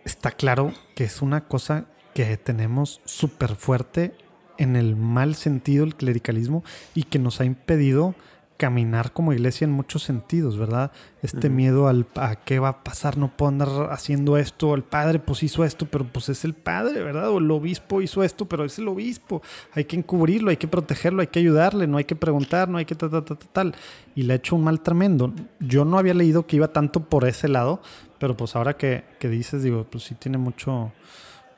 [0.06, 1.84] está claro que es una cosa
[2.14, 4.16] que tenemos súper fuerte
[4.58, 6.64] en el mal sentido el clericalismo
[6.94, 8.14] y que nos ha impedido
[8.56, 10.92] caminar como iglesia en muchos sentidos, ¿verdad?
[11.22, 15.18] Este miedo al a qué va a pasar, no puedo andar haciendo esto, el padre
[15.18, 17.30] pues hizo esto, pero pues es el padre, ¿verdad?
[17.30, 21.20] O el obispo hizo esto, pero es el obispo, hay que encubrirlo, hay que protegerlo,
[21.20, 23.74] hay que ayudarle, no hay que preguntar, no hay que tal, tal, tal, tal.
[24.14, 25.32] Y le ha hecho un mal tremendo.
[25.58, 27.82] Yo no había leído que iba tanto por ese lado,
[28.18, 30.92] pero pues ahora que, que dices, digo, pues sí tiene mucho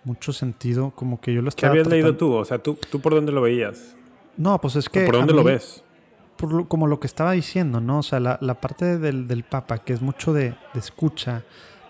[0.07, 1.73] mucho sentido, como que yo lo estaba...
[1.73, 2.33] ¿Qué habías leído tú?
[2.33, 3.97] O sea, ¿tú, ¿tú por dónde lo veías?
[4.37, 5.05] No, pues es que...
[5.05, 5.83] ¿Por dónde lo ves?
[6.37, 7.99] Por como lo que estaba diciendo, ¿no?
[7.99, 11.43] O sea, la, la parte del, del, Papa, que es mucho de, de, escucha,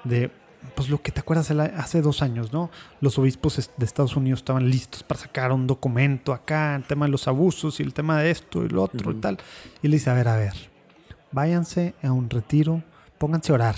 [0.04, 0.30] de...
[0.74, 2.70] Pues lo que te acuerdas hace dos años, ¿no?
[3.00, 7.12] Los obispos de Estados Unidos estaban listos para sacar un documento acá, el tema de
[7.12, 9.38] los abusos y el tema de esto y lo otro y tal.
[9.82, 10.54] Y le dice, a ver, a ver,
[11.30, 12.82] váyanse a un retiro,
[13.18, 13.76] pónganse a orar.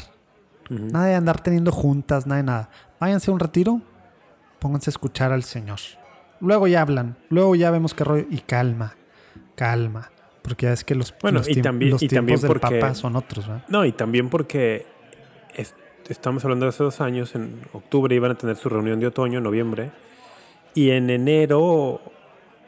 [0.70, 2.70] Nada de andar teniendo juntas, nada de nada.
[3.00, 3.82] Váyanse a un retiro,
[4.58, 5.78] pónganse a escuchar al Señor.
[6.40, 8.26] Luego ya hablan, luego ya vemos qué rollo.
[8.30, 8.96] Y calma,
[9.54, 10.10] calma.
[10.42, 12.94] Porque ya es que los, bueno, los, y también, los y tiempos también del Papa
[12.94, 13.46] son otros.
[13.46, 13.64] ¿verdad?
[13.68, 14.86] No, y también porque
[16.08, 19.40] estamos hablando de hace dos años, en octubre iban a tener su reunión de otoño,
[19.40, 19.90] noviembre,
[20.74, 22.00] y en enero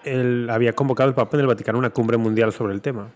[0.04, 3.10] él había convocado el Papa en el Vaticano una cumbre mundial sobre el tema.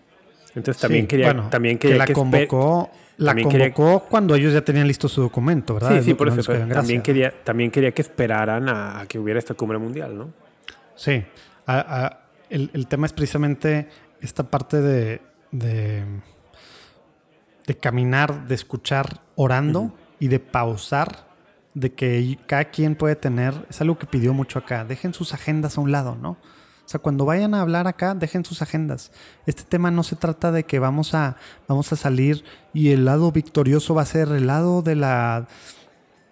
[0.55, 4.05] Entonces también Sí, quería, bueno, también que quería la que espe- convocó, la quería- convocó
[4.09, 5.97] cuando ellos ya tenían listo su documento, ¿verdad?
[5.97, 6.41] Sí, sí, por eso.
[6.45, 10.29] pero también, quería, también quería que esperaran a, a que hubiera esta cumbre mundial, ¿no?
[10.95, 11.23] Sí,
[11.67, 12.19] A- a-
[12.49, 13.89] el, el tema es precisamente
[14.21, 15.21] esta parte de,
[15.51, 16.03] de,
[17.67, 21.25] de caminar, de escuchar orando y de pausar,
[21.73, 25.77] de que cada quien puede tener, es algo que pidió mucho acá, dejen sus agendas
[25.77, 26.37] a un lado, ¿no?
[26.85, 29.11] O sea, cuando vayan a hablar acá, dejen sus agendas.
[29.47, 31.35] Este tema no se trata de que vamos a,
[31.67, 32.43] vamos a salir
[32.73, 35.47] y el lado victorioso va a ser el lado de la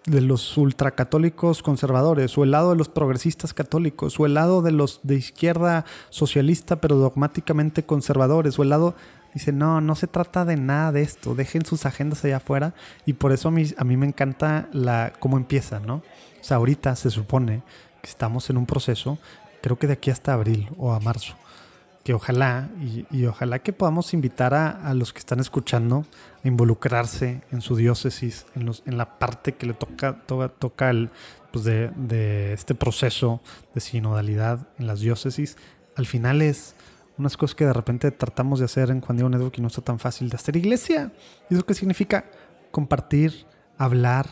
[0.06, 4.70] de los ultracatólicos conservadores, o el lado de los progresistas católicos, o el lado de
[4.70, 8.94] los de izquierda socialista pero dogmáticamente conservadores, o el lado
[9.32, 12.74] dice, no, no se trata de nada de esto, dejen sus agendas allá afuera,
[13.06, 15.96] y por eso a mí, a mí me encanta la cómo empieza, ¿no?
[15.96, 17.62] O sea, ahorita se supone
[18.02, 19.18] que estamos en un proceso,
[19.64, 21.36] creo que de aquí hasta abril o a marzo,
[22.04, 26.04] que ojalá y, y ojalá que podamos invitar a, a, los que están escuchando
[26.44, 30.90] a involucrarse en su diócesis, en, los, en la parte que le toca, toca, toca
[30.90, 31.08] el,
[31.50, 33.40] pues de, de, este proceso
[33.74, 35.56] de sinodalidad en las diócesis.
[35.96, 36.74] Al final es
[37.16, 39.80] unas cosas que de repente tratamos de hacer en Juan Diego Network y no está
[39.80, 41.10] tan fácil de hacer iglesia.
[41.48, 42.26] ¿Y eso qué significa?
[42.70, 43.46] Compartir,
[43.78, 44.26] hablar,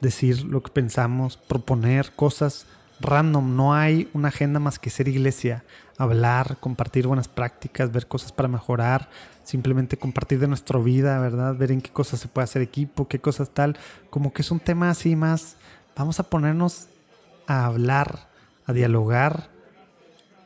[0.00, 2.64] decir lo que pensamos, proponer cosas
[3.00, 5.64] random, no hay una agenda más que ser iglesia,
[5.98, 9.08] hablar, compartir buenas prácticas, ver cosas para mejorar,
[9.44, 11.54] simplemente compartir de nuestra vida, ¿verdad?
[11.56, 13.76] Ver en qué cosas se puede hacer equipo, qué cosas tal,
[14.10, 15.56] como que es un tema así más,
[15.96, 16.88] vamos a ponernos
[17.46, 18.28] a hablar,
[18.66, 19.50] a dialogar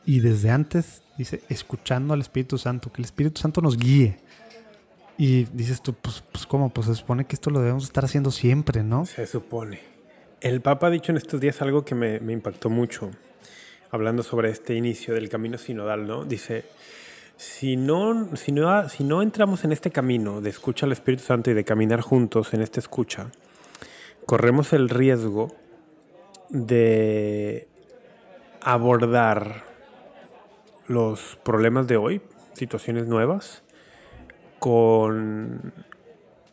[0.05, 4.19] y desde antes, dice, escuchando al Espíritu Santo, que el Espíritu Santo nos guíe.
[5.17, 6.69] Y dices tú, pues, pues ¿cómo?
[6.69, 9.05] Pues se supone que esto lo debemos estar haciendo siempre, ¿no?
[9.05, 9.90] Se supone.
[10.41, 13.11] El Papa ha dicho en estos días algo que me, impactó mucho,
[13.91, 16.25] hablando sobre este inicio del camino sinodal, ¿no?
[16.25, 16.65] Dice,
[17.37, 21.51] si no, si, no, si no entramos en este camino de escucha al Espíritu Santo
[21.51, 23.27] y de caminar juntos en esta escucha,
[24.25, 25.53] corremos el riesgo
[26.49, 27.67] de
[28.61, 29.63] abordar
[30.87, 32.19] los problemas de hoy,
[32.53, 33.61] situaciones nuevas,
[34.57, 35.71] con...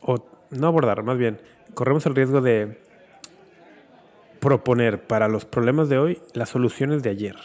[0.02, 1.40] o no abordar, más bien,
[1.72, 2.86] corremos el riesgo de
[4.40, 7.36] proponer para los problemas de hoy las soluciones de ayer.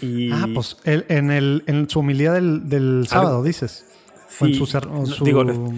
[0.00, 0.30] y...
[0.32, 3.86] Ah, pues en, el, en su homilía del, sábado, dices.
[4.28, 5.24] Sí, en su,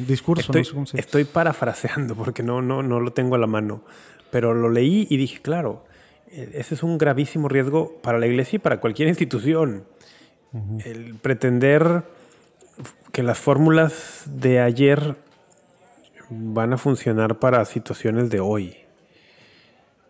[0.07, 0.53] discurso.
[0.95, 3.85] Estoy, parafraseando porque no, no, no lo tengo a la mano.
[4.31, 5.85] Pero lo leí y dije, claro,
[6.31, 9.85] e, ese es un gravísimo riesgo para la iglesia y para cualquier institución.
[10.85, 12.03] El pretender
[13.13, 15.17] que las fórmulas de ayer
[16.29, 18.77] van a funcionar para situaciones de hoy.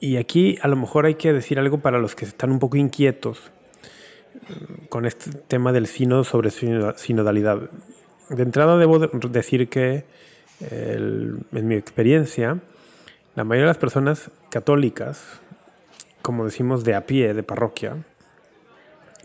[0.01, 2.77] Y aquí a lo mejor hay que decir algo para los que están un poco
[2.77, 3.51] inquietos
[4.35, 7.71] mm, con este tema del sínodo sobre sinodalidad.
[8.31, 10.05] De entrada debo decir que
[10.61, 12.61] en mi experiencia,
[13.35, 15.41] la mayoría de las personas católicas,
[16.23, 17.97] como decimos de a pie, de parroquia,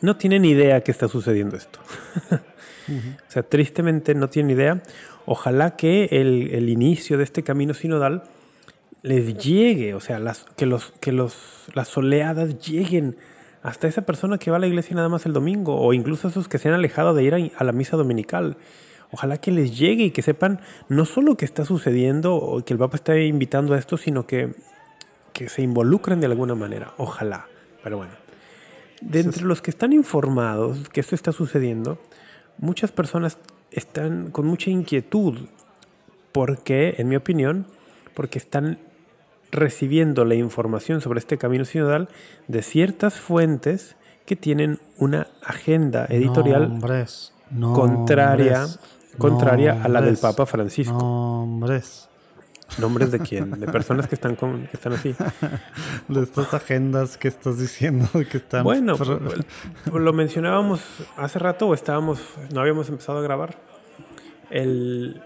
[0.02, 1.80] no tienen idea que está sucediendo esto.
[2.88, 4.84] O sea, tristemente no tienen idea.
[5.26, 8.26] Ojalá que el, inicio de este camino sinodal
[9.06, 13.18] les llegue, o sea, las, que, los, que los, las oleadas lleguen
[13.62, 16.48] hasta esa persona que va a la iglesia nada más el domingo, o incluso esos
[16.48, 18.58] que se han alejado de ir a, la misa dominical.
[19.12, 20.60] Ojalá que les llegue y que sepan
[20.90, 24.56] no solo que está sucediendo o que el Papa está invitando a esto, sino que,
[25.34, 26.94] que se involucren de alguna manera.
[26.98, 27.46] Ojalá.
[27.84, 28.14] Pero bueno.
[29.02, 32.00] De entre los que están informados que esto está sucediendo,
[32.58, 33.38] muchas personas
[33.70, 35.48] están con mucha inquietud
[36.32, 37.68] porque, en mi opinión,
[38.16, 38.80] porque están
[39.56, 42.10] recibiendo la información sobre este camino sinodal
[42.48, 43.96] de ciertas fuentes
[44.26, 46.80] que tienen una agenda editorial
[47.74, 48.66] contraria,
[49.18, 50.98] contraria a la del Papa Francisco.
[50.98, 52.10] Nombres.
[52.80, 53.52] ¿Nombres de quién?
[53.60, 55.16] De personas que están, con, que están así.
[56.08, 58.64] De estas agendas que estás diciendo que están...
[58.64, 58.98] Bueno,
[59.94, 60.82] lo mencionábamos
[61.16, 62.20] hace rato o estábamos,
[62.54, 63.56] no habíamos empezado a grabar.
[64.50, 65.22] El,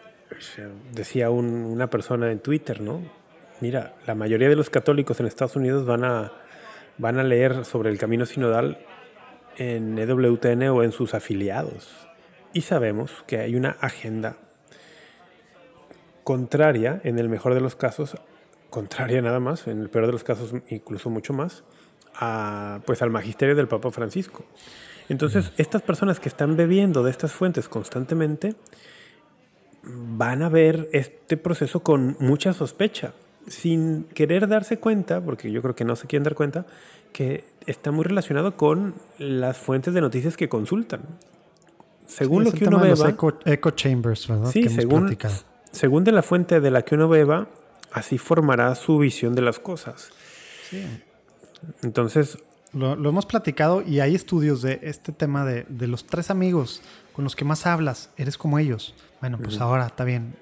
[0.94, 3.02] decía una persona en Twitter, ¿no?
[3.62, 6.32] Mira, la mayoría de los católicos en Estados Unidos van a,
[6.98, 8.78] van a leer sobre el camino sinodal
[9.58, 12.08] en EWTN o en sus afiliados.
[12.54, 14.38] Y sabemos que hay una agenda
[16.24, 18.16] contraria, en el mejor de los casos,
[18.70, 21.64] contraria nada más, en el peor de los casos incluso mucho más,
[22.16, 24.46] a, pues al magisterio del Papa Francisco.
[25.10, 28.56] Entonces, estas personas que están bebiendo de estas fuentes constantemente
[29.84, 33.14] van a ver este proceso con mucha sospecha,
[33.50, 36.66] sin querer darse cuenta, porque yo creo que no se quieren dar cuenta,
[37.12, 41.02] que está muy relacionado con las fuentes de noticias que consultan.
[42.08, 42.94] Según lo que uno ve.
[43.46, 44.52] Echo, chambers, ¿verdad?
[44.52, 45.18] Sí, según,
[45.72, 47.48] según de la fuente de la que uno beba,
[47.92, 50.10] así formará su visión de las cosas.
[50.70, 50.84] Sí.
[51.84, 52.38] Entonces...
[52.72, 57.36] Lo, hemos platicado y hay estudios de este tema de, los tres amigos con los
[57.36, 58.94] que más hablas, eres como ellos.
[59.22, 60.36] Bueno, pues ahora está bien.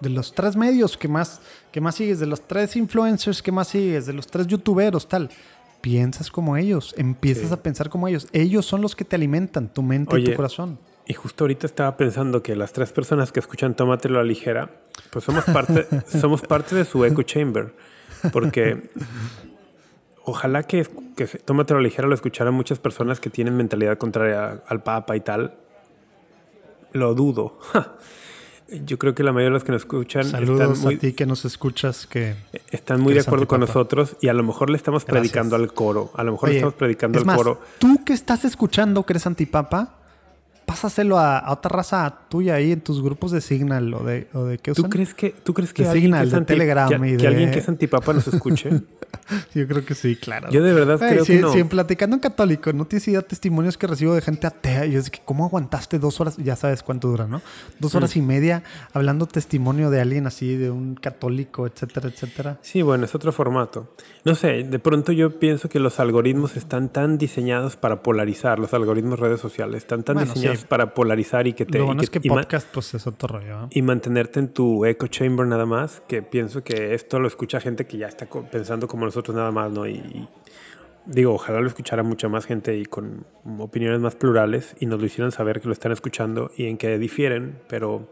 [0.00, 1.40] De los tres medios que más,
[1.72, 5.30] que más sigues, de los tres influencers que más sigues, de los tres youtuberos, tal
[5.80, 8.28] piensas como ellos, empiezas a pensar como ellos.
[8.32, 10.78] Ellos son los que te alimentan tu mente y tu corazón.
[11.06, 14.82] Y justo ahorita estaba pensando que las tres personas que escuchan Tómatelo a la ligera,
[15.10, 17.74] pues somos parte, somos parte de su echo chamber.
[18.32, 18.90] Porque
[20.24, 24.62] ojalá que, que Tómatelo a la ligera lo escucharan muchas personas que tienen mentalidad contraria
[24.66, 25.56] al Papa y tal.
[26.92, 27.58] Lo dudo.
[28.70, 30.24] Yo creo que la mayoría de los que nos escuchan.
[30.24, 32.36] Saludos a ti que nos escuchas, que.
[32.70, 36.10] Están muy de acuerdo con nosotros y a lo mejor le estamos predicando al coro.
[36.14, 37.62] A lo mejor le estamos predicando al coro.
[37.78, 39.94] Tú que estás escuchando que eres antipapa,
[40.68, 44.58] pásaselo a, otra raza tuya ahí en tus grupos de Signal o de, o de
[44.58, 44.84] qué usan?
[44.84, 48.12] ¿Tú crees que, tú crees que, Signal, de Telegram que, que alguien que es antipapa
[48.12, 48.68] nos escuche?
[49.54, 50.50] Yo creo que sí, claro.
[50.50, 51.52] Yo de verdad creo que no.
[51.52, 54.96] Si en Platicando en Católico no tienes idea testimonios que recibo de gente atea y
[54.96, 56.36] es que ¿cómo aguantaste dos horas?
[56.36, 57.40] Ya sabes cuánto dura, ¿no?
[57.78, 58.18] Dos horas mm.
[58.18, 58.62] y media
[58.92, 62.58] hablando testimonio de alguien así, de un católico, etcétera, etcétera.
[62.60, 63.94] Sí, bueno, es otro formato.
[64.24, 68.74] No sé, de pronto yo pienso que los algoritmos están tan diseñados para polarizar, los
[68.74, 71.78] algoritmos redes sociales están tan diseñados para polarizar y que te...
[71.78, 73.68] Lo es que podcast pues es otro rollo.
[73.70, 77.86] Y mantenerte en tu echo chamber nada más, que pienso que esto lo escucha gente
[77.86, 79.86] que ya está pensando como nosotros nada más, ¿no?
[79.86, 80.28] Y,
[81.08, 83.26] digo, ojalá lo escuchara mucha más gente y con
[83.58, 86.98] opiniones más plurales y nos lo hicieran saber que lo están escuchando y en que
[86.98, 88.10] difieren, pero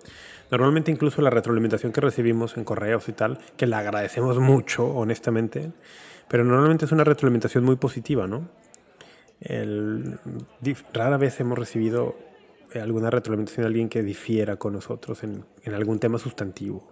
[0.50, 5.72] normalmente incluso la retroalimentación que recibimos en correos y tal, que la agradecemos mucho, honestamente,
[6.28, 8.48] pero normalmente es una retroalimentación muy positiva, ¿no?
[9.40, 10.18] El,
[10.94, 12.16] rara vez hemos recibido
[12.80, 16.90] alguna retroalimentación de alguien que difiera con nosotros en, en algún tema sustantivo.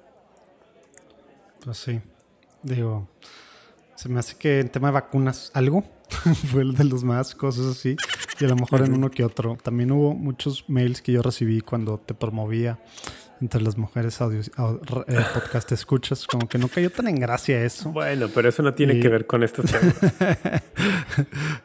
[1.65, 2.01] Pues sí,
[2.63, 3.09] digo,
[3.97, 5.85] se me hace que en tema de vacunas algo
[6.51, 7.97] fue el de los más cosas así
[8.39, 9.57] y a lo mejor en uno que otro.
[9.63, 12.79] También hubo muchos mails que yo recibí cuando te promovía
[13.41, 16.27] entre las mujeres audio, au- eh, podcast escuchas.
[16.27, 17.91] Como que no cayó tan en gracia eso.
[17.91, 19.95] Bueno, pero eso no tiene Y- que ver con estos temas.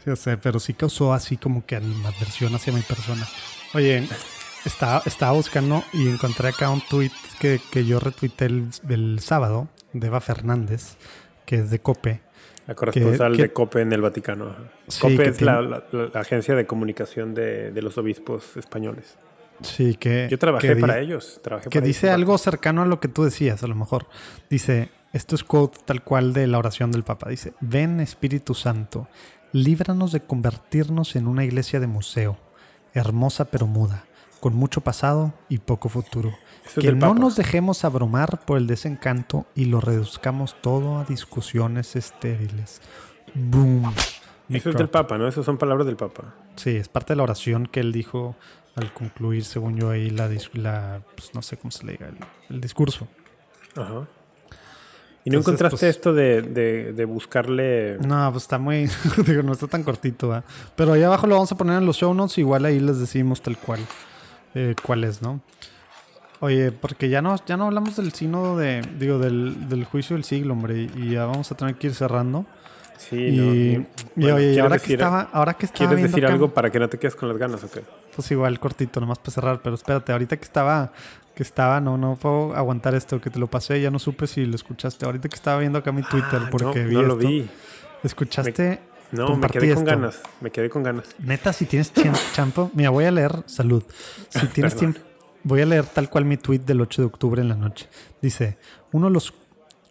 [0.05, 3.27] Ya sé, pero sí causó así como que animadversión hacia mi persona.
[3.73, 4.07] Oye,
[4.65, 9.67] estaba, estaba buscando y encontré acá un tweet que, que yo retuiteé el, del sábado
[9.93, 10.95] de Eva Fernández,
[11.45, 12.21] que es de Cope.
[12.67, 14.55] La corresponsal que- de COPE en el Vaticano.
[14.87, 15.83] Sí, COPE es tiene- la, la-
[16.13, 19.17] la agencia de comunicación de, de los obispos españoles.
[19.61, 20.27] Sí, que.
[20.29, 21.39] Yo trabajé que di- para ellos.
[21.43, 22.15] Trabajé Que para dice ellos.
[22.15, 24.05] algo cercano a lo que tú decías, a lo mejor.
[24.51, 27.29] Dice, esto es quote tal cual de la oración del Papa.
[27.29, 29.07] Dice, ven Espíritu Santo,
[29.51, 32.37] líbranos de convertirnos en una iglesia de museo,
[32.93, 34.05] hermosa pero muda,
[34.39, 36.33] con mucho pasado y poco futuro.
[36.79, 42.81] Que no nos dejemos abrumar por el desencanto y lo reduzcamos todo a discusiones estériles.
[43.33, 43.93] Boom.
[44.49, 44.89] Eso es del.
[44.89, 45.27] Papa, ¿no?
[45.27, 46.35] Esas son palabras del Papa.
[46.55, 48.35] Sí, es parte de la oración que él dijo
[48.75, 52.17] al concluir, según yo, ahí la, pues, no sé cómo se le diga, el,
[52.49, 53.07] el discurso.
[53.75, 54.07] Ajá.
[55.25, 57.97] ¿Y no Entonces, encontraste pues- esto de, de- de buscarle...
[57.99, 58.89] No, pues está muy,
[59.25, 60.43] digo, no está tan cortito, ¿va?
[60.75, 63.41] Pero ahí abajo lo vamos a poner en los show notes, igual ahí les decimos
[63.41, 63.81] tal cual
[64.55, 65.41] eh, cuál es, ¿no?
[66.41, 70.23] Oye, porque ya no, ya no hablamos del sínodo de, digo, del, del juicio del
[70.23, 72.45] siglo, hombre, y ya vamos a tener que ir cerrando.
[72.97, 73.53] Sí, y, no.
[73.53, 73.85] y,
[74.15, 76.79] bueno, oye, y ¿quieres ahora que estaba, ahora que estaba ¿Quieres decir algo para que
[76.79, 77.81] no te quedes con las ganas o qué?
[78.15, 80.91] Pues igual cortito, nomás para cerrar, pero espérate, ahorita que estaba,
[81.39, 84.45] que estaba, no, no puedo aguantar esto, que te lo pasé, ya no supe si
[84.45, 85.05] lo escuchaste.
[85.05, 87.27] Ahorita que estaba viendo acá mi Twitter, Ah, porque no, vi no lo esto.
[87.29, 87.49] vi.
[88.03, 88.81] ¿Escuchaste?
[89.13, 89.85] No, me quedé con esto.
[89.85, 90.21] ganas.
[90.41, 91.05] Me quedé con ganas.
[91.19, 93.83] Neta, si tienes cham- champo, mira, voy a leer, salud.
[94.27, 94.99] Si tienes tiempo,
[95.43, 97.87] voy a leer tal cual mi tweet del 8 de octubre en la noche.
[98.21, 98.57] Dice,
[98.91, 99.33] uno de los,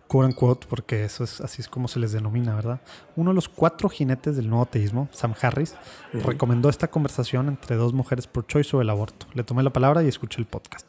[0.06, 2.80] quote unquote, porque eso es así es como se les denomina, ¿verdad?
[3.16, 5.74] Uno de los cuatro jinetes del nuevo ateísmo, Sam Harris,
[6.12, 9.26] recomendó esta conversación entre dos mujeres por choice sobre el aborto.
[9.32, 10.88] Le tomé la palabra y escuché el podcast.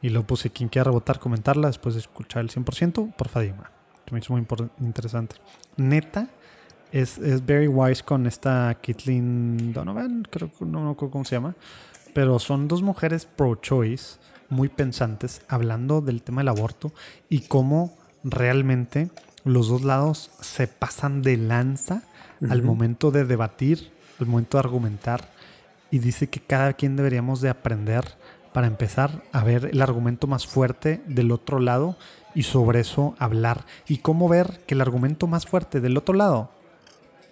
[0.00, 3.40] Y lo puse, quien quiera rebotar, comentarla después de escuchar el 100%, porfa.
[3.42, 3.54] Se
[4.12, 4.46] me hizo muy
[4.80, 5.36] interesante.
[5.76, 6.28] Neta,
[6.92, 11.36] es, es very wise con esta Kathleen Donovan, creo que no me acuerdo cómo se
[11.36, 11.54] llama.
[12.14, 14.18] Pero son dos mujeres pro-choice,
[14.48, 16.92] muy pensantes, hablando del tema del aborto
[17.28, 19.10] y cómo realmente
[19.44, 22.02] los dos lados se pasan de lanza
[22.48, 22.66] al Ujú.
[22.66, 25.28] momento de debatir, al momento de argumentar.
[25.90, 28.04] Y dice que cada quien deberíamos de aprender
[28.58, 31.96] para empezar a ver el argumento más fuerte del otro lado
[32.34, 33.64] y sobre eso hablar.
[33.86, 36.50] Y cómo ver que el argumento más fuerte del otro lado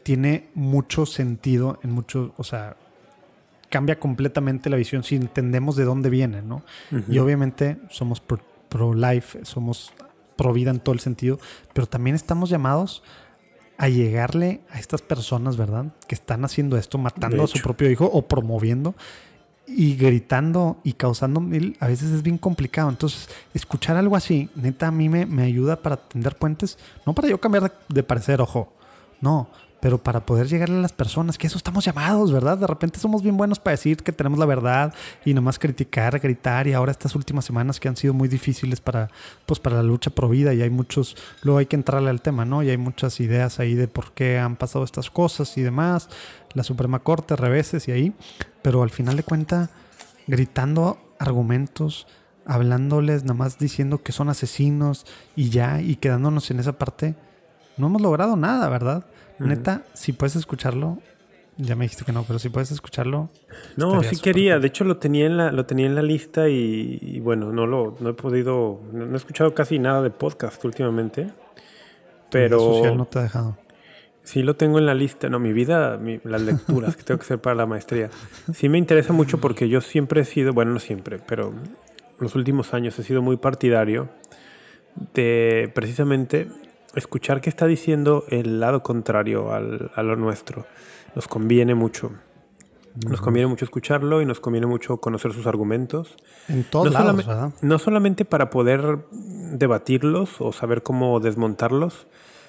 [0.04, 2.76] tiene mucho sentido en mucho, o sea,
[3.70, 6.62] cambia completamente la visión si entendemos de dónde viene, ¿no?
[7.08, 8.38] Y obviamente somos pro-
[8.68, 9.92] pro-life, somos
[10.36, 11.40] pro-vida en todo el sentido,
[11.72, 13.02] pero también estamos llamados
[13.78, 15.86] a llegarle a estas personas, ¿verdad?
[16.06, 18.94] Que están haciendo esto, matando a su propio hijo o promoviendo
[19.66, 22.88] y gritando y causando mil, a veces es bien complicado.
[22.88, 27.28] Entonces, escuchar algo así, neta, a mí me, me ayuda para tender puentes, no para
[27.28, 28.72] yo cambiar de, de parecer, ojo,
[29.20, 29.48] no,
[29.86, 32.58] pero para poder llegarle a las personas, que eso estamos llamados, ¿verdad?
[32.58, 34.92] De repente somos bien buenos para decir que tenemos la verdad
[35.24, 39.10] y nomás criticar, gritar, y ahora estas últimas semanas que han sido muy difíciles para,
[39.46, 42.44] pues, para la lucha pro vida, y hay muchos, luego hay que entrarle al tema,
[42.44, 42.64] ¿no?
[42.64, 46.08] Y hay muchas ideas ahí de por qué han pasado estas cosas y demás,
[46.54, 48.12] la Suprema Corte, reveses y ahí,
[48.62, 49.70] pero al final de cuentas,
[50.26, 52.08] gritando argumentos,
[52.44, 55.06] hablándoles, nada más diciendo que son asesinos
[55.36, 57.14] y ya, y quedándonos en esa parte,
[57.76, 59.06] no hemos logrado nada, ¿verdad?
[59.38, 60.98] Neta, si puedes escucharlo,
[61.58, 63.30] ya me dijiste que no, pero si puedes escucharlo.
[63.76, 64.54] No, sí quería.
[64.54, 64.62] cool.
[64.62, 67.66] De hecho, lo tenía en la, lo tenía en la lista y, y bueno, no
[67.66, 71.28] lo no he podido, no, no he escuchado casi nada de podcast últimamente.
[72.30, 73.56] Pero social no te ha dejado.
[74.24, 75.28] sí lo tengo en la lista.
[75.28, 78.10] No, mi vida, mi- las lecturas que tengo que hacer para la maestría.
[78.52, 81.54] Sí me interesa mucho porque yo siempre he sido, bueno, no siempre, pero
[82.18, 84.08] los últimos años he sido muy partidario
[85.14, 86.48] de precisamente
[86.96, 90.66] escuchar qué está diciendo el lado contrario al- a lo nuestro.
[91.14, 92.12] Nos conviene mucho.
[93.08, 96.16] Nos conviene mucho escucharlo y nos conviene mucho conocer sus argumentos.
[96.48, 102.06] En todos No, lados, no solamente para poder debatirlos o saber cómo desmontarlos,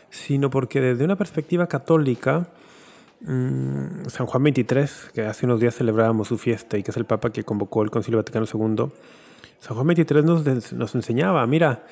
[0.09, 2.47] sino porque desde una perspectiva católica,
[3.21, 7.03] mm, San Juan XXIII, que hace unos días celebrábamos su fiesta y que es el
[7.05, 8.85] Papa que convocó el Concilio Vaticano II,
[9.59, 11.83] San Juan XXIII nos, nos enseñaba, mira,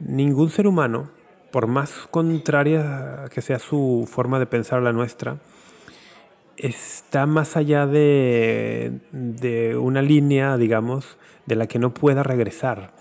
[0.00, 1.10] ningún ser humano,
[1.52, 5.36] por más contraria que sea su forma de pensar a la nuestra,
[6.56, 11.16] está más allá de, de una línea, digamos,
[11.46, 12.92] de la que no pueda regresar.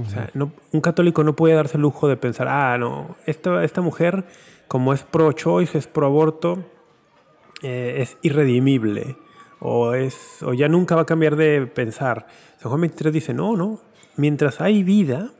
[0.00, 3.64] O sea, no- un católico no puede darse el lujo de pensar, ah, no, esta,
[3.64, 4.24] esta mujer,
[4.68, 6.64] como es pro-choice, es pro-aborto,
[7.62, 9.16] eh, es irredimible,
[9.58, 12.26] o, es, o ya nunca va a cambiar de pensar.
[12.58, 13.80] San Juan 23 dice, no, no,
[14.16, 15.32] mientras hay vida,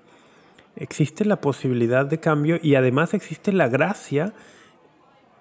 [0.80, 4.32] existe la posibilidad de cambio y además existe la gracia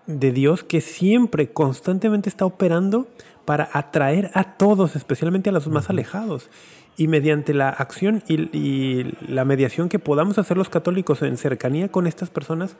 [0.06, 3.07] de Dios que siempre, constantemente está operando
[3.45, 6.49] para atraer a todos, especialmente a los más alejados.
[6.98, 12.06] Y mediante la acción y, la mediación que podamos hacer los católicos en cercanía con
[12.06, 12.76] estas personas,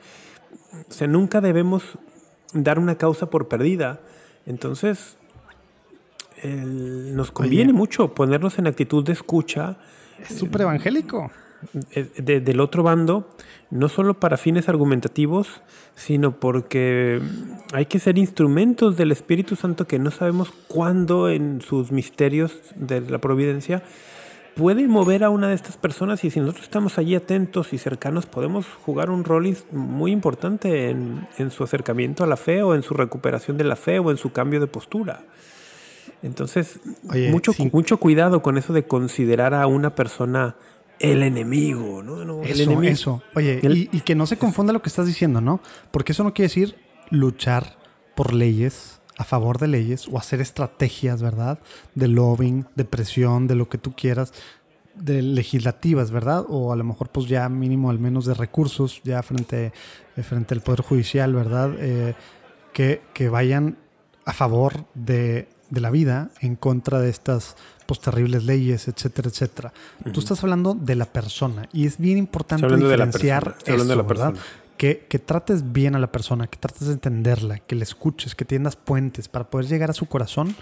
[1.00, 1.98] o nunca debemos
[2.52, 4.00] dar una causa por perdida.
[4.44, 5.16] Entonces,
[6.44, 9.78] nos conviene mucho ponernos en actitud de escucha.
[10.18, 11.30] Es súper evangélico.
[11.92, 13.28] Eh, del otro bando,
[13.70, 15.60] no solo para fines argumentativos,
[15.94, 17.20] sino porque
[17.74, 23.02] hay que ser instrumentos del Espíritu Santo que no sabemos cuándo en sus misterios de
[23.02, 23.82] la providencia
[24.56, 28.26] puede mover a una de estas personas y si nosotros estamos allí atentos y cercanos
[28.26, 32.82] podemos jugar un rol muy importante en, en su acercamiento a la fe o en
[32.82, 35.24] su recuperación de la fe o en su cambio de postura.
[36.22, 36.80] Entonces,
[37.30, 40.56] mucho, mucho cuidado con eso de considerar a una persona
[41.00, 42.42] el enemigo, ¿no?
[42.42, 42.92] eso, enemigo.
[42.92, 43.22] eso.
[43.34, 45.60] Oye, y, que no se confunda lo que estás diciendo, ¿no?
[45.90, 46.76] Porque eso no quiere decir
[47.08, 47.78] luchar
[48.14, 51.58] por leyes, a favor de leyes, o hacer estrategias, ¿verdad?
[51.94, 54.34] De lobbying, de presión, de lo que tú quieras,
[54.94, 56.44] de legislativas, ¿verdad?
[56.48, 59.72] O a lo mejor, pues ya mínimo al menos de recursos, ya frente,
[60.16, 61.72] eh, frente al Poder Judicial, ¿verdad?
[61.78, 62.14] Eh,
[62.74, 63.78] que, que vayan
[64.26, 67.56] a favor de, de la vida en contra de estas
[67.90, 69.72] pues, terribles leyes, etcétera, etcétera.
[70.12, 74.32] Tú estás hablando de la persona y es bien importante diferenciar eso, ¿verdad?
[74.76, 78.44] Que, que, trates bien a la persona, que trates de entenderla, que le escuches, que
[78.44, 80.54] tiendas puentes para poder llegar a su corazón,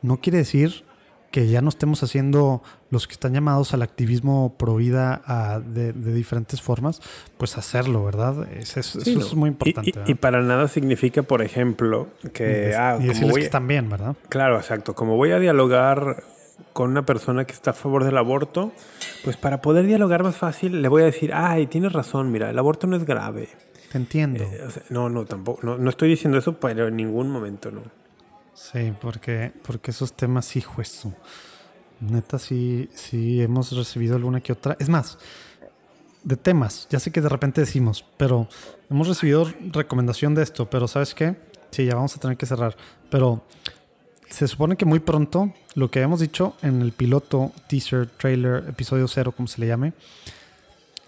[0.00, 0.84] no quiere decir
[1.32, 5.22] que ya no estemos haciendo los que están llamados al activismo pro vida
[5.66, 7.02] de, diferentes formas,
[7.36, 8.48] pues hacerlo, ¿verdad?
[8.52, 9.92] eso es muy importante.
[10.06, 12.70] Y, para nada significa, por ejemplo, que...
[12.70, 14.14] Y, ah, decirles que están bien, ¿verdad?
[14.28, 14.94] Claro, exacto.
[14.94, 16.22] Como voy a dialogar
[16.72, 18.72] con una persona que está a favor del aborto,
[19.24, 22.58] pues para poder dialogar más fácil le voy a decir, ay, tienes razón, mira, el
[22.58, 23.48] aborto no es grave.
[23.90, 24.44] Te entiendo.
[24.44, 27.82] Eh, no, no, tampoco, no, no estoy diciendo eso, pero en ningún momento no.
[28.54, 31.04] Sí, porque, porque esos temas sí, juez.
[32.00, 34.76] Neta, sí, sí hemos recibido alguna que otra.
[34.78, 35.18] Es más,
[36.22, 38.48] de temas, ya sé que de repente decimos, pero
[38.90, 41.36] hemos recibido recomendación de esto, pero ¿sabes qué?
[41.70, 42.76] Sí, ya vamos a tener que cerrar.
[43.10, 43.44] Pero
[44.30, 49.06] se supone que muy pronto, lo que habíamos dicho en el piloto, teaser, trailer, episodio
[49.08, 49.92] cero, como se le llame,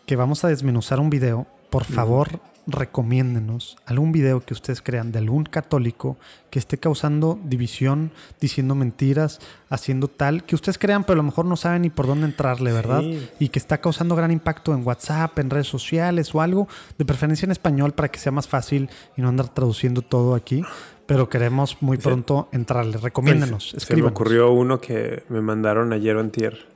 [0.07, 1.47] que vamos a desmenuzar un video.
[1.71, 6.17] Por favor, recomiéndenos algún video que ustedes crean de algún católico
[6.51, 9.41] que esté causando división, diciendo mentiras,
[9.71, 12.73] haciendo tal, que ustedes crean, pero a lo mejor no saben ni por dónde entrarle,
[12.73, 13.03] ¿verdad?
[13.39, 16.69] Y que está causando gran impacto en WhatsApp, en redes sociales o algo,
[16.99, 20.63] de preferencia en español para que sea más fácil y no andar traduciendo todo aquí.
[21.07, 22.99] Pero queremos muy pronto entrarle.
[22.99, 23.75] Recomiéndenos.
[23.77, 26.67] Se me ocurrió uno que me mandaron ayer o antier.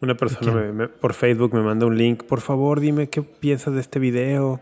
[0.00, 2.24] Una persona por Facebook me manda un link.
[2.24, 4.60] Por favor, dime qué piensas de este video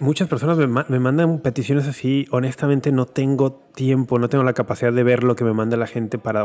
[0.00, 2.26] muchas personas me, mandan peticiones así.
[2.30, 5.86] Honestamente, no tengo tiempo, no tengo la capacidad de ver lo que me manda la
[5.86, 6.44] gente para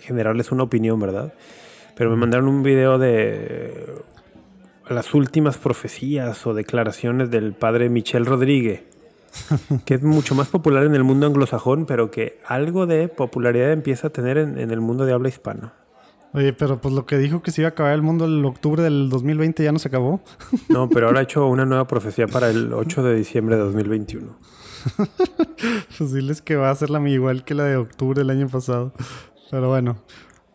[0.00, 1.32] generarles una opinión, ¿verdad?
[1.96, 3.86] Pero me mandaron un video de
[4.88, 8.82] las últimas profecías o declaraciones del padre Michel Rodríguez,
[9.84, 14.08] que es mucho más popular en el mundo anglosajón, pero que algo de popularidad empieza
[14.08, 15.74] a tener en, en el mundo de habla hispana.
[16.32, 18.82] Oye, pero pues lo que dijo que se iba a acabar el mundo el octubre
[18.82, 20.20] del 2020 ya no se acabó.
[20.68, 24.38] No, pero ahora ha hecho una nueva profecía para el 8 de diciembre de 2021.
[25.98, 28.92] pues diles que va a ser la igual que la de octubre del año pasado.
[29.50, 29.98] Pero bueno,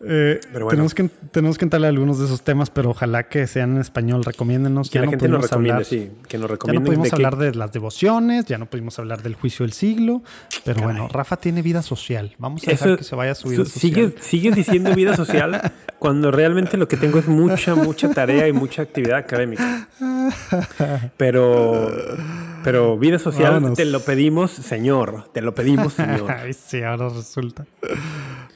[0.01, 3.75] eh, tenemos, que, tenemos que entrarle a algunos de esos temas, pero ojalá que sean
[3.75, 4.23] en español.
[4.23, 4.89] Recomiéndenos.
[4.89, 6.11] Que ya la no gente nos recomiende, sí.
[6.27, 9.63] Que nos Ya no pudimos hablar de las devociones, ya no pudimos hablar del juicio
[9.63, 10.21] del siglo.
[10.63, 12.35] Pero bueno, Rafa tiene vida social.
[12.37, 14.15] Vamos a dejar que se vaya a su vida social.
[14.19, 18.81] Sigue, diciendo vida social cuando realmente lo que tengo es mucha, mucha tarea y mucha
[18.81, 19.87] actividad académica.
[21.17, 21.89] Pero,
[22.63, 25.29] pero vida social te lo pedimos, señor.
[25.31, 26.25] Te lo pedimos, señor.
[26.53, 27.65] sí, ahora resulta.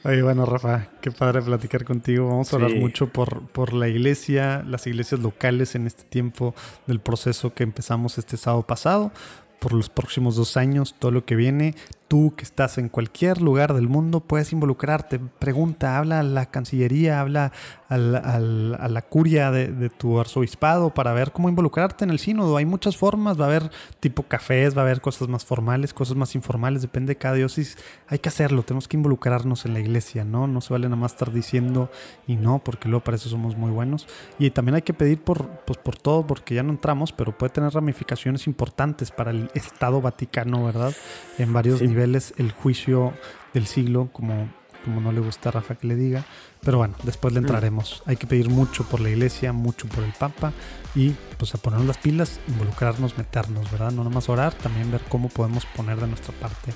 [0.02, 2.28] Oye, bueno, Rafa, qué padre platicar contigo.
[2.28, 6.54] Vamos a hablar mucho por, por la iglesia, las iglesias locales en este tiempo
[6.86, 9.12] del proceso que empezamos este sábado pasado,
[9.60, 11.74] por los próximos dos años, todo lo que viene,
[12.10, 15.20] tú que estás en cualquier lugar del mundo puedes involucrarte.
[15.20, 17.52] Pregunta, habla a la Cancillería, habla
[17.88, 22.56] a la curia de, tu arzobispado para ver cómo involucrarte en el sínodo.
[22.56, 23.70] Hay muchas formas, va a haber
[24.00, 27.78] tipo cafés, va a haber cosas más formales, cosas más informales, depende de cada diócesis.
[28.08, 30.48] Hay que hacerlo, tenemos que involucrarnos en la iglesia, ¿no?
[30.48, 31.90] No se vale nada más estar diciendo
[32.26, 34.08] y no, porque luego para eso somos muy buenos.
[34.36, 37.52] Y también hay que pedir por, pues, por todo, porque ya no entramos, pero puede
[37.52, 40.92] tener ramificaciones importantes para el Estado Vaticano, ¿verdad?
[41.38, 43.14] En varios niveles el juicio
[43.54, 44.48] del siglo, como,
[44.84, 46.24] como no le gusta a Rafa que le diga.
[46.62, 48.02] Pero bueno, después le entraremos.
[48.06, 50.52] Hay que pedir mucho por la iglesia, mucho por el Papa
[50.94, 53.92] y pues a ponernos las pilas, involucrarnos, meternos, ¿verdad?
[53.92, 56.72] No nomás orar, también ver cómo podemos poner de nuestra parte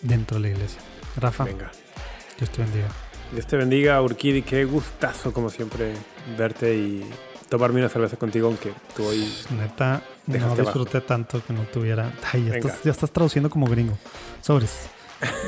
[0.00, 0.80] dentro de la iglesia.
[1.16, 1.70] Rafa, Venga.
[2.38, 2.88] Dios te bendiga.
[3.32, 4.42] Dios te bendiga, Urquidi.
[4.42, 5.92] Qué gustazo, como siempre,
[6.38, 7.04] verte y
[7.48, 9.30] tomarme una cerveza contigo, aunque tú hoy.
[9.50, 12.12] Neta, no disfruté tanto que no tuviera.
[12.32, 13.98] Ay, ya estás, ya estás traduciendo como gringo.
[14.40, 14.88] Sobres.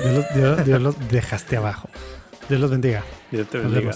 [0.02, 1.88] Dios los, Dios- Dios los dejaste abajo.
[2.48, 3.04] Dios los bendiga.
[3.30, 3.92] Dios te bendiga.